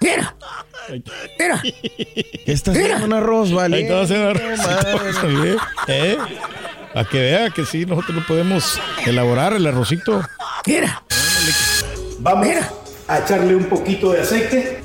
Mira. 0.00 0.34
Mira. 1.38 1.62
¿qué 1.62 2.52
está 2.52 2.70
Mira. 2.72 2.84
haciendo 2.96 3.06
un 3.06 3.12
arroz, 3.12 3.52
vale? 3.52 3.76
Ahí 3.76 3.82
está 3.82 4.00
haciendo 4.02 4.26
madre. 4.56 5.52
¿eh? 5.52 5.56
¿Eh? 5.88 6.18
A 6.94 7.04
que 7.04 7.20
vea 7.20 7.50
que 7.50 7.64
sí, 7.66 7.84
nosotros 7.84 8.16
lo 8.16 8.26
podemos 8.26 8.80
elaborar, 9.04 9.52
el 9.52 9.66
arrocito. 9.66 10.22
Mira. 10.66 11.02
Vamos 12.20 12.46
Mira. 12.46 12.70
a 13.06 13.18
echarle 13.18 13.54
un 13.54 13.64
poquito 13.64 14.12
de 14.12 14.22
aceite. 14.22 14.82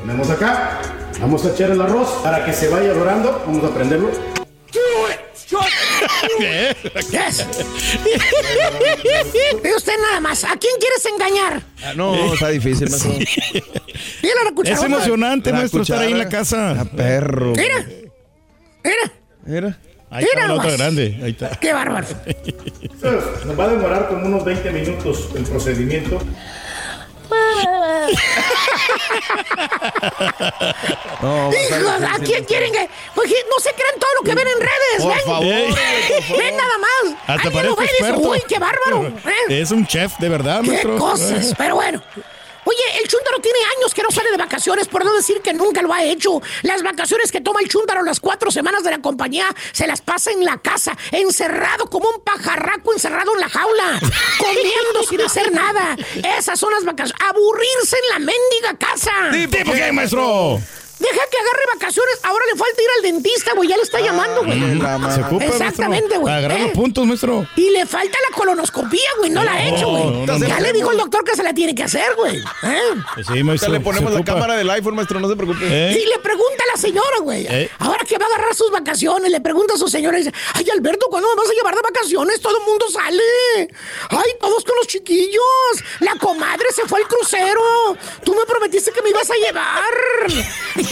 Ponemos 0.00 0.28
acá. 0.30 0.80
Vamos 1.20 1.44
a 1.46 1.50
echar 1.50 1.70
el 1.70 1.80
arroz 1.80 2.08
para 2.22 2.44
que 2.44 2.52
se 2.52 2.68
vaya 2.68 2.92
dorando. 2.92 3.42
Vamos 3.46 3.64
a 3.64 3.74
prenderlo. 3.74 4.10
Yes. 7.10 7.46
Y 9.64 9.74
usted 9.76 9.92
nada 10.02 10.20
más. 10.20 10.44
¿A 10.44 10.56
quién 10.56 10.74
quieres 10.80 11.06
engañar? 11.06 11.62
Ah, 11.84 11.92
No, 11.94 12.32
está 12.34 12.48
difícil, 12.48 12.88
maestro. 12.90 13.12
La 13.12 14.52
cuchara. 14.54 14.76
Es 14.76 14.82
emocionante, 14.82 15.50
La 15.50 15.58
maestro, 15.58 15.82
estar 15.82 15.98
ahí 16.00 16.12
en 16.12 16.18
la 16.18 16.28
casa. 16.28 16.76
Ah, 16.80 16.84
perro. 16.84 17.52
Mira. 17.56 17.86
Mira. 18.84 19.12
Mira. 19.44 19.78
Ahí 20.08 20.24
Mira 20.24 20.42
está 20.42 20.48
la 20.48 20.54
otra 20.54 20.70
grande. 20.72 21.20
Ahí 21.22 21.30
está. 21.32 21.50
Qué 21.60 21.72
bárbaro. 21.72 22.06
Nos 23.44 23.58
va 23.58 23.64
a 23.64 23.68
demorar 23.68 24.08
como 24.08 24.26
unos 24.26 24.44
20 24.44 24.70
minutos 24.70 25.30
el 25.34 25.42
procedimiento. 25.44 26.20
No, 31.22 31.50
Hijos, 31.50 32.02
¿a 32.02 32.18
quién 32.20 32.44
quieren 32.44 32.72
que.? 32.72 32.88
Oye, 33.16 33.34
no 33.50 33.58
se 33.60 33.72
crean 33.72 33.98
todo 33.98 34.10
lo 34.16 34.22
que 34.22 34.34
ven 34.34 34.46
en 34.46 34.60
redes. 34.60 35.00
Por 35.00 35.14
ven. 35.14 35.24
favor, 35.24 35.44
güey, 35.44 35.66
por 36.08 36.22
favor. 36.22 36.38
Ven 36.44 36.56
nada 36.56 36.78
más. 36.78 37.14
Hasta 37.26 37.48
Alguien 37.48 37.66
lo 37.66 37.76
ve 37.76 37.84
y 37.86 38.02
dice, 38.04 38.12
uy, 38.16 38.42
qué 38.48 38.58
bárbaro. 38.58 39.06
¿eh? 39.08 39.14
Es 39.60 39.70
un 39.70 39.86
chef, 39.86 40.16
de 40.18 40.28
verdad, 40.28 40.60
Qué 40.62 40.68
maestro. 40.68 40.98
cosas. 40.98 41.54
Pero 41.56 41.74
bueno. 41.76 42.02
Oye, 42.66 43.00
el 43.00 43.08
chúntaro 43.08 43.38
tiene 43.40 43.58
años 43.78 43.94
que 43.94 44.02
no 44.02 44.10
sale 44.10 44.28
de 44.32 44.36
vacaciones, 44.36 44.88
por 44.88 45.04
no 45.04 45.14
decir 45.14 45.40
que 45.40 45.54
nunca 45.54 45.82
lo 45.82 45.92
ha 45.92 46.02
hecho. 46.02 46.42
Las 46.62 46.82
vacaciones 46.82 47.30
que 47.30 47.40
toma 47.40 47.60
el 47.60 47.68
chúntaro 47.68 48.02
las 48.02 48.18
cuatro 48.18 48.50
semanas 48.50 48.82
de 48.82 48.90
la 48.90 48.98
compañía 48.98 49.46
se 49.72 49.86
las 49.86 50.00
pasa 50.00 50.32
en 50.32 50.44
la 50.44 50.58
casa, 50.58 50.96
encerrado 51.12 51.88
como 51.88 52.08
un 52.10 52.20
pajarraco 52.22 52.92
encerrado 52.92 53.34
en 53.34 53.40
la 53.40 53.48
jaula, 53.48 54.00
comiendo 54.38 55.02
sin 55.08 55.20
hacer 55.20 55.52
nada. 55.52 55.96
Esas 56.36 56.58
son 56.58 56.72
las 56.72 56.84
vacaciones. 56.84 57.14
Aburrirse 57.28 57.96
en 57.96 58.08
la 58.08 58.18
mendiga 58.18 58.76
casa. 58.78 59.12
¿Tipo 59.30 59.72
qué, 59.72 59.92
maestro? 59.92 60.60
Deja 61.12 61.26
que 61.30 61.38
agarre 61.38 61.62
vacaciones. 61.74 62.18
Ahora 62.24 62.44
le 62.52 62.58
falta 62.58 62.82
ir 62.82 62.88
al 62.96 63.02
dentista, 63.12 63.52
güey. 63.54 63.68
Ya 63.68 63.76
le 63.76 63.82
está 63.82 64.00
llamando, 64.00 64.44
güey. 64.44 64.58
Se 65.14 65.20
ocupa, 65.22 65.44
Exactamente, 65.44 66.18
güey. 66.18 66.42
Los 66.42 66.52
Eh. 66.52 66.72
puntos, 66.74 67.06
maestro. 67.06 67.46
Y 67.56 67.70
le 67.70 67.86
falta 67.86 68.18
la 68.28 68.36
colonoscopía, 68.36 69.08
güey. 69.18 69.30
No 69.30 69.44
la 69.44 69.52
ha 69.52 69.68
hecho, 69.68 69.88
güey. 69.88 70.04
no, 70.04 70.26
no, 70.38 70.38
ya 70.46 70.56
no. 70.56 70.60
le 70.60 70.72
dijo 70.72 70.90
el 70.90 70.98
doctor 70.98 71.22
que 71.24 71.36
se 71.36 71.42
la 71.42 71.54
tiene 71.54 71.74
que 71.74 71.84
hacer, 71.84 72.14
güey. 72.16 72.38
¿Eh? 72.38 72.42
Sí, 73.16 73.22
Ahorita 73.28 73.44
maestro. 73.44 73.72
le 73.72 73.80
ponemos 73.80 74.12
la 74.12 74.24
cámara 74.24 74.54
del 74.56 74.68
iPhone, 74.70 74.94
maestro, 74.96 75.20
no 75.20 75.28
se 75.28 75.36
preocupe. 75.36 75.64
¿Eh? 75.66 75.98
Y 76.02 76.06
le 76.06 76.18
pregunta 76.18 76.64
a 76.68 76.72
la 76.74 76.80
señora, 76.80 77.18
güey. 77.20 77.46
Eh. 77.48 77.70
Ahora 77.78 78.04
que 78.04 78.18
va 78.18 78.24
a 78.26 78.28
agarrar 78.28 78.54
sus 78.54 78.70
vacaciones, 78.70 79.30
le 79.30 79.40
pregunta 79.40 79.74
a 79.74 79.76
su 79.76 79.88
señora 79.88 80.18
y 80.18 80.24
dice: 80.24 80.34
Ay, 80.54 80.66
Alberto, 80.72 81.06
¿cuándo 81.10 81.28
me 81.28 81.34
vas 81.36 81.50
a 81.50 81.52
llevar 81.54 81.74
de 81.74 81.82
vacaciones? 81.82 82.40
Todo 82.40 82.58
el 82.58 82.64
mundo 82.64 82.86
sale. 82.90 83.68
Ay, 84.10 84.30
todos 84.40 84.64
con 84.64 84.76
los 84.76 84.86
chiquillos. 84.86 85.42
La 86.00 86.14
comadre 86.16 86.66
se 86.74 86.82
fue 86.86 87.00
al 87.00 87.08
crucero. 87.08 87.96
Tú 88.24 88.34
me 88.34 88.44
prometiste 88.46 88.90
que 88.92 89.02
me 89.02 89.10
ibas 89.10 89.30
a 89.30 89.34
llevar. 89.34 89.94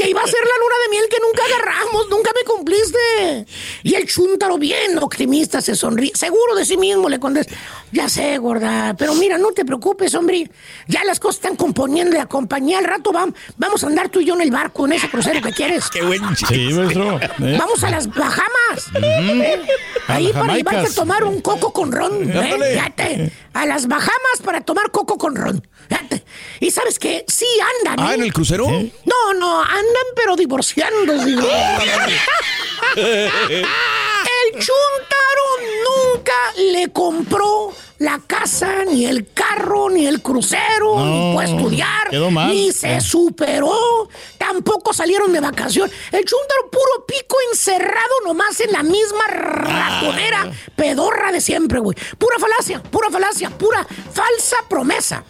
que 0.00 0.08
iba 0.10 0.22
a 0.22 0.26
ser 0.26 0.40
la 0.40 0.58
luna 0.58 0.74
de 0.84 0.88
miel 0.90 1.04
que 1.10 1.16
nunca 1.20 1.42
agarramos, 1.44 2.08
nunca 2.08 2.30
me 2.34 2.44
cumpliste. 2.44 3.46
Y 3.82 3.94
el 3.94 4.06
chúntaro, 4.06 4.56
bien 4.58 4.98
optimista, 4.98 5.60
se 5.60 5.74
sonríe. 5.74 6.12
Seguro 6.14 6.54
de 6.54 6.64
sí 6.64 6.76
mismo 6.76 7.08
le 7.08 7.18
contesta: 7.20 7.54
Ya 7.92 8.08
sé, 8.08 8.38
gorda, 8.38 8.94
pero 8.98 9.14
mira, 9.14 9.36
no 9.38 9.52
te 9.52 9.64
preocupes, 9.64 10.14
hombre. 10.14 10.50
Ya 10.88 11.04
las 11.04 11.20
cosas 11.20 11.36
están 11.36 11.56
componiendo 11.56 12.16
la 12.16 12.26
compañía. 12.26 12.78
Al 12.78 12.84
rato 12.84 13.12
vam- 13.12 13.34
vamos 13.58 13.84
a 13.84 13.88
andar 13.88 14.08
tú 14.08 14.20
y 14.20 14.24
yo 14.26 14.34
en 14.34 14.40
el 14.42 14.50
barco, 14.50 14.86
en 14.86 14.92
ese 14.92 15.08
crucero 15.10 15.40
que 15.42 15.52
quieres. 15.52 15.88
Qué 15.92 16.02
buen 16.02 16.22
chiste. 16.34 16.54
Sí, 16.54 16.72
maestro. 16.72 17.18
¿eh? 17.20 17.56
Vamos 17.58 17.82
a 17.84 17.90
las 17.90 18.06
Bahamas. 18.08 18.86
¿eh? 19.02 19.62
Ahí 20.08 20.32
para 20.32 20.56
llevarte 20.56 20.90
a 20.90 20.94
tomar 20.94 21.24
un 21.24 21.40
coco 21.40 21.72
con 21.72 21.92
ron. 21.92 22.30
¿eh? 22.30 22.72
Fíjate. 22.74 23.32
A 23.52 23.66
las 23.66 23.86
Bahamas 23.88 24.40
para 24.44 24.60
tomar 24.62 24.90
coco 24.90 25.18
con 25.18 25.34
ron. 25.36 25.66
Fíjate. 25.88 26.24
Y 26.60 26.70
sabes 26.70 26.98
qué? 26.98 27.24
Sí 27.26 27.46
andan. 27.84 28.04
Ah, 28.06 28.12
¿eh? 28.12 28.14
¿en 28.14 28.22
el 28.22 28.32
crucero? 28.32 28.66
No, 28.68 29.34
no, 29.34 29.62
andan 29.62 29.89
pero 30.14 30.36
divorciándose. 30.36 31.30
el 31.30 31.38
chuntaro 34.52 35.46
nunca 35.84 36.32
le 36.56 36.92
compró 36.92 37.72
la 37.98 38.18
casa, 38.26 38.84
ni 38.86 39.04
el 39.04 39.30
carro, 39.32 39.90
ni 39.90 40.06
el 40.06 40.22
crucero, 40.22 41.04
ni 41.04 41.34
fue 41.34 41.44
a 41.44 41.46
estudiar, 41.46 42.12
ni 42.48 42.72
se 42.72 43.00
superó. 43.00 44.08
Tampoco 44.38 44.94
salieron 44.94 45.32
de 45.32 45.40
vacación. 45.40 45.90
El 46.10 46.24
chuntaro 46.24 46.70
puro 46.70 47.04
pico 47.06 47.36
encerrado 47.52 48.14
nomás 48.24 48.58
en 48.60 48.72
la 48.72 48.82
misma 48.82 49.26
ratonera 49.28 50.50
pedorra 50.74 51.30
de 51.30 51.42
siempre, 51.42 51.78
güey. 51.78 51.96
Pura 52.18 52.38
falacia, 52.38 52.82
pura 52.82 53.10
falacia, 53.10 53.50
pura 53.50 53.86
falsa 54.12 54.56
promesa. 54.68 55.22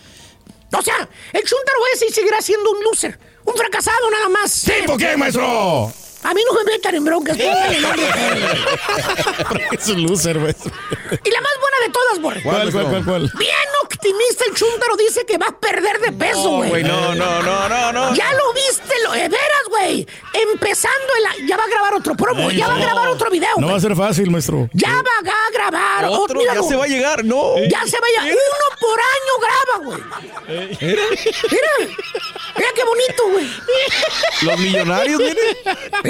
O 0.72 0.82
sea, 0.82 1.08
el 1.32 1.42
chuntaro 1.42 1.78
ese 1.92 2.06
y 2.06 2.12
seguirá 2.12 2.40
siendo 2.40 2.70
un 2.70 2.84
loser. 2.84 3.18
Un 3.44 3.54
fracasado 3.54 4.10
nada 4.10 4.28
más. 4.28 4.62
¿Tipo 4.62 4.96
qué, 4.96 5.16
maestro? 5.16 5.92
A 6.22 6.34
mí 6.34 6.42
no 6.46 6.52
me 6.54 6.64
metan 6.72 6.94
en 6.94 7.04
broncas. 7.04 7.36
Es 9.72 9.88
un 9.88 10.02
loser, 10.02 10.38
maestro. 10.38 10.70
y 11.24 11.30
la 11.30 11.40
más 11.40 11.52
buena 11.60 11.76
de 11.86 11.92
todas, 11.92 12.20
Borre. 12.20 12.42
¿Cuál, 12.42 12.70
cuál, 12.72 12.86
cuál, 12.88 13.04
cuál? 13.04 13.32
Bien 13.38 13.54
optimista 13.82 14.44
el 14.46 14.54
chúntaro 14.54 14.96
dice 14.96 15.24
que 15.24 15.38
va 15.38 15.46
a 15.46 15.58
perder 15.58 15.98
de 16.00 16.12
peso, 16.12 16.44
No, 16.44 16.50
güey. 16.58 16.68
güey, 16.70 16.82
no, 16.84 17.14
no, 17.14 17.42
no, 17.42 17.68
no, 17.68 17.92
no. 17.92 18.14
Ya 18.14 18.32
lo 18.34 18.52
viste, 18.52 18.94
lo 19.04 19.12
de 19.12 19.28
veras, 19.28 19.62
güey. 19.68 20.06
Empezando 20.52 21.06
el... 21.38 21.46
Ya 21.46 21.56
va 21.56 21.64
a 21.64 21.68
grabar 21.68 21.94
otro 21.94 22.14
promo, 22.14 22.48
Ay, 22.48 22.56
ya 22.58 22.68
va 22.68 22.74
a 22.76 22.78
grabar 22.78 23.08
otro 23.08 23.30
video. 23.30 23.48
No 23.56 23.66
va 23.68 23.72
a 23.72 23.76
güey. 23.76 23.82
ser 23.82 23.96
fácil, 23.96 24.30
maestro. 24.30 24.68
Ya 24.74 24.90
va 24.90 25.00
a 25.18 25.50
grabar 25.52 26.04
Otro, 26.06 26.40
ya 26.42 26.62
se 26.62 26.76
va 26.76 26.84
a 26.84 26.88
llegar, 26.88 27.24
no. 27.24 27.54
Ya 27.68 27.86
se 27.86 27.96
vaya. 28.00 28.22
Uno 28.24 28.66
por 28.80 29.00
año 29.00 29.34
graba, 29.40 29.84
güey. 29.84 30.00
Mira, 30.80 31.02
Mira. 31.50 31.94
Mira 32.56 32.68
qué 32.74 32.84
bonito, 32.84 33.28
güey. 33.30 33.46
los 34.42 34.58
millonarios, 34.58 35.18
mire. 35.20 35.56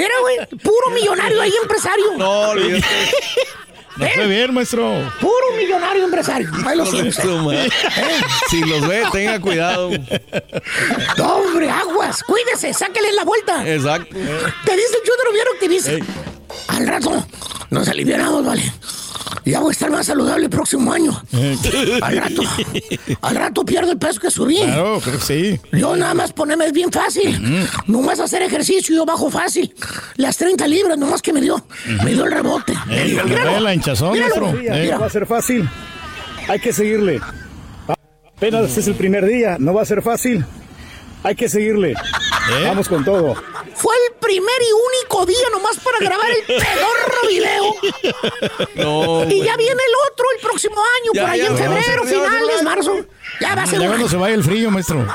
Mira, 0.01 0.13
güey. 0.21 0.37
Puro 0.63 0.89
millonario 0.93 1.41
ahí, 1.41 1.53
empresario. 1.61 2.05
No, 2.17 2.49
olvídate. 2.49 2.85
No 3.97 4.07
fue 4.07 4.25
bien, 4.25 4.53
maestro. 4.53 5.11
Puro 5.19 5.51
millonario 5.57 6.05
empresario. 6.05 6.49
Ahí 6.65 6.77
lo 6.77 6.85
madre. 6.85 7.69
Si 8.49 8.61
los 8.61 8.87
ve, 8.87 9.03
tenga 9.11 9.39
cuidado. 9.39 9.91
No, 11.17 11.35
hombre, 11.35 11.69
aguas. 11.69 12.23
Cuídese, 12.23 12.73
sáquele 12.73 13.11
la 13.11 13.25
vuelta. 13.25 13.67
Exacto. 13.67 14.15
Te 14.15 14.75
dice 14.77 14.95
el 14.95 15.07
chúndaro 15.07 15.31
bien 15.33 15.45
optimista. 15.53 15.91
Al 16.67 16.87
rato 16.87 17.25
nos 17.69 17.87
alivianamos, 17.87 18.45
vale. 18.45 18.63
Ya 19.45 19.59
voy 19.59 19.69
a 19.69 19.71
estar 19.71 19.89
más 19.89 20.05
saludable 20.05 20.43
el 20.45 20.49
próximo 20.49 20.91
año. 20.93 21.19
Al 22.01 22.17
rato. 22.17 22.41
Al 23.21 23.35
rato 23.35 23.65
pierdo 23.65 23.91
el 23.91 23.97
peso 23.97 24.19
que 24.19 24.29
subí. 24.29 24.57
Claro, 24.57 24.99
creo 25.03 25.17
que 25.17 25.25
sí. 25.25 25.59
Yo 25.71 25.95
nada 25.95 26.13
más 26.13 26.31
ponerme 26.31 26.65
es 26.67 26.73
bien 26.73 26.91
fácil. 26.91 27.41
Nomás 27.87 28.19
hacer 28.19 28.41
ejercicio 28.43 28.95
yo 28.95 29.05
bajo 29.05 29.29
fácil. 29.31 29.73
Las 30.17 30.37
30 30.37 30.67
libras 30.67 30.97
nomás 30.97 31.21
que 31.21 31.33
me 31.33 31.41
dio. 31.41 31.63
Me 32.03 32.11
dio 32.13 32.25
el 32.25 32.31
rebote. 32.31 32.73
Eh, 32.89 33.19
la 33.61 33.73
hinchazón, 33.73 34.15
Eh. 34.15 34.89
No 34.91 34.99
va 34.99 35.05
a 35.07 35.09
ser 35.09 35.25
fácil. 35.25 35.67
Hay 36.47 36.59
que 36.59 36.71
seguirle. 36.73 37.19
Apenas 38.37 38.65
este 38.69 38.81
es 38.81 38.87
el 38.87 38.95
primer 38.95 39.25
día. 39.25 39.57
No 39.59 39.73
va 39.73 39.81
a 39.81 39.85
ser 39.85 40.01
fácil. 40.01 40.45
Hay 41.23 41.35
que 41.35 41.47
seguirle. 41.49 41.91
¿Eh? 41.91 42.63
Vamos 42.65 42.89
con 42.89 43.03
todo. 43.05 43.35
Fue 43.75 43.95
el 44.07 44.13
primer 44.19 44.61
y 44.61 44.71
único 44.99 45.25
día 45.25 45.49
nomás 45.51 45.77
para 45.79 45.99
grabar 45.99 46.29
el 46.31 46.43
pedorro 46.45 47.27
video. 47.29 47.75
No, 48.75 49.23
Y 49.29 49.43
ya 49.43 49.55
viene 49.57 49.81
el 49.81 50.11
otro 50.11 50.25
el 50.35 50.41
próximo 50.41 50.75
año, 50.79 51.11
Ya, 51.13 51.21
por 51.21 51.29
ahí 51.31 51.39
ya, 51.39 51.47
en 51.47 51.57
febrero, 51.57 52.03
finales, 52.03 52.63
marzo. 52.63 52.95
Ya 53.39 53.55
va 53.55 53.63
a 53.63 53.67
ser 53.67 53.79
Ya 53.79 53.87
cuando 53.87 54.09
se 54.09 54.17
vaya 54.17 54.35
el 54.35 54.43
frío, 54.43 54.71
maestro. 54.71 55.05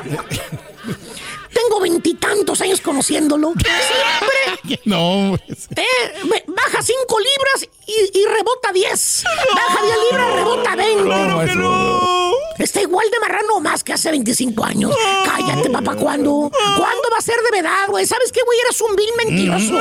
Tengo 1.53 1.81
veintitantos 1.81 2.61
años 2.61 2.81
conociéndolo. 2.81 3.53
Siempre 3.55 4.81
No, 4.85 5.39
pues. 5.47 5.69
eh, 5.77 6.45
baja 6.47 6.83
cinco 6.83 7.19
libras 7.19 7.69
y, 7.87 8.19
y 8.19 8.25
rebota 8.27 8.73
10. 8.73 9.25
Baja 9.55 9.83
10 9.83 9.97
libras, 10.11 10.35
rebota 10.35 10.77
20. 10.77 11.05
No, 11.05 11.37
maestro. 11.37 12.33
Está 12.59 12.81
igual 12.81 13.07
de 13.11 13.21
marrano 13.21 13.55
o 13.57 13.61
más 13.61 13.85
que 13.85 13.93
hace 13.93 14.11
25 14.11 14.65
años. 14.65 14.95
Cállate, 15.25 15.69
papá, 15.71 15.95
¿cuándo? 15.95 16.51
¿Cuándo 16.51 17.03
va 17.13 17.19
a 17.19 17.23
ser 17.23 17.37
de 17.37 17.51
verdad, 17.63 17.87
güey? 17.89 18.07
¿Sabes 18.07 18.33
qué, 18.33 18.41
güey? 18.45 18.59
Eres 18.61 18.81
un 18.81 18.97
vil 18.97 19.09
mentiroso. 19.17 19.81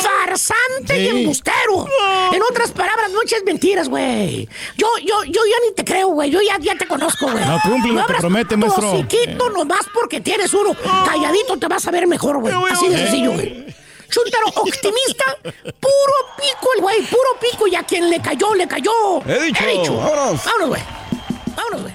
Farsante 0.00 0.98
y 0.98 1.08
embustero. 1.08 1.86
En 2.32 2.42
otras 2.42 2.70
palabras, 2.72 3.10
no 3.10 3.22
eches 3.22 3.42
mentiras, 3.44 3.88
güey. 3.88 4.48
Yo, 4.76 4.88
yo, 5.04 5.24
yo 5.24 5.40
ya 5.46 5.56
ni 5.66 5.74
te 5.74 5.84
creo, 5.84 6.08
güey. 6.08 6.30
Yo 6.30 6.40
ya, 6.40 6.58
ya 6.58 6.76
te 6.76 6.86
conozco, 6.86 7.30
güey. 7.30 7.44
No, 7.44 7.58
cúmplelo, 7.62 7.96
te 7.96 8.02
abras 8.02 8.20
promete, 8.20 8.56
maestro. 8.56 8.92
hociquito 8.92 9.50
nomás 9.50 9.86
porque 9.92 10.20
tienes 10.20 10.52
uno. 10.54 10.74
Calladito 11.04 11.58
te 11.58 11.66
vas 11.68 11.86
a 11.86 11.90
ver 11.90 12.06
mejor, 12.06 12.38
güey. 12.40 12.54
Así 12.70 12.88
de 12.88 12.98
sencillo, 12.98 13.32
güey. 13.32 13.66
Chuntaro 14.08 14.46
optimista, 14.54 15.24
puro 15.42 16.14
pico 16.36 16.68
el 16.76 16.80
güey, 16.80 17.02
puro 17.06 17.28
pico 17.40 17.66
y 17.66 17.74
a 17.74 17.82
quien 17.82 18.08
le 18.08 18.20
cayó, 18.22 18.54
le 18.54 18.68
cayó. 18.68 19.20
He 19.26 19.40
dicho. 19.46 19.96
Vámonos. 19.96 20.44
Vámonos, 20.44 20.68
güey. 20.68 20.82
Vámonos, 21.56 21.82
güey. 21.82 21.94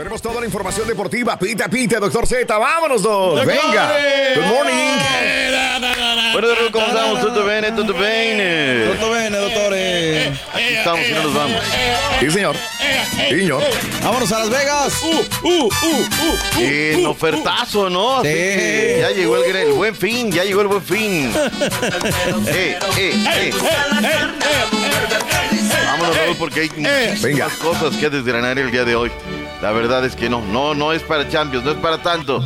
Tenemos 0.00 0.22
toda 0.22 0.40
la 0.40 0.46
información 0.46 0.88
deportiva. 0.88 1.38
Pita, 1.38 1.68
pita, 1.68 2.00
doctor 2.00 2.26
Z. 2.26 2.56
Vámonos, 2.56 3.02
dos. 3.02 3.44
Venga. 3.44 3.92
Good 4.34 4.44
morning. 4.46 4.98
Bueno, 6.32 6.48
¿cómo 6.72 6.86
estamos? 6.86 7.20
¿Todo 7.20 7.44
bien? 7.46 7.76
¿Todo 7.76 7.92
bien? 7.92 8.96
Todo 8.98 9.12
bien, 9.12 9.30
doctores. 9.30 10.28
Aquí 10.54 10.64
estamos 10.74 11.00
y 11.06 11.12
no 11.12 11.22
nos 11.24 11.34
vamos. 11.34 11.62
Sí, 12.18 12.30
señor. 12.30 12.56
Sí, 13.28 13.28
señor. 13.40 13.62
Vámonos 14.02 14.32
a 14.32 14.38
Las 14.38 14.48
Vegas. 14.48 15.02
En 16.58 17.04
ofertazo, 17.04 17.90
¿no? 17.90 18.20
Así 18.20 18.28
Sí. 18.28 18.34
que 18.34 18.98
ya 19.02 19.10
llegó 19.10 19.36
el, 19.36 19.54
el 19.54 19.72
buen 19.72 19.94
fin, 19.94 20.32
ya 20.32 20.44
llegó 20.44 20.62
el 20.62 20.68
buen 20.68 20.82
fin. 20.82 21.30
eh, 22.46 22.78
eh, 22.96 23.12
eh. 23.36 23.52
Vámonos, 25.90 26.16
Raúl, 26.16 26.36
porque 26.38 26.60
hay 26.60 26.70
muchísimas 26.74 27.52
cosas 27.56 27.94
que 27.98 28.08
desgranar 28.08 28.58
el 28.58 28.70
día 28.70 28.84
de 28.86 28.96
hoy. 28.96 29.12
La 29.62 29.72
verdad 29.72 30.04
es 30.04 30.16
que 30.16 30.30
no, 30.30 30.40
no, 30.40 30.74
no 30.74 30.92
es 30.92 31.02
para 31.02 31.28
Champions, 31.28 31.64
no 31.64 31.72
es 31.72 31.76
para 31.76 31.98
tanto. 31.98 32.42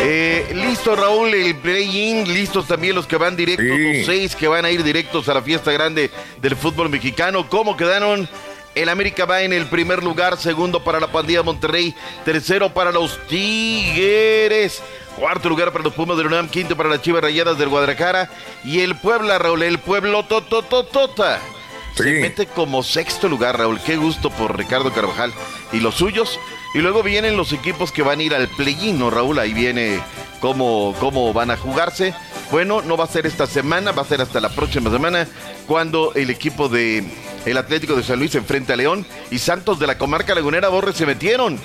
Eh, 0.00 0.50
listo, 0.54 0.96
Raúl, 0.96 1.34
el 1.34 1.56
play-in, 1.56 2.32
listos 2.32 2.66
también 2.66 2.94
los 2.94 3.06
que 3.06 3.16
van 3.16 3.36
directos, 3.36 3.66
los 3.66 4.06
seis 4.06 4.34
que 4.34 4.48
van 4.48 4.64
a 4.64 4.70
ir 4.70 4.82
directos 4.82 5.28
a 5.28 5.34
la 5.34 5.42
fiesta 5.42 5.72
grande 5.72 6.10
del 6.40 6.56
fútbol 6.56 6.88
mexicano. 6.88 7.48
¿Cómo 7.48 7.76
quedaron? 7.76 8.28
El 8.74 8.90
América 8.90 9.24
va 9.24 9.42
en 9.42 9.54
el 9.54 9.66
primer 9.66 10.02
lugar, 10.02 10.36
segundo 10.36 10.84
para 10.84 11.00
la 11.00 11.06
pandilla 11.06 11.42
Monterrey, 11.42 11.94
tercero 12.24 12.72
para 12.72 12.92
los 12.92 13.18
Tigres. 13.26 14.82
Cuarto 15.18 15.48
lugar 15.48 15.72
para 15.72 15.84
los 15.84 15.94
Pumas 15.94 16.18
del 16.18 16.26
UNAM, 16.26 16.48
quinto 16.48 16.76
para 16.76 16.90
las 16.90 17.00
Chivas 17.00 17.22
Rayadas 17.22 17.56
del 17.56 17.70
Guadalajara 17.70 18.30
y 18.64 18.80
el 18.80 18.94
Puebla, 18.96 19.38
Raúl, 19.38 19.62
el 19.62 19.78
Pueblo 19.78 20.24
Totototota. 20.24 21.40
Se 21.96 22.20
mete 22.20 22.46
como 22.46 22.82
sexto 22.82 23.28
lugar, 23.28 23.58
Raúl. 23.58 23.80
Qué 23.80 23.96
gusto 23.96 24.30
por 24.30 24.56
Ricardo 24.56 24.92
Carvajal 24.92 25.32
y 25.72 25.80
los 25.80 25.94
suyos. 25.94 26.38
Y 26.74 26.78
luego 26.78 27.02
vienen 27.02 27.36
los 27.36 27.52
equipos 27.52 27.90
que 27.92 28.02
van 28.02 28.20
a 28.20 28.22
ir 28.22 28.34
al 28.34 28.48
play-in, 28.48 28.98
¿no, 28.98 29.08
Raúl? 29.10 29.38
Ahí 29.38 29.54
viene 29.54 29.98
cómo, 30.40 30.94
cómo 31.00 31.32
van 31.32 31.50
a 31.50 31.56
jugarse. 31.56 32.12
Bueno, 32.50 32.82
no 32.82 32.96
va 32.96 33.04
a 33.04 33.08
ser 33.08 33.26
esta 33.26 33.46
semana, 33.46 33.92
va 33.92 34.02
a 34.02 34.06
ser 34.06 34.20
hasta 34.20 34.40
la 34.40 34.50
próxima 34.50 34.90
semana, 34.90 35.26
cuando 35.66 36.12
el 36.14 36.30
equipo 36.30 36.68
de 36.68 37.02
el 37.44 37.56
Atlético 37.56 37.94
de 37.96 38.02
San 38.02 38.18
Luis 38.18 38.32
se 38.32 38.38
enfrenta 38.38 38.74
a 38.74 38.76
León 38.76 39.06
y 39.30 39.38
Santos 39.38 39.78
de 39.78 39.86
la 39.86 39.96
comarca 39.98 40.34
lagunera 40.34 40.68
Borres 40.68 40.96
se 40.96 41.06
metieron. 41.06 41.58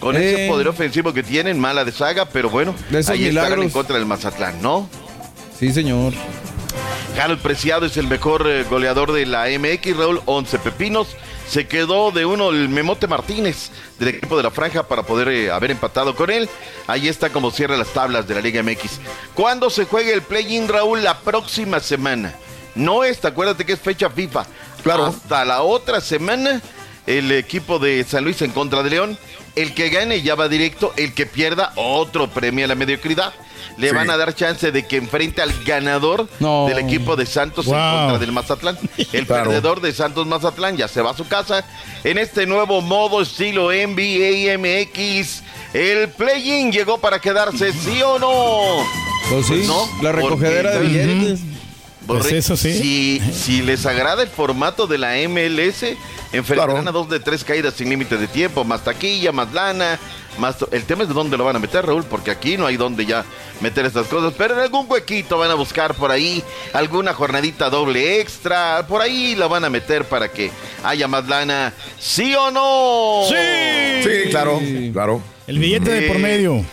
Con 0.00 0.16
ese 0.16 0.46
Eh. 0.46 0.48
Poder 0.48 0.68
ofensivo 0.68 1.12
que 1.12 1.22
tienen, 1.22 1.58
mala 1.58 1.84
de 1.84 1.90
saga, 1.92 2.26
pero 2.26 2.50
bueno, 2.50 2.74
De 2.90 2.98
ahí 2.98 3.02
estarán 3.02 3.18
milagros. 3.20 3.64
en 3.64 3.70
contra 3.70 3.96
del 3.96 4.06
Mazatlán, 4.06 4.60
¿no? 4.62 4.88
Sí, 5.58 5.72
señor. 5.72 6.12
Harold 7.18 7.40
Preciado 7.40 7.84
es 7.84 7.96
el 7.96 8.06
mejor 8.06 8.46
eh, 8.46 8.62
goleador 8.62 9.10
de 9.10 9.26
la 9.26 9.46
MX, 9.46 9.96
Raúl, 9.96 10.22
11 10.24 10.58
pepinos. 10.60 11.16
Se 11.48 11.66
quedó 11.66 12.12
de 12.12 12.24
uno 12.24 12.50
el 12.50 12.68
Memote 12.68 13.08
Martínez 13.08 13.70
del 13.98 14.10
equipo 14.10 14.36
de 14.36 14.44
la 14.44 14.52
franja 14.52 14.86
para 14.86 15.02
poder 15.02 15.28
eh, 15.28 15.50
haber 15.50 15.72
empatado 15.72 16.14
con 16.14 16.30
él. 16.30 16.48
Ahí 16.86 17.08
está 17.08 17.30
como 17.30 17.50
cierra 17.50 17.76
las 17.76 17.88
tablas 17.88 18.28
de 18.28 18.36
la 18.36 18.40
Liga 18.40 18.62
MX. 18.62 19.00
¿Cuándo 19.34 19.68
se 19.68 19.84
juega 19.86 20.12
el 20.12 20.22
play-in, 20.22 20.68
Raúl? 20.68 21.02
La 21.02 21.18
próxima 21.18 21.80
semana. 21.80 22.34
No 22.76 23.02
esta, 23.02 23.28
acuérdate 23.28 23.66
que 23.66 23.72
es 23.72 23.80
fecha 23.80 24.08
FIFA. 24.08 24.46
Claro. 24.84 25.06
Hasta 25.06 25.44
la 25.44 25.62
otra 25.62 26.00
semana, 26.00 26.62
el 27.04 27.32
equipo 27.32 27.80
de 27.80 28.04
San 28.04 28.22
Luis 28.22 28.40
en 28.42 28.52
contra 28.52 28.84
de 28.84 28.90
León. 28.90 29.18
El 29.60 29.74
que 29.74 29.88
gane 29.90 30.22
ya 30.22 30.34
va 30.34 30.48
directo, 30.48 30.92
el 30.96 31.12
que 31.14 31.26
pierda 31.26 31.72
otro 31.76 32.28
premio 32.30 32.64
a 32.64 32.68
la 32.68 32.74
mediocridad. 32.74 33.32
Le 33.76 33.90
Sí. 33.90 33.94
van 33.94 34.10
a 34.10 34.16
dar 34.16 34.34
chance 34.34 34.72
de 34.72 34.86
que 34.86 34.96
enfrente 34.96 35.40
al 35.42 35.52
ganador 35.64 36.28
del 36.40 36.78
equipo 36.78 37.14
de 37.16 37.26
Santos 37.26 37.66
en 37.66 37.72
contra 37.72 38.18
del 38.18 38.32
Mazatlán. 38.32 38.76
El 39.12 39.26
Claro. 39.26 39.44
perdedor 39.44 39.80
de 39.80 39.92
Santos 39.92 40.26
Mazatlán 40.26 40.76
ya 40.76 40.88
se 40.88 41.00
va 41.00 41.10
a 41.12 41.16
su 41.16 41.26
casa 41.28 41.64
en 42.04 42.18
este 42.18 42.46
nuevo 42.46 42.80
modo 42.80 43.20
estilo 43.22 43.70
NBA 43.72 44.56
MX. 44.58 45.42
El 45.74 46.08
play-in 46.08 46.72
llegó 46.72 46.98
para 46.98 47.20
quedarse, 47.20 47.72
¿sí 47.72 48.00
o 48.02 48.18
no? 48.18 48.84
Pues 49.30 49.46
sí, 49.46 49.64
no, 49.66 49.88
la 50.02 50.10
recogedera 50.12 50.70
de 50.72 50.80
billetes. 50.80 51.40
Borre, 52.08 52.20
Pues 52.20 52.32
eso 52.32 52.56
sí. 52.56 52.72
Si, 52.72 53.20
si 53.32 53.62
les 53.62 53.84
agrada 53.86 54.22
el 54.22 54.28
formato 54.30 54.86
de 54.86 54.96
la 54.98 55.14
MLS, 55.28 55.84
enfrentarán 56.32 56.88
a 56.88 56.90
dos 56.92 57.08
de 57.08 57.20
tres 57.20 57.44
caídas 57.44 57.74
sin 57.74 57.90
límite 57.90 58.16
de 58.16 58.26
tiempo, 58.26 58.64
más 58.64 58.82
taquilla, 58.82 59.30
más 59.30 59.52
lana, 59.52 59.98
más... 60.38 60.56
El 60.72 60.84
tema 60.84 61.02
es 61.02 61.08
de 61.08 61.14
dónde 61.14 61.36
lo 61.36 61.44
van 61.44 61.56
a 61.56 61.58
meter, 61.58 61.84
Raúl, 61.84 62.04
porque 62.04 62.30
aquí 62.30 62.56
no 62.56 62.66
hay 62.66 62.76
dónde 62.78 63.04
ya 63.04 63.24
meter 63.60 63.84
estas 63.84 64.06
cosas, 64.06 64.32
pero 64.38 64.54
en 64.54 64.60
algún 64.60 64.86
huequito 64.90 65.36
van 65.36 65.50
a 65.50 65.54
buscar 65.54 65.94
por 65.94 66.10
ahí 66.10 66.42
alguna 66.72 67.12
jornadita 67.12 67.68
doble 67.70 68.20
extra, 68.20 68.86
por 68.88 69.02
ahí 69.02 69.34
la 69.36 69.46
van 69.46 69.64
a 69.66 69.70
meter 69.70 70.04
para 70.06 70.28
que 70.32 70.50
haya 70.84 71.08
más 71.08 71.28
lana, 71.28 71.74
¿sí 71.98 72.34
o 72.34 72.50
no? 72.50 73.22
Sí, 73.28 74.30
claro, 74.30 74.60
claro. 74.92 75.20
El 75.46 75.58
billete 75.58 75.90
de 75.90 76.08
por 76.08 76.16
Eh, 76.16 76.20
medio. 76.20 76.64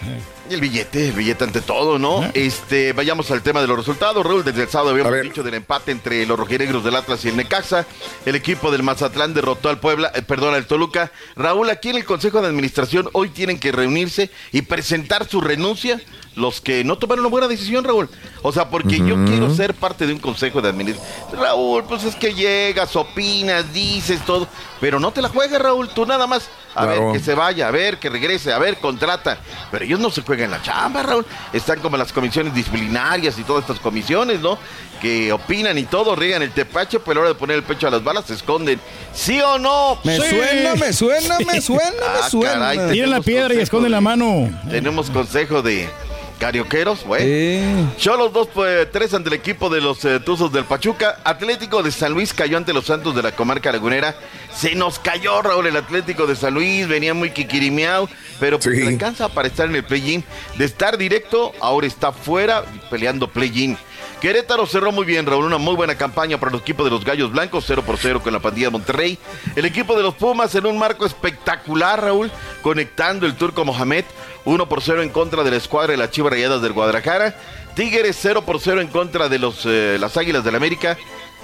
Y 0.50 0.54
el 0.54 0.62
billete, 0.62 1.08
el 1.08 1.14
billete 1.14 1.44
ante 1.44 1.62
todo, 1.62 1.98
¿no? 1.98 2.24
Este, 2.36 2.94
vayamos 2.94 3.32
al 3.32 3.42
tema 3.42 3.62
de 3.62 3.68
los 3.68 3.78
resultados. 3.78 4.24
Raúl, 4.24 4.44
desde 4.44 4.64
el 4.64 4.70
sábado 4.70 4.92
habíamos 4.92 5.22
dicho 5.24 5.42
del 5.42 5.56
empate 5.56 5.92
entre 5.92 6.24
los 6.26 6.38
rojinegros 6.38 6.84
del 6.84 6.96
Atlas 6.96 7.26
y 7.26 7.30
el 7.30 7.38
Necaxa. 7.38 7.88
El 8.26 8.36
equipo 8.36 8.70
del 8.70 8.84
Mazatlán 8.84 9.34
derrotó 9.34 9.70
al 9.70 9.80
Puebla, 9.80 10.12
eh, 10.14 10.22
perdón, 10.22 10.54
al 10.54 10.68
Toluca. 10.68 11.12
Raúl, 11.36 11.70
aquí 11.72 11.90
en 11.90 11.96
el 11.96 12.06
Consejo 12.06 12.42
de 12.42 12.48
Administración 12.48 13.10
hoy 13.14 13.30
tienen 13.30 13.60
que 13.60 13.72
reunirse 13.72 14.30
y 14.52 14.62
presentar 14.62 15.28
su 15.28 15.42
renuncia 15.42 16.00
los 16.36 16.60
que 16.62 16.84
no 16.84 16.98
tomaron 16.98 17.22
una 17.26 17.30
buena 17.32 17.48
decisión, 17.48 17.84
Raúl. 17.84 18.10
O 18.42 18.52
sea, 18.52 18.70
porque 18.70 18.98
yo 18.98 19.16
quiero 19.26 19.54
ser 19.56 19.74
parte 19.74 20.06
de 20.06 20.14
un 20.14 20.20
consejo 20.20 20.62
de 20.62 20.70
administración. 20.70 21.40
Raúl, 21.40 21.84
pues 21.86 22.04
es 22.04 22.16
que 22.16 22.34
llegas, 22.34 22.96
opinas, 22.96 23.72
dices 23.74 24.20
todo, 24.26 24.48
pero 24.82 25.00
no 25.00 25.12
te 25.12 25.22
la 25.22 25.30
juegas, 25.30 25.62
Raúl. 25.62 25.90
Tú 25.90 26.06
nada 26.06 26.28
más, 26.28 26.50
a 26.76 26.84
Claro. 26.84 27.12
ver, 27.12 27.20
que 27.20 27.26
se 27.26 27.34
vaya, 27.36 27.68
a 27.70 27.72
ver, 27.72 27.98
que 28.00 28.10
regrese, 28.10 28.52
a 28.52 28.60
ver, 28.60 28.78
contrata. 28.78 29.38
Pero 29.72 29.86
ellos 29.86 30.00
no 30.00 30.10
se 30.12 30.22
juegan 30.24 30.52
la 30.52 30.62
chamba, 30.62 31.04
Raúl. 31.04 31.26
Están 31.54 31.80
como 31.80 31.96
las 31.98 32.12
comisiones 32.12 32.54
disciplinarias 32.54 33.40
y 33.40 33.44
todas 33.44 33.62
estas 33.64 33.80
comisiones, 33.80 34.42
¿no? 34.42 34.58
Que 35.02 35.32
opinan 35.32 35.78
y 35.78 35.84
todo, 35.84 36.16
riegan 36.16 36.42
el 36.42 36.52
tepache, 36.52 37.00
pero 37.00 37.12
a 37.12 37.16
la 37.16 37.20
hora 37.22 37.30
de 37.30 37.36
poner 37.36 37.56
el 37.58 37.64
pecho 37.64 37.88
a 37.88 37.92
las 37.92 38.04
balas 38.04 38.26
se 38.26 38.34
esconden. 38.34 38.80
¿Sí 39.14 39.40
o 39.42 39.58
no? 39.58 39.98
Me 40.04 40.20
Sí. 40.20 40.30
suena, 40.30 40.76
me 40.76 40.94
suena, 40.94 41.38
me 41.40 41.62
suena, 41.62 41.92
me 41.92 42.20
Ah, 42.24 42.30
suena. 42.30 42.52
caray, 42.54 42.92
Tiran 42.92 43.10
la 43.12 43.22
piedra 43.22 43.54
y 43.54 43.60
esconden 43.60 43.92
la 43.92 44.02
mano. 44.02 44.50
Tenemos 44.70 45.10
consejo 45.10 45.62
de 45.62 45.90
carioqueros, 46.36 47.04
güey. 47.04 47.86
Cholos 47.98 48.34
dos, 48.34 48.48
pues, 48.54 48.92
tres 48.92 49.14
ante 49.14 49.30
el 49.30 49.36
equipo 49.36 49.70
de 49.70 49.82
los 49.82 50.04
eh, 50.06 50.20
Tuzos 50.20 50.52
del 50.52 50.66
Pachuca. 50.66 51.20
Atlético 51.24 51.84
de 51.84 51.92
San 51.92 52.14
Luis 52.14 52.34
cayó 52.34 52.58
ante 52.58 52.74
los 52.74 52.86
Santos 52.86 53.16
de 53.16 53.24
la 53.24 53.32
comarca 53.34 53.72
lagunera. 53.72 54.16
Se 54.56 54.76
nos 54.76 55.00
cayó, 55.00 55.42
Raúl, 55.42 55.68
el 55.68 55.78
Atlético 55.78 56.28
de 56.28 56.36
San 56.36 56.54
Luis. 56.54 56.88
Venía 56.88 57.14
muy 57.14 57.32
quiquirimiao, 57.32 58.10
pero 58.40 58.60
pues 58.60 58.78
le 58.78 58.88
alcanza 58.88 59.30
para 59.30 59.48
estar 59.48 59.68
en 59.68 59.76
el 59.76 59.84
play-in. 59.84 60.24
De 60.58 60.66
estar 60.66 60.98
directo, 60.98 61.54
ahora 61.62 61.88
está 61.88 62.12
fuera 62.12 62.64
peleando 62.90 63.28
play-in. 63.28 63.78
Querétaro 64.26 64.66
cerró 64.66 64.92
muy 64.92 65.06
bien, 65.06 65.28
Raúl. 65.28 65.46
Una 65.46 65.60
muy 65.60 65.76
buena 65.76 65.94
campaña 65.94 66.40
para 66.40 66.52
el 66.52 66.60
equipo 66.60 66.84
de 66.84 66.90
los 66.90 67.06
Gallos 67.06 67.32
Blancos, 67.32 67.64
0 67.68 67.84
por 67.86 68.00
0 68.00 68.24
con 68.24 68.34
la 68.34 68.40
pandilla 68.40 68.66
de 68.66 68.72
Monterrey. 68.72 69.20
El 69.56 69.66
equipo 69.66 69.96
de 69.96 70.02
los 70.02 70.16
Pumas 70.16 70.56
en 70.56 70.66
un 70.66 70.80
marco 70.80 71.06
espectacular, 71.06 72.02
Raúl, 72.02 72.32
conectando 72.64 73.28
el 73.28 73.36
turco 73.36 73.64
Mohamed. 73.64 74.04
1 74.46 74.68
por 74.68 74.82
0 74.82 75.04
en 75.04 75.10
contra 75.10 75.44
de 75.44 75.52
la 75.52 75.58
escuadra 75.58 75.92
de 75.92 75.98
las 75.98 76.10
Chivas 76.10 76.32
Rayadas 76.32 76.64
del 76.64 76.74
Guadalajara. 76.74 77.38
Tigres 77.76 78.18
0 78.20 78.44
por 78.48 78.60
0 78.60 78.82
en 78.82 78.88
contra 78.88 79.30
de 79.30 79.38
los, 79.38 79.64
eh, 79.68 79.98
las 80.00 80.18
Águilas 80.18 80.44
del 80.44 80.56
América. 80.56 80.98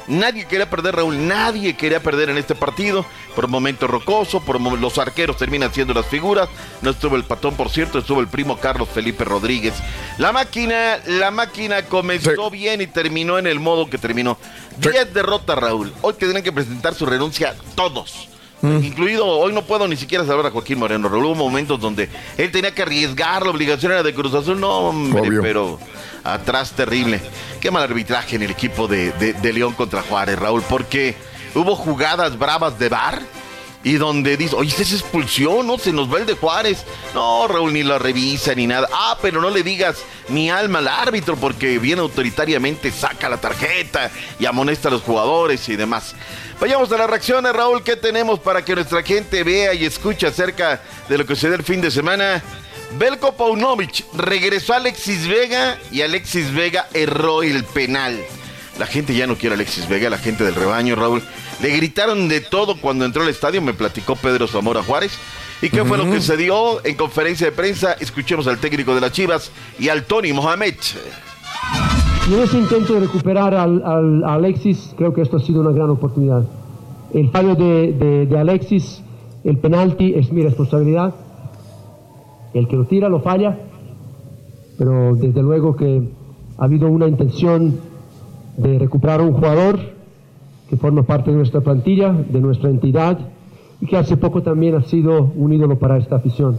Nadie 0.08 0.46
quería 0.46 0.70
perder, 0.70 0.96
Raúl, 0.96 1.28
nadie 1.28 1.76
quería 1.76 2.02
perder 2.02 2.30
en 2.30 2.38
este 2.38 2.56
partido. 2.56 3.06
Por 3.36 3.46
un 3.46 3.52
momento 3.52 3.88
rocoso, 3.88 4.42
por 4.42 4.60
los 4.60 4.98
arqueros 4.98 5.38
terminan 5.38 5.74
siendo 5.74 5.94
las 5.94 6.06
figuras. 6.06 6.50
No 6.82 6.92
estuvo 6.92 7.16
el 7.16 7.24
patón, 7.24 7.56
por 7.56 7.70
cierto, 7.70 8.00
estuvo 8.00 8.20
el 8.20 8.28
primo 8.28 8.58
Carlos 8.58 8.90
Felipe 8.90 9.24
Rodríguez. 9.24 9.74
La 10.18 10.32
máquina, 10.32 11.00
la 11.06 11.32
máquina 11.32 11.84
comenzó 11.84 12.50
bien 12.50 12.82
y 12.82 12.88
terminó 12.88 13.38
en 13.40 13.48
el 13.48 13.60
modo 13.60 13.90
que 13.90 13.98
terminó. 13.98 14.38
10 14.78 15.14
derrotas, 15.14 15.58
Raúl. 15.58 15.94
Hoy 16.02 16.14
tendrán 16.14 16.44
que 16.44 16.52
presentar 16.52 16.94
su 16.94 17.06
renuncia 17.06 17.56
todos. 17.76 18.28
Incluido, 18.64 19.26
hoy 19.26 19.54
no 19.54 19.64
puedo 19.64 19.88
ni 19.88 19.96
siquiera 19.96 20.24
salvar 20.24 20.46
a 20.46 20.52
Joaquín 20.52 20.78
Moreno. 20.78 21.10
Raúl. 21.10 21.26
Hubo 21.26 21.36
momentos 21.36 21.80
donde 21.80 22.10
él 22.38 22.52
tenía 22.52 22.72
que 22.74 22.84
arriesgar, 22.84 23.44
la 23.44 23.50
obligación 23.50 23.92
era 23.92 24.04
de 24.04 24.14
Cruz 24.14 24.34
Azul. 24.36 24.60
No, 24.60 24.70
hombre, 24.90 25.22
Obvio. 25.22 25.42
pero 25.42 25.80
atrás 26.24 26.72
terrible. 26.72 27.20
Qué 27.60 27.72
mal 27.72 27.84
arbitraje 27.84 28.36
en 28.36 28.44
el 28.44 28.52
equipo 28.52 28.88
de, 28.88 29.12
de- 29.14 29.54
León 29.54 29.74
contra 29.74 30.02
Juárez, 30.02 30.38
Raúl, 30.40 30.62
porque 30.70 31.16
hubo 31.56 31.76
jugadas 31.76 32.38
bravas 32.38 32.80
de 32.80 32.90
bar 32.90 33.22
y 33.84 33.94
donde 33.94 34.38
dice, 34.38 34.56
oye, 34.56 34.70
esa 34.70 34.84
es 34.84 34.94
expulsión, 34.94 35.66
¿no? 35.66 35.78
Se 35.80 35.92
nos 35.92 36.12
va 36.14 36.20
el 36.20 36.26
de 36.28 36.36
Juárez. 36.36 36.86
No, 37.16 37.48
Raúl, 37.48 37.74
ni 37.74 37.82
la 37.84 37.98
revisa 37.98 38.54
ni 38.54 38.68
nada. 38.68 38.88
Ah, 38.94 39.18
pero 39.22 39.42
no 39.42 39.50
le 39.50 39.64
digas 39.64 39.98
ni 40.30 40.50
alma 40.52 40.80
al 40.80 40.88
árbitro 40.88 41.36
porque 41.36 41.80
viene 41.80 42.02
autoritariamente, 42.02 42.92
saca 42.92 43.28
la 43.28 43.38
tarjeta 43.38 44.12
y 44.40 44.46
amonesta 44.46 44.88
a 44.88 44.92
los 44.92 45.02
jugadores 45.02 45.68
y 45.68 45.76
demás. 45.76 46.14
Vayamos 46.60 46.92
a 46.92 46.98
las 47.00 47.10
reacciones, 47.10 47.52
Raúl, 47.54 47.84
¿qué 47.84 47.96
tenemos 47.96 48.40
para 48.40 48.64
que 48.64 48.76
nuestra 48.76 49.02
gente 49.02 49.44
vea 49.44 49.74
y 49.74 49.84
escuche 49.84 50.28
acerca 50.28 50.80
de 51.10 51.18
lo 51.18 51.26
que 51.26 51.34
sucede 51.34 51.56
el 51.56 51.64
fin 51.64 51.82
de 51.82 51.90
semana? 51.90 52.44
Belko 52.98 53.34
Paunovic 53.34 54.04
regresó 54.16 54.74
a 54.74 54.78
Alexis 54.78 55.28
Vega 55.28 55.78
y 55.92 56.02
Alexis 56.02 56.54
Vega 56.54 56.88
erró 56.94 57.42
el 57.44 57.64
penal. 57.64 58.18
La 58.80 58.86
gente 58.86 59.14
ya 59.16 59.28
no 59.28 59.36
quiere 59.36 59.54
a 59.54 59.58
Alexis 59.58 59.88
Vega, 59.88 60.10
la 60.10 60.18
gente 60.18 60.44
del 60.44 60.56
rebaño, 60.56 60.96
Raúl. 60.96 61.22
Le 61.62 61.70
gritaron 61.78 62.28
de 62.28 62.42
todo 62.42 62.80
cuando 62.80 63.06
entró 63.06 63.22
al 63.24 63.30
estadio, 63.30 63.62
me 63.62 63.74
platicó 63.74 64.16
Pedro 64.16 64.48
Zamora 64.48 64.84
Juárez. 64.84 65.12
¿Y 65.62 65.70
qué 65.70 65.86
fue 65.86 65.98
lo 65.98 66.06
que 66.10 66.20
se 66.22 66.36
dio 66.38 66.84
en 66.84 66.96
conferencia 66.96 67.46
de 67.46 67.52
prensa? 67.52 67.94
Escuchemos 68.00 68.48
al 68.48 68.58
técnico 68.58 68.96
de 68.96 69.02
las 69.02 69.12
Chivas 69.12 69.52
y 69.80 69.90
al 69.90 70.04
Tony 70.06 70.34
Mohamed. 70.34 70.74
Y 72.30 72.34
en 72.34 72.40
ese 72.42 72.58
intento 72.58 72.94
de 72.96 73.02
recuperar 73.02 73.54
al, 73.54 73.84
al- 73.86 74.24
a 74.24 74.34
Alexis, 74.36 74.94
creo 74.98 75.14
que 75.14 75.22
esto 75.22 75.38
ha 75.38 75.40
sido 75.40 75.62
una 75.62 75.72
gran 75.72 75.90
oportunidad. 75.92 76.44
El 77.14 77.30
fallo 77.30 77.56
de, 77.56 77.94
de- 77.94 78.26
de 78.26 78.40
Alexis, 78.40 79.02
el 79.44 79.58
penalti, 79.58 80.14
es 80.16 80.32
mi 80.32 80.42
responsabilidad. 80.42 81.14
El 82.54 82.68
que 82.68 82.76
lo 82.76 82.86
tira 82.86 83.10
lo 83.10 83.22
falla, 83.22 83.58
pero 84.78 85.16
desde 85.16 85.42
luego 85.42 85.76
que 85.76 86.02
ha 86.58 86.66
habido 86.66 86.90
una 86.90 87.08
intención 87.08 87.76
de 88.58 88.80
recuperar 88.80 89.22
a 89.22 89.24
un 89.24 89.34
jugador 89.34 89.80
que 90.70 90.78
forma 90.78 91.04
parte 91.04 91.32
de 91.32 91.38
nuestra 91.38 91.62
plantilla, 91.62 92.12
de 92.12 92.40
nuestra 92.40 92.70
entidad, 92.70 93.20
y 93.82 93.88
que 93.88 93.98
hace 93.98 94.16
poco 94.16 94.42
también 94.42 94.76
ha 94.76 94.84
sido 94.84 95.32
un 95.36 95.52
ídolo 95.52 95.78
para 95.80 95.98
esta 95.98 96.18
afición. 96.18 96.58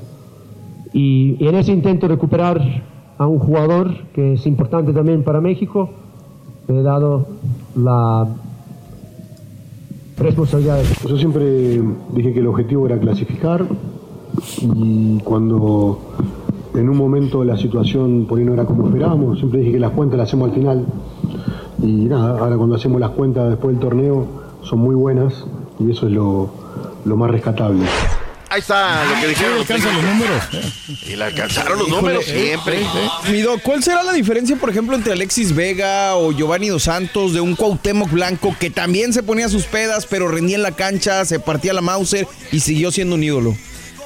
Y, 0.93 1.37
en 1.45 1.55
ese 1.55 1.73
intento 1.73 2.07
de 2.07 2.15
recuperar 2.15 2.61
a 3.17 3.27
un 3.27 3.39
jugador 3.39 3.95
que 4.13 4.35
es 4.35 4.47
importante 4.47 4.93
también 4.93 5.23
para 5.23 5.41
México, 5.41 5.91
me 6.69 6.81
he 6.81 6.83
dado 6.83 7.27
la 7.77 8.27
responsabilidad. 10.19 10.83
Yo 11.09 11.17
siempre 11.17 11.81
dije 12.15 12.33
que 12.33 12.41
el 12.41 12.47
objetivo 12.47 12.87
era 12.87 12.99
clasificar 12.99 13.65
y 14.61 15.19
cuando 15.21 15.99
en 16.75 16.89
un 16.89 16.97
momento 16.97 17.45
la 17.45 17.57
situación 17.57 18.27
por 18.29 18.39
ahí 18.39 18.45
no 18.45 18.55
era 18.55 18.65
como 18.65 18.87
esperábamos, 18.87 19.39
siempre 19.39 19.61
dije 19.61 19.73
que 19.73 19.79
las 19.79 19.93
cuentas 19.93 20.19
las 20.19 20.29
hacemos 20.29 20.51
al 20.51 20.55
final 20.55 20.87
y 21.83 22.07
nada, 22.07 22.39
ahora 22.39 22.57
cuando 22.57 22.77
hacemos 22.77 23.01
las 23.01 23.11
cuentas 23.11 23.51
después 23.51 23.75
del 23.75 23.81
torneo 23.81 24.27
son 24.63 24.79
muy 24.79 24.95
buenas 24.95 25.45
y 25.79 25.91
eso 25.91 26.07
es 26.07 26.13
lo, 26.13 26.51
lo 27.05 27.17
más 27.17 27.31
rescatable. 27.31 27.85
Ahí 28.53 28.61
está 28.61 29.03
lo 29.07 29.19
que 29.19 29.29
dijeron. 29.29 29.55
los 29.57 29.71
alcanzan 29.71 29.95
los 29.95 30.05
números. 30.05 30.43
Y 31.07 31.17
le 31.17 31.25
alcanzaron 31.25 31.79
los 31.79 31.89
Híjole, 31.89 32.03
números 32.03 32.29
eh, 32.29 32.45
siempre. 32.45 32.87
Mido, 33.31 33.57
¿cuál 33.63 33.83
será 33.83 34.03
la 34.03 34.13
diferencia, 34.13 34.57
por 34.57 34.69
ejemplo, 34.69 34.95
entre 34.95 35.15
Alexis 35.15 35.55
Vega 35.55 36.17
o 36.17 36.33
Giovanni 36.33 36.69
Dos 36.69 36.83
Santos 36.83 37.33
de 37.33 37.41
un 37.41 37.57
Cuauhtémoc 37.57 38.11
Blanco 38.11 38.55
que 38.61 38.69
también 38.69 39.15
se 39.15 39.23
ponía 39.23 39.49
sus 39.49 39.65
pedas, 39.65 40.05
pero 40.05 40.29
rendía 40.29 40.57
en 40.57 40.63
la 40.63 40.73
cancha, 40.73 41.25
se 41.25 41.41
partía 41.41 41.73
la 41.73 41.81
Mauser 41.81 42.29
y 42.53 42.61
siguió 42.61 42.93
siendo 42.93 43.15
un 43.15 43.25
ídolo? 43.25 43.57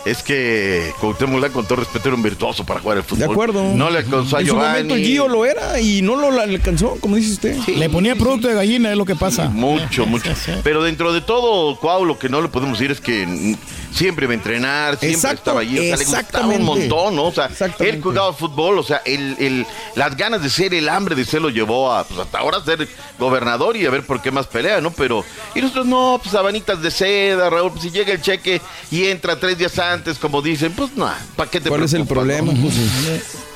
Es 0.07 0.23
que 0.23 0.93
Cuauhtémoc 1.01 1.41
Blanco, 1.41 1.55
con 1.55 1.67
todo 1.67 1.77
respeto, 1.81 2.09
era 2.09 2.15
un 2.17 2.23
virtuoso 2.23 2.65
para 2.65 2.79
jugar 2.79 2.99
el 2.99 3.03
fútbol. 3.03 3.19
De 3.19 3.25
acuerdo. 3.25 3.75
No 3.75 3.91
le 3.91 3.99
alcanzó 3.99 4.37
a 4.37 4.41
En 4.41 4.47
su 4.47 4.53
Giovanni. 4.53 4.73
momento 4.75 4.95
el 4.95 5.05
Gio 5.05 5.27
lo 5.29 5.45
era 5.45 5.81
y 5.81 6.01
no 6.01 6.15
lo 6.15 6.41
alcanzó, 6.41 6.97
como 7.01 7.17
dice 7.17 7.33
usted. 7.33 7.57
Le 7.77 7.91
ponía 7.91 8.15
producto 8.15 8.47
de 8.47 8.55
gallina, 8.55 8.93
es 8.93 8.97
lo 8.97 9.05
que 9.05 9.17
pasa. 9.17 9.49
Mucho, 9.49 10.07
mucho. 10.07 10.31
Pero 10.63 10.83
dentro 10.85 11.13
de 11.13 11.23
todo, 11.23 11.77
Cuau, 11.81 12.05
lo 12.05 12.19
que 12.21 12.29
no 12.29 12.41
le 12.41 12.47
podemos 12.49 12.79
decir 12.79 12.93
es 12.93 13.01
que 13.01 13.57
siempre 13.97 14.25
iba 14.27 14.33
a 14.33 14.37
entrenar, 14.37 14.91
siempre 14.99 15.11
Exacto, 15.17 15.37
estaba 15.39 15.61
allí. 15.61 15.79
O 15.79 15.83
sea, 15.83 15.97
le 15.97 16.05
gustaba 16.05 16.47
un 16.47 16.63
montón, 16.63 17.17
¿no? 17.17 17.25
O 17.27 17.33
sea, 17.33 17.51
él 17.81 18.01
jugaba 18.03 18.33
fútbol, 18.33 18.79
o 18.79 18.83
sea, 18.83 19.03
el, 19.05 19.37
el- 19.39 19.67
las 19.95 20.17
ganas 20.17 20.43
de 20.43 20.51
ser, 20.51 20.75
el 20.75 20.89
hambre 20.89 21.15
de 21.15 21.25
ser 21.25 21.41
lo 21.43 21.49
llevó 21.51 21.93
a, 21.93 22.05
pues 22.05 22.21
hasta 22.21 22.39
ahora 22.39 22.63
ser 22.65 22.87
gobernador 23.19 23.77
y 23.77 23.87
a 23.87 23.91
ver 23.91 24.05
por 24.05 24.21
qué 24.23 24.31
más 24.31 24.47
pelea, 24.47 24.81
¿no? 24.81 24.91
Pero, 24.93 25.25
y 25.55 25.61
nosotros 25.61 25.87
no, 25.87 26.21
pues 26.23 26.33
sabanitas 26.33 26.81
de 26.83 26.91
seda, 26.91 27.49
Raúl, 27.51 27.73
pues 27.73 27.83
si 27.85 27.91
llega 27.91 28.13
el 28.13 28.21
cheque 28.21 28.61
y 28.91 29.07
entra 29.07 29.39
tres 29.41 29.57
días 29.59 29.79
antes, 29.79 30.19
como 30.19 30.43
dicen, 30.43 30.73
pues 30.73 30.95
no, 30.97 31.11
¿para 31.35 31.51
qué 31.51 31.61
te 31.61 31.69
¿Cuál 31.69 31.83
es 31.85 31.93
el 31.95 32.07
problema? 32.07 32.53
no? 32.53 32.61
Pues. 32.61 32.75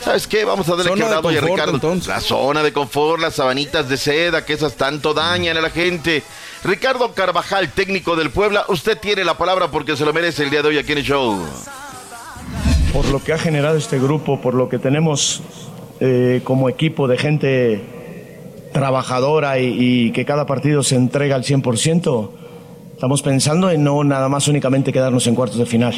¿Sabes 0.03 0.27
qué? 0.27 0.45
Vamos 0.47 0.67
a 0.69 0.77
darle 0.77 0.95
quebrado 0.95 1.31
y 1.31 1.37
a 1.37 1.41
Ricardo. 1.43 1.79
La 2.07 2.21
zona 2.21 2.63
de 2.63 2.73
confort, 2.73 3.21
las 3.21 3.35
sabanitas 3.35 3.87
de 3.89 3.99
seda, 3.99 4.45
que 4.47 4.55
esas 4.55 4.75
tanto 4.77 5.13
dañan 5.13 5.57
a 5.59 5.61
la 5.61 5.69
gente. 5.71 6.23
Ricardo 6.63 7.13
Carvajal, 7.15 7.73
técnico 7.73 8.17
del 8.17 8.31
Puebla, 8.31 8.67
usted 8.69 8.99
tiene 8.99 9.25
la 9.25 9.39
palabra 9.39 9.71
porque 9.71 9.97
se 9.97 10.05
lo 10.05 10.13
merece 10.13 10.43
el 10.43 10.51
día 10.51 10.61
de 10.61 10.69
hoy 10.69 10.79
aquí 10.79 10.93
en 10.93 10.99
el 10.99 11.05
show. 11.05 11.39
por 12.93 13.07
lo 13.07 13.23
que 13.23 13.33
ha 13.33 13.39
generado 13.39 13.79
este 13.79 13.99
grupo, 13.99 14.41
por 14.43 14.53
lo 14.53 14.69
que 14.69 14.79
tenemos 14.79 15.43
eh, 16.01 16.43
como 16.45 16.69
equipo 16.69 17.09
de 17.09 17.17
gente 17.17 17.81
trabajadora 18.73 19.59
y, 19.59 20.13
que 20.13 20.27
cada 20.27 20.45
partido 20.45 20.83
se 20.83 20.97
entrega 20.97 21.35
al 21.35 21.45
100%, 21.45 22.31
estamos 22.93 23.23
pensando 23.23 23.71
en 23.71 23.83
no 23.83 24.05
nada 24.05 24.29
más 24.29 24.47
únicamente 24.47 24.93
quedarnos 24.93 25.27
en 25.27 25.35
cuartos 25.35 25.59
de 25.59 25.67
final. 25.67 25.95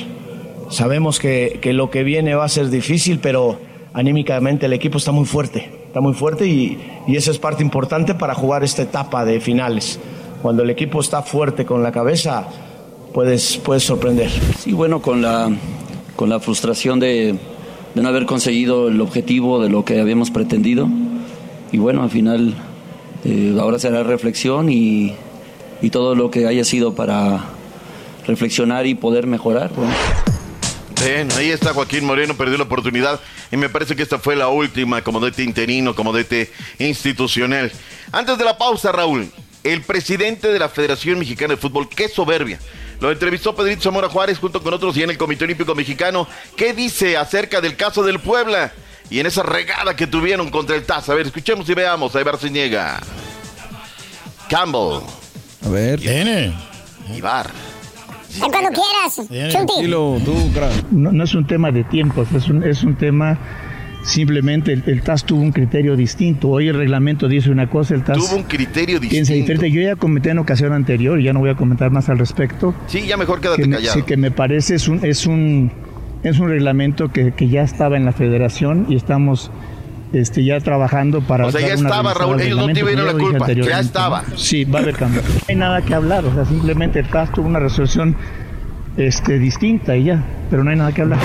Sabemos 0.70 1.18
que, 1.18 1.58
que 1.60 1.72
lo 1.72 1.90
que 1.90 2.04
viene 2.04 2.36
va 2.36 2.44
a 2.44 2.48
ser 2.48 2.70
difícil, 2.70 3.18
pero 3.18 3.58
anímicamente 3.94 4.66
el 4.66 4.72
equipo 4.74 4.98
está 4.98 5.10
muy 5.10 5.26
fuerte, 5.26 5.70
está 5.86 6.00
muy 6.00 6.14
fuerte 6.14 6.46
y, 6.46 6.78
y 7.08 7.16
esa 7.16 7.32
es 7.32 7.38
parte 7.38 7.64
importante 7.64 8.14
para 8.14 8.34
jugar 8.34 8.62
esta 8.62 8.82
etapa 8.82 9.24
de 9.24 9.40
finales. 9.40 9.98
Cuando 10.42 10.64
el 10.64 10.70
equipo 10.70 11.00
está 11.00 11.22
fuerte 11.22 11.64
con 11.64 11.84
la 11.84 11.92
cabeza, 11.92 12.48
puedes, 13.14 13.58
puedes 13.58 13.84
sorprender. 13.84 14.28
Sí, 14.58 14.72
bueno, 14.72 15.00
con 15.00 15.22
la, 15.22 15.50
con 16.16 16.28
la 16.28 16.40
frustración 16.40 16.98
de, 16.98 17.38
de 17.94 18.02
no 18.02 18.08
haber 18.08 18.26
conseguido 18.26 18.88
el 18.88 19.00
objetivo 19.00 19.62
de 19.62 19.68
lo 19.68 19.84
que 19.84 20.00
habíamos 20.00 20.32
pretendido. 20.32 20.88
Y 21.70 21.78
bueno, 21.78 22.02
al 22.02 22.10
final 22.10 22.54
eh, 23.24 23.56
ahora 23.60 23.78
será 23.78 24.02
reflexión 24.02 24.68
y, 24.68 25.14
y 25.80 25.90
todo 25.90 26.16
lo 26.16 26.30
que 26.30 26.46
haya 26.48 26.64
sido 26.64 26.94
para 26.94 27.44
reflexionar 28.26 28.86
y 28.86 28.94
poder 28.94 29.28
mejorar. 29.28 29.70
bueno. 29.74 29.92
Bien, 31.04 31.28
ahí 31.36 31.50
está 31.50 31.72
Joaquín 31.72 32.04
Moreno, 32.04 32.34
perdió 32.34 32.56
la 32.58 32.64
oportunidad 32.64 33.20
y 33.50 33.56
me 33.56 33.68
parece 33.68 33.96
que 33.96 34.02
esta 34.02 34.18
fue 34.18 34.36
la 34.36 34.48
última 34.48 35.02
como 35.02 35.18
DT 35.18 35.40
interino, 35.40 35.94
como 35.94 36.12
DT 36.12 36.50
institucional. 36.78 37.72
Antes 38.12 38.38
de 38.38 38.44
la 38.44 38.56
pausa, 38.56 38.92
Raúl, 38.92 39.28
el 39.64 39.82
presidente 39.82 40.48
de 40.48 40.58
la 40.58 40.68
Federación 40.68 41.18
Mexicana 41.18 41.54
de 41.54 41.60
Fútbol, 41.60 41.88
qué 41.88 42.08
soberbia. 42.08 42.58
Lo 43.00 43.10
entrevistó 43.10 43.54
Pedrito 43.54 43.82
Zamora 43.82 44.08
Juárez 44.08 44.38
junto 44.38 44.62
con 44.62 44.72
otros 44.72 44.96
y 44.96 45.02
en 45.02 45.10
el 45.10 45.18
Comité 45.18 45.44
Olímpico 45.44 45.74
Mexicano. 45.74 46.28
¿Qué 46.56 46.72
dice 46.72 47.16
acerca 47.16 47.60
del 47.60 47.76
caso 47.76 48.02
del 48.02 48.20
Puebla 48.20 48.72
y 49.10 49.18
en 49.18 49.26
esa 49.26 49.42
regada 49.42 49.96
que 49.96 50.06
tuvieron 50.06 50.50
contra 50.50 50.76
el 50.76 50.84
TAS? 50.84 51.08
A 51.08 51.14
ver, 51.14 51.26
escuchemos 51.26 51.68
y 51.68 51.74
veamos. 51.74 52.14
A 52.14 52.22
ver 52.22 52.38
si 52.38 52.50
niega. 52.50 53.00
Campbell. 54.48 55.00
A 55.66 55.68
ver. 55.68 55.98
Tiene. 56.00 56.54
Ibar. 57.16 57.50
Cuando 58.38 58.70
quieras, 58.70 59.52
Chunti. 59.52 59.82
No, 60.90 61.12
no 61.12 61.24
es 61.24 61.34
un 61.34 61.46
tema 61.46 61.70
de 61.70 61.84
tiempos, 61.84 62.28
es 62.34 62.48
un, 62.48 62.62
es 62.62 62.82
un 62.82 62.96
tema 62.96 63.38
simplemente 64.02 64.72
el, 64.72 64.82
el 64.86 65.02
TAS 65.02 65.24
tuvo 65.24 65.40
un 65.40 65.52
criterio 65.52 65.96
distinto. 65.96 66.48
Hoy 66.48 66.68
el 66.68 66.76
reglamento 66.76 67.28
dice 67.28 67.50
una 67.50 67.68
cosa, 67.68 67.94
el 67.94 68.02
TAS 68.04 68.18
Tuvo 68.18 68.36
un 68.36 68.42
criterio 68.44 69.00
piensa 69.00 69.32
distinto. 69.32 69.52
diferente. 69.52 69.70
Yo 69.70 69.82
ya 69.82 69.96
comenté 69.96 70.30
en 70.30 70.38
ocasión 70.38 70.72
anterior, 70.72 71.20
y 71.20 71.24
ya 71.24 71.32
no 71.32 71.40
voy 71.40 71.50
a 71.50 71.54
comentar 71.54 71.90
más 71.90 72.08
al 72.08 72.18
respecto. 72.18 72.74
Sí, 72.86 73.06
ya 73.06 73.16
mejor 73.16 73.40
quédate 73.40 73.62
que 73.62 73.68
me, 73.68 73.76
callado. 73.76 73.94
sí, 73.94 74.02
que 74.02 74.16
me 74.16 74.30
parece 74.30 74.74
es 74.74 74.88
un, 74.88 75.04
es 75.04 75.26
un, 75.26 75.72
es 76.22 76.38
un 76.38 76.48
reglamento 76.48 77.08
que, 77.10 77.32
que 77.32 77.48
ya 77.48 77.62
estaba 77.62 77.96
en 77.96 78.04
la 78.04 78.12
federación 78.12 78.86
y 78.88 78.96
estamos 78.96 79.50
este, 80.12 80.44
ya 80.44 80.60
trabajando 80.60 81.20
para... 81.22 81.46
O 81.46 81.52
sea, 81.52 81.60
ya 81.60 81.74
estaba, 81.74 82.12
Raúl, 82.14 82.40
ellos 82.40 82.58
no 82.58 82.66
tuvieron 82.72 83.06
la 83.06 83.14
culpa, 83.14 83.52
ya 83.52 83.80
estaba. 83.80 84.24
Sí, 84.36 84.64
va 84.64 84.80
a 84.80 84.82
haber 84.82 84.96
cambio. 84.96 85.22
No 85.22 85.38
hay 85.48 85.56
nada 85.56 85.82
que 85.82 85.94
hablar, 85.94 86.24
o 86.24 86.34
sea, 86.34 86.44
simplemente 86.44 86.98
el 86.98 87.08
TAS 87.08 87.32
tuvo 87.32 87.46
una 87.46 87.58
resolución 87.58 88.16
este, 88.96 89.38
distinta 89.38 89.96
y 89.96 90.04
ya, 90.04 90.22
pero 90.50 90.64
no 90.64 90.70
hay 90.70 90.76
nada 90.76 90.92
que 90.92 91.02
hablar. 91.02 91.18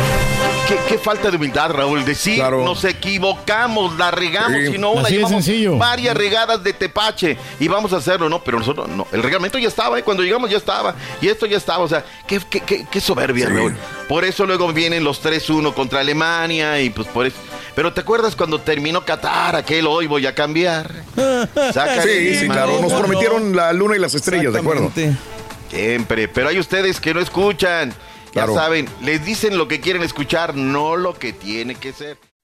¿Qué, 0.68 0.78
qué 0.89 0.97
falta 0.97 1.30
de 1.32 1.38
humildad, 1.38 1.72
Raúl. 1.72 2.03
Decir, 2.03 2.43
nos 2.43 2.84
equivocamos, 2.84 3.97
la 3.97 4.11
regamos, 4.11 4.51
Sí. 4.68 4.76
y 4.76 4.78
no 4.78 4.91
una, 4.91 5.07
llevamos 5.07 5.32
sencillo. 5.45 5.78
varias 5.78 6.15
regadas 6.18 6.61
de 6.63 6.74
tepache 6.74 7.38
y 7.59 7.68
vamos 7.70 7.93
a 7.93 7.97
hacerlo, 7.97 8.28
¿no? 8.28 8.43
Pero 8.43 8.59
nosotros, 8.59 8.89
no, 8.89 9.07
el 9.13 9.24
reglamento 9.24 9.57
ya 9.57 9.68
estaba, 9.70 9.97
¿eh? 9.97 10.03
cuando 10.03 10.24
llegamos 10.24 10.49
ya 10.49 10.57
estaba, 10.57 10.95
y 11.22 11.30
esto 11.30 11.45
ya 11.45 11.55
estaba, 11.57 11.84
o 11.84 11.88
sea, 11.88 12.03
qué, 12.28 12.41
qué, 12.49 12.59
qué, 12.61 12.86
qué 12.89 12.99
soberbia, 13.01 13.47
Raúl. 13.47 13.76
Por 14.09 14.26
eso 14.26 14.45
luego 14.45 14.72
vienen 14.74 15.03
los 15.05 15.24
3-1 15.24 15.74
contra 15.74 16.01
Alemania 16.01 16.82
y 16.82 16.89
pues 16.89 17.07
por 17.07 17.26
eso. 17.26 17.38
Pero 17.76 17.93
¿te 17.93 18.01
acuerdas 18.01 18.36
cuando 18.36 18.59
terminó 18.59 19.05
Qatar, 19.05 19.55
aquel 19.55 19.88
hoy 19.88 20.07
voy 20.07 20.26
a 20.26 20.36
cambiar? 20.36 20.91
Sácale 21.74 22.01
Sí, 22.34 22.36
sí, 22.39 22.47
claro. 22.49 22.82
Nos 22.82 22.91
prometieron 22.91 23.55
la 23.55 23.72
luna 23.72 23.95
y 23.95 23.99
las 23.99 24.15
estrellas, 24.15 24.51
¿de 24.51 24.59
acuerdo? 24.59 24.91
Siempre, 25.70 26.28
pero 26.28 26.49
hay 26.49 26.59
ustedes 26.59 26.99
que 26.99 27.13
no 27.13 27.20
escuchan. 27.20 27.93
Claro. 28.38 28.53
Ya 28.53 28.61
saben, 28.61 28.88
les 29.01 29.25
dicen 29.25 29.57
lo 29.57 29.67
que 29.67 29.81
quieren 29.81 30.03
escuchar, 30.03 30.55
no 30.55 30.95
lo 30.95 31.17
que 31.17 31.33
tiene 31.33 31.73
que 31.73 31.91
ser. 31.91 32.17